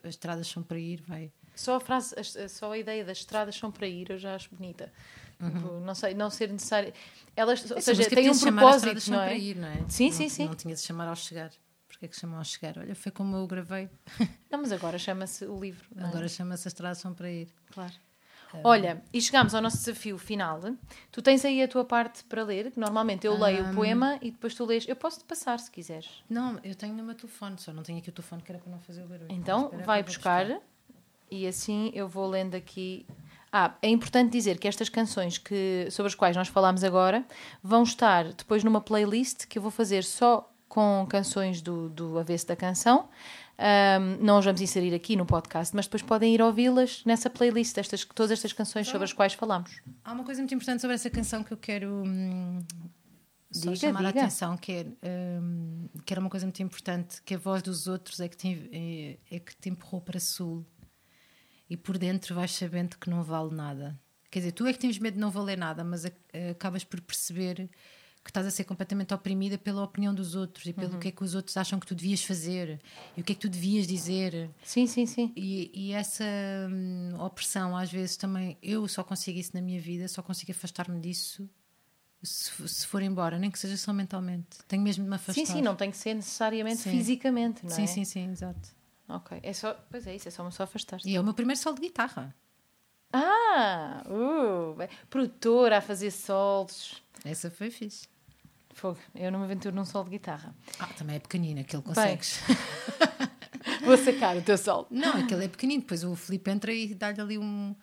as 0.02 0.10
estradas 0.10 0.48
são 0.48 0.64
para 0.64 0.80
ir, 0.80 1.00
vai. 1.02 1.30
Só 1.54 1.76
a 1.76 1.80
frase, 1.80 2.12
as- 2.18 2.50
só 2.50 2.72
a 2.72 2.78
ideia 2.78 3.04
das 3.04 3.18
estradas 3.18 3.54
são 3.54 3.70
para 3.70 3.86
ir, 3.86 4.10
eu 4.10 4.18
já 4.18 4.34
acho 4.34 4.52
bonita. 4.52 4.92
Uhum. 5.40 5.50
Tipo, 5.50 5.80
não 5.80 5.94
sei, 5.94 6.14
não 6.14 6.30
ser 6.30 6.50
necessário. 6.50 6.92
Elas, 7.34 7.70
ou 7.70 7.80
seja, 7.80 8.08
tem 8.08 8.30
um 8.30 8.38
propósito, 8.38 9.10
não 9.10 9.22
é? 9.22 9.26
para 9.26 9.34
ir, 9.36 9.56
não 9.56 9.68
é? 9.68 9.84
Sim, 9.88 10.06
não, 10.06 10.12
sim, 10.12 10.28
sim. 10.28 10.46
Não 10.46 10.54
tinha 10.54 10.74
de 10.74 10.80
chamar 10.80 11.08
ao 11.08 11.16
chegar. 11.16 11.50
Porquê 11.88 12.04
é 12.04 12.08
que 12.08 12.14
se 12.14 12.20
chamou 12.20 12.38
ao 12.38 12.44
chegar? 12.44 12.78
Olha, 12.78 12.94
foi 12.94 13.10
como 13.10 13.36
eu 13.36 13.46
gravei. 13.46 13.88
Não, 14.50 14.60
mas 14.60 14.72
agora 14.72 14.96
chama-se 14.98 15.44
o 15.44 15.58
livro. 15.58 15.84
é? 15.96 16.04
Agora 16.04 16.28
chama-se 16.28 16.66
As 16.66 16.72
estradas 16.72 16.98
são 16.98 17.12
para 17.12 17.30
ir. 17.30 17.48
Claro. 17.72 17.92
Olha, 18.64 19.02
e 19.12 19.20
chegamos 19.20 19.54
ao 19.54 19.62
nosso 19.62 19.76
desafio 19.78 20.18
final. 20.18 20.60
Tu 21.12 21.22
tens 21.22 21.44
aí 21.44 21.62
a 21.62 21.68
tua 21.68 21.84
parte 21.84 22.24
para 22.24 22.42
ler, 22.42 22.72
que 22.72 22.80
normalmente 22.80 23.26
eu 23.26 23.38
leio 23.38 23.70
o 23.70 23.74
poema 23.74 24.18
e 24.20 24.30
depois 24.30 24.54
tu 24.54 24.64
lês. 24.64 24.88
Eu 24.88 24.96
posso 24.96 25.20
te 25.20 25.24
passar 25.24 25.58
se 25.60 25.70
quiseres. 25.70 26.08
Não, 26.28 26.58
eu 26.64 26.74
tenho 26.74 26.94
no 26.94 27.04
meu 27.04 27.14
telefone, 27.14 27.58
só 27.58 27.72
não 27.72 27.82
tenho 27.82 27.98
aqui 27.98 28.08
o 28.08 28.12
telefone 28.12 28.42
que 28.42 28.50
era 28.50 28.58
para 28.60 28.70
não 28.70 28.80
fazer 28.80 29.04
o 29.04 29.06
barulho. 29.06 29.30
Então, 29.30 29.70
vai 29.84 30.02
vou 30.02 30.12
buscar, 30.12 30.60
e 31.30 31.46
assim 31.46 31.92
eu 31.94 32.08
vou 32.08 32.26
lendo 32.26 32.56
aqui. 32.56 33.06
Ah, 33.52 33.74
é 33.82 33.88
importante 33.88 34.30
dizer 34.30 34.58
que 34.58 34.68
estas 34.68 34.88
canções 34.88 35.38
que, 35.38 35.88
sobre 35.90 36.08
as 36.08 36.14
quais 36.14 36.36
nós 36.36 36.48
falámos 36.48 36.84
agora 36.84 37.24
vão 37.62 37.82
estar 37.82 38.32
depois 38.32 38.62
numa 38.62 38.80
playlist 38.80 39.46
que 39.46 39.58
eu 39.58 39.62
vou 39.62 39.70
fazer 39.70 40.04
só 40.04 40.48
com 40.68 41.04
canções 41.08 41.60
do, 41.60 41.88
do 41.88 42.18
avesso 42.18 42.46
da 42.46 42.54
canção. 42.54 43.08
Ahm, 43.58 44.16
não 44.24 44.38
as 44.38 44.44
vamos 44.44 44.60
inserir 44.60 44.94
aqui 44.94 45.16
no 45.16 45.26
podcast, 45.26 45.74
mas 45.74 45.86
depois 45.86 46.00
podem 46.00 46.32
ir 46.32 46.40
ouvi-las 46.40 47.02
nessa 47.04 47.28
playlist, 47.28 47.76
estas, 47.76 48.04
todas 48.04 48.30
estas 48.30 48.52
canções 48.52 48.86
sobre 48.86 49.04
as 49.04 49.12
quais 49.12 49.34
falámos. 49.34 49.82
Há 50.04 50.12
uma 50.12 50.24
coisa 50.24 50.40
muito 50.40 50.54
importante 50.54 50.80
sobre 50.80 50.94
essa 50.94 51.10
canção 51.10 51.42
que 51.42 51.52
eu 51.52 51.58
quero 51.58 52.04
hum, 52.06 52.64
Diga, 53.50 53.74
chamar 53.74 53.98
diga. 53.98 54.20
a 54.20 54.22
atenção, 54.22 54.56
que, 54.56 54.72
é, 54.72 54.86
hum, 55.40 55.88
que 56.06 56.14
era 56.14 56.20
uma 56.20 56.30
coisa 56.30 56.46
muito 56.46 56.62
importante, 56.62 57.20
que 57.22 57.34
a 57.34 57.38
voz 57.38 57.62
dos 57.62 57.88
outros 57.88 58.20
é 58.20 58.28
que 58.28 58.36
te, 58.36 58.70
é, 58.72 59.36
é 59.36 59.38
que 59.40 59.56
te 59.56 59.68
empurrou 59.68 60.00
para 60.00 60.20
sul. 60.20 60.64
E 61.70 61.76
por 61.76 61.96
dentro 61.96 62.34
vais 62.34 62.50
sabendo 62.50 62.98
que 62.98 63.08
não 63.08 63.22
vale 63.22 63.54
nada. 63.54 63.98
Quer 64.30 64.40
dizer, 64.40 64.52
tu 64.52 64.66
é 64.66 64.72
que 64.72 64.78
tens 64.78 64.98
medo 64.98 65.14
de 65.14 65.20
não 65.20 65.30
valer 65.30 65.56
nada, 65.56 65.82
mas 65.84 66.04
acabas 66.50 66.82
por 66.84 67.00
perceber 67.00 67.70
que 68.22 68.30
estás 68.30 68.44
a 68.46 68.50
ser 68.50 68.64
completamente 68.64 69.14
oprimida 69.14 69.56
pela 69.56 69.82
opinião 69.82 70.14
dos 70.14 70.34
outros 70.34 70.66
e 70.66 70.70
Uhum. 70.70 70.74
pelo 70.74 70.98
que 70.98 71.08
é 71.08 71.10
que 71.10 71.24
os 71.24 71.34
outros 71.34 71.56
acham 71.56 71.80
que 71.80 71.86
tu 71.86 71.94
devias 71.94 72.22
fazer 72.22 72.80
e 73.16 73.20
o 73.20 73.24
que 73.24 73.32
é 73.32 73.34
que 73.34 73.40
tu 73.40 73.48
devias 73.48 73.86
dizer. 73.86 74.50
Sim, 74.62 74.86
sim, 74.86 75.06
sim. 75.06 75.32
E, 75.34 75.70
e 75.72 75.92
essa 75.92 76.24
hum, 76.70 77.14
opressão, 77.18 77.76
às 77.76 77.90
vezes 77.90 78.16
também, 78.16 78.58
eu 78.62 78.86
só 78.88 79.02
consigo 79.02 79.38
isso 79.38 79.52
na 79.54 79.62
minha 79.62 79.80
vida, 79.80 80.06
só 80.08 80.22
consigo 80.22 80.50
afastar-me 80.52 81.00
disso 81.00 81.48
se, 82.22 82.68
se 82.68 82.86
for 82.86 83.00
embora, 83.02 83.38
nem 83.38 83.50
que 83.50 83.58
seja 83.58 83.76
só 83.76 83.92
mentalmente. 83.92 84.58
Tenho 84.68 84.82
mesmo 84.82 85.04
de 85.04 85.08
me 85.10 85.16
afastar. 85.16 85.46
Sim, 85.46 85.52
sim, 85.54 85.62
não 85.62 85.74
tem 85.74 85.90
que 85.90 85.96
ser 85.96 86.14
necessariamente 86.14 86.82
Sim. 86.82 86.90
fisicamente, 86.90 87.64
não 87.64 87.72
é? 87.72 87.74
Sim, 87.74 87.86
sim, 87.86 88.04
sim, 88.04 88.30
exato. 88.30 88.68
Ok, 89.16 89.38
é 89.42 89.52
só, 89.52 89.74
pois 89.90 90.06
é 90.06 90.14
isso, 90.16 90.28
é 90.28 90.30
só 90.30 90.42
uma 90.42 90.50
só 90.50 90.62
afastar-se. 90.62 91.08
E 91.08 91.16
é 91.16 91.20
o 91.20 91.24
meu 91.24 91.34
primeiro 91.34 91.60
solo 91.60 91.76
de 91.76 91.82
guitarra. 91.82 92.34
Ah, 93.12 94.02
uh, 94.06 94.74
bem, 94.76 94.88
produtora 95.08 95.78
a 95.78 95.80
fazer 95.80 96.10
solos. 96.10 97.02
Essa 97.24 97.50
foi 97.50 97.70
fixe. 97.70 98.08
Fogo, 98.72 98.98
eu 99.16 99.32
não 99.32 99.40
me 99.40 99.44
aventuro 99.46 99.74
num 99.74 99.84
solo 99.84 100.04
de 100.04 100.10
guitarra. 100.12 100.54
Ah, 100.78 100.86
também 100.96 101.16
é 101.16 101.18
pequenino, 101.18 101.60
aquele 101.60 101.82
consegues. 101.82 102.38
Vou 103.84 103.96
sacar 103.96 104.36
o 104.36 104.42
teu 104.42 104.56
solo. 104.56 104.86
Não, 104.90 105.16
aquele 105.16 105.44
é 105.46 105.48
pequenino, 105.48 105.82
depois 105.82 106.04
o 106.04 106.14
Filipe 106.14 106.50
entra 106.50 106.72
e 106.72 106.94
dá-lhe 106.94 107.20
ali 107.20 107.38
um. 107.38 107.74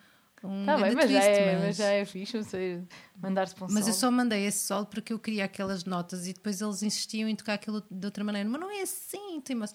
um 0.44 0.66
Tá 0.66 0.78
bem, 0.78 0.96
mas 0.96 1.12
já, 1.12 1.20
é, 1.24 1.56
mas- 1.56 1.66
mas 1.66 1.76
já 1.76 1.86
é 1.90 2.06
fixe, 2.06 2.38
não 2.38 2.44
sei, 2.44 2.82
mandar-se 3.18 3.54
para 3.54 3.66
um 3.66 3.72
Mas 3.72 3.88
eu 3.88 3.94
só 3.94 4.10
mandei 4.10 4.46
esse 4.46 4.66
solo 4.66 4.86
porque 4.86 5.12
eu 5.12 5.20
queria 5.20 5.44
aquelas 5.46 5.84
notas 5.84 6.26
e 6.26 6.34
depois 6.34 6.62
eles 6.62 6.82
insistiam 6.84 7.28
em 7.28 7.36
tocar 7.36 7.56
aquilo 7.56 7.84
de 7.92 8.06
outra 8.06 8.24
maneira. 8.24 8.48
Mas 8.50 8.62
não 8.62 8.72
é 8.72 8.82
assim, 8.82 9.42
tem 9.42 9.56
uma- 9.56 9.68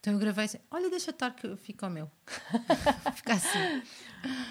Então 0.00 0.14
eu 0.14 0.18
gravei 0.18 0.46
assim: 0.46 0.58
olha, 0.70 0.88
deixa 0.88 1.10
estar 1.10 1.30
que 1.32 1.54
fica 1.56 1.86
ao 1.86 1.92
meu. 1.92 2.10
Fica 3.14 3.34
assim. 3.34 3.82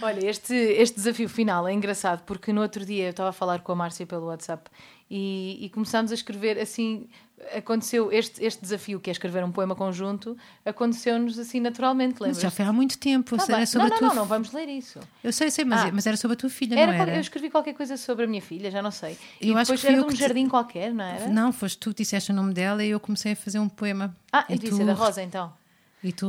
Olha, 0.01 0.25
este, 0.27 0.53
este 0.53 0.95
desafio 0.95 1.27
final 1.27 1.67
é 1.67 1.73
engraçado 1.73 2.23
porque 2.23 2.53
no 2.53 2.61
outro 2.61 2.85
dia 2.85 3.05
eu 3.05 3.09
estava 3.09 3.29
a 3.29 3.33
falar 3.33 3.61
com 3.61 3.71
a 3.71 3.75
Márcia 3.75 4.05
pelo 4.05 4.27
WhatsApp 4.27 4.69
e, 5.09 5.57
e 5.61 5.69
começámos 5.69 6.11
a 6.11 6.15
escrever 6.15 6.57
assim. 6.59 7.07
Aconteceu 7.55 8.11
este, 8.11 8.43
este 8.43 8.61
desafio, 8.61 8.99
que 8.99 9.09
é 9.09 9.13
escrever 9.13 9.41
um 9.45 9.51
poema 9.51 9.73
conjunto, 9.73 10.37
aconteceu-nos 10.65 11.39
assim 11.39 11.61
naturalmente, 11.61 12.15
Mas 12.19 12.21
lembras? 12.21 12.41
já 12.41 12.51
foi 12.51 12.65
há 12.65 12.73
muito 12.73 12.97
tempo. 12.97 13.37
Tá 13.37 13.45
era 13.55 13.65
sobre 13.65 13.87
não, 13.87 13.95
a 13.97 14.01
não, 14.01 14.09
tua 14.09 14.13
não, 14.15 14.25
vamos 14.25 14.51
ler 14.51 14.67
isso. 14.67 14.99
Eu 15.23 15.31
sei, 15.31 15.49
sei, 15.49 15.63
mas, 15.63 15.81
Ah. 15.85 15.91
mas 15.93 16.05
era 16.05 16.17
sobre 16.17 16.33
a 16.35 16.37
tua 16.37 16.49
filha, 16.49 16.77
Era 16.77 16.91
não 16.91 16.99
era? 17.01 17.15
Eu 17.15 17.21
escrevi 17.21 17.49
qualquer 17.49 17.73
coisa 17.73 17.95
sobre 17.95 18.25
a 18.25 18.27
minha 18.27 18.41
filha, 18.41 18.69
já 18.69 18.81
não 18.81 18.91
sei. 18.91 19.17
E 19.39 19.47
Eu 19.49 19.57
acho 19.57 19.67
depois 19.71 19.79
que 19.81 19.87
era 19.87 19.97
de 19.97 20.03
um 20.03 20.07
te- 20.09 20.15
jardim 20.17 20.49
qualquer, 20.49 20.93
não 20.93 21.05
era? 21.05 21.27
Não, 21.29 21.53
foste 21.53 21.77
tu 21.77 21.91
que 21.91 22.03
disseste 22.03 22.29
o 22.31 22.35
nome 22.35 22.53
dela 22.53 22.83
e 22.83 22.89
eu 22.89 22.99
comecei 22.99 23.31
a 23.31 23.35
fazer 23.37 23.59
um 23.59 23.69
poema. 23.69 24.13
Ah, 24.33 24.43
e 24.49 24.57
disse, 24.57 24.81
é 24.81 24.85
da 24.85 24.93
Rosa 24.93 25.23
então. 25.23 25.53
E 26.01 26.13
tu. 26.13 26.25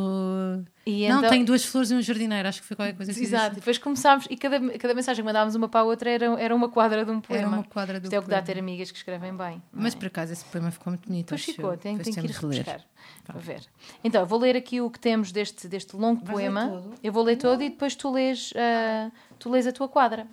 E 0.84 1.08
não, 1.08 1.18
então- 1.18 1.30
tenho 1.30 1.46
duas 1.46 1.64
flores 1.64 1.92
e 1.92 1.94
um 1.94 2.02
jardineiro, 2.02 2.48
acho 2.48 2.60
que 2.60 2.66
foi 2.66 2.76
qualquer 2.76 2.96
coisa 2.96 3.12
assim. 3.12 3.22
Exato, 3.22 3.52
e 3.52 3.54
depois 3.60 3.78
começámos, 3.78 4.26
e 4.28 4.36
cada, 4.36 4.58
cada 4.78 4.92
mensagem 4.94 5.22
que 5.22 5.26
mandávamos 5.26 5.54
uma 5.54 5.68
para 5.68 5.80
a 5.80 5.84
outra 5.84 6.10
era, 6.10 6.26
era 6.40 6.52
uma 6.56 6.68
quadra 6.68 7.04
de 7.04 7.10
um 7.12 7.20
poema. 7.20 7.46
Era 7.46 7.48
uma 7.56 7.62
quadra 7.62 8.00
do 8.00 8.04
Isto 8.04 8.14
é 8.14 8.18
o 8.18 8.22
que 8.22 8.28
dá 8.28 8.38
a 8.38 8.42
ter 8.42 8.58
amigas 8.58 8.90
que 8.90 8.96
escrevem 8.98 9.32
bem. 9.36 9.62
não 9.72 9.82
Mas 9.84 9.94
é? 9.94 9.98
por 9.98 10.06
acaso 10.08 10.32
esse 10.32 10.44
poema 10.46 10.72
ficou 10.72 10.90
muito 10.90 11.06
bonito. 11.06 11.32
Acho 11.34 11.44
ficou, 11.44 11.70
Depois 11.70 11.80
tenho 11.82 11.98
que 12.00 12.10
ir 12.10 12.14
temos 12.14 12.30
de 12.40 12.46
ler. 12.46 12.54
rebuscar 12.64 12.84
para 13.24 13.38
ver. 13.38 13.60
Então, 14.02 14.20
eu 14.22 14.26
vou 14.26 14.40
ler 14.40 14.56
aqui 14.56 14.80
o 14.80 14.90
que 14.90 14.98
temos 14.98 15.30
deste, 15.30 15.68
deste 15.68 15.94
longo 15.94 16.24
Vais 16.24 16.30
poema. 16.32 16.82
Eu 17.00 17.12
vou 17.12 17.22
ler 17.22 17.36
todo 17.36 17.62
e 17.62 17.68
depois 17.70 17.94
tu 17.94 18.10
lês, 18.10 18.52
ah, 18.56 19.10
tu 19.38 19.48
lês 19.50 19.68
a 19.68 19.72
tua 19.72 19.88
quadra. 19.88 20.26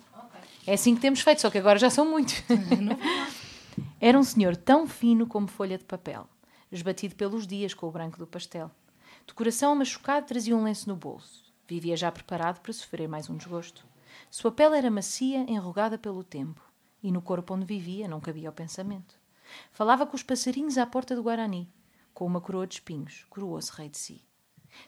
É 0.66 0.72
assim 0.74 0.96
que 0.96 1.00
temos 1.00 1.20
feito, 1.20 1.40
só 1.40 1.48
que 1.48 1.58
agora 1.58 1.78
já 1.78 1.90
são 1.90 2.04
muitos. 2.10 2.42
Era 4.00 4.18
um 4.18 4.22
senhor 4.24 4.56
tão 4.56 4.86
fino 4.86 5.26
como 5.26 5.46
folha 5.46 5.78
de 5.78 5.84
papel, 5.84 6.26
esbatido 6.72 7.14
pelos 7.14 7.46
dias 7.46 7.72
com 7.74 7.86
o 7.86 7.90
branco 7.90 8.18
do 8.18 8.26
pastel. 8.26 8.70
De 9.28 9.34
coração 9.34 9.74
machucado, 9.74 10.26
trazia 10.26 10.56
um 10.56 10.64
lenço 10.64 10.88
no 10.88 10.96
bolso. 10.96 11.44
Vivia 11.68 11.94
já 11.98 12.10
preparado 12.10 12.60
para 12.60 12.72
sofrer 12.72 13.06
mais 13.06 13.28
um 13.28 13.36
desgosto. 13.36 13.84
Sua 14.30 14.50
pele 14.50 14.78
era 14.78 14.90
macia, 14.90 15.40
enrugada 15.40 15.98
pelo 15.98 16.24
tempo, 16.24 16.62
e 17.02 17.12
no 17.12 17.20
corpo 17.20 17.52
onde 17.52 17.66
vivia 17.66 18.08
não 18.08 18.22
cabia 18.22 18.48
o 18.48 18.54
pensamento. 18.54 19.20
Falava 19.70 20.06
com 20.06 20.16
os 20.16 20.22
passarinhos 20.22 20.78
à 20.78 20.86
porta 20.86 21.14
do 21.14 21.22
Guarani. 21.22 21.70
Com 22.14 22.24
uma 22.24 22.40
coroa 22.40 22.66
de 22.66 22.76
espinhos, 22.76 23.26
coroou-se 23.28 23.70
rei 23.70 23.90
de 23.90 23.98
si. 23.98 24.24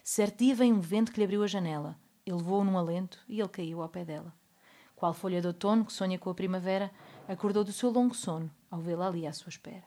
Certo 0.03 0.39
dia 0.39 0.55
um 0.65 0.79
vento 0.79 1.11
que 1.11 1.19
lhe 1.19 1.25
abriu 1.25 1.43
a 1.43 1.47
janela. 1.47 1.95
Ele 2.25 2.41
voou 2.41 2.63
num 2.63 2.79
alento 2.79 3.19
e 3.29 3.39
ele 3.39 3.47
caiu 3.47 3.79
ao 3.79 3.89
pé 3.89 4.03
dela. 4.03 4.33
Qual 4.95 5.13
folha 5.13 5.39
de 5.39 5.45
outono 5.45 5.85
que 5.85 5.93
sonha 5.93 6.17
com 6.17 6.31
a 6.31 6.35
primavera, 6.35 6.91
acordou 7.27 7.63
do 7.63 7.71
seu 7.71 7.91
longo 7.91 8.15
sono 8.15 8.49
ao 8.71 8.81
vê-la 8.81 9.05
ali 9.05 9.27
à 9.27 9.33
sua 9.33 9.49
espera. 9.49 9.85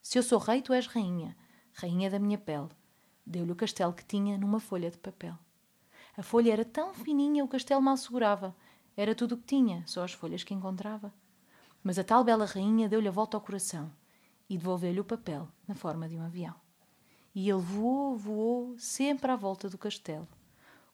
Se 0.00 0.18
eu 0.18 0.22
sou 0.22 0.38
rei, 0.38 0.62
tu 0.62 0.72
és 0.72 0.86
rainha, 0.86 1.36
rainha 1.74 2.08
da 2.08 2.18
minha 2.18 2.38
pele. 2.38 2.70
Deu-lhe 3.24 3.52
o 3.52 3.56
castelo 3.56 3.92
que 3.92 4.04
tinha 4.04 4.36
numa 4.38 4.60
folha 4.60 4.90
de 4.90 4.98
papel. 4.98 5.34
A 6.16 6.22
folha 6.22 6.52
era 6.52 6.64
tão 6.64 6.92
fininha, 6.92 7.44
o 7.44 7.48
castelo 7.48 7.80
mal 7.80 7.96
segurava. 7.96 8.54
Era 8.96 9.14
tudo 9.14 9.34
o 9.34 9.38
que 9.38 9.46
tinha, 9.46 9.84
só 9.86 10.04
as 10.04 10.12
folhas 10.12 10.44
que 10.44 10.52
encontrava. 10.52 11.12
Mas 11.82 11.98
a 11.98 12.04
tal 12.04 12.24
bela 12.24 12.44
rainha 12.44 12.88
deu-lhe 12.88 13.08
a 13.08 13.12
volta 13.12 13.36
ao 13.36 13.40
coração 13.40 13.90
e 14.48 14.58
devolveu-lhe 14.58 15.00
o 15.00 15.04
papel 15.04 15.48
na 15.66 15.74
forma 15.74 16.08
de 16.08 16.16
um 16.16 16.22
avião. 16.22 16.54
E 17.34 17.48
ele 17.48 17.60
voou, 17.60 18.16
voou, 18.16 18.74
sempre 18.78 19.30
à 19.30 19.36
volta 19.36 19.68
do 19.68 19.78
castelo. 19.78 20.26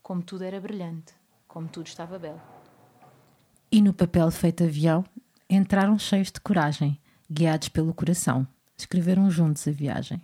Como 0.02 0.22
tudo 0.22 0.44
era 0.44 0.60
brilhante, 0.60 1.14
como 1.48 1.66
tudo 1.66 1.86
estava 1.86 2.18
belo. 2.18 2.40
E 3.72 3.80
no 3.80 3.92
papel 3.92 4.30
feito 4.30 4.62
avião, 4.62 5.04
entraram 5.48 5.98
cheios 5.98 6.30
de 6.30 6.40
coragem, 6.40 7.00
guiados 7.30 7.68
pelo 7.70 7.94
coração. 7.94 8.46
Escreveram 8.76 9.30
juntos 9.30 9.66
a 9.66 9.70
viagem. 9.70 10.22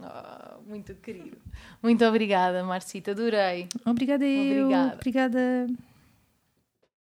Ah, 0.00 0.41
muito 0.72 0.94
querido. 0.94 1.36
Muito 1.82 2.02
obrigada, 2.04 2.64
Marcita, 2.64 3.10
adorei. 3.10 3.68
Obrigada 3.84 4.24
eu. 4.24 4.66
Obrigada. 4.66 4.94
Obrigada. 4.94 5.91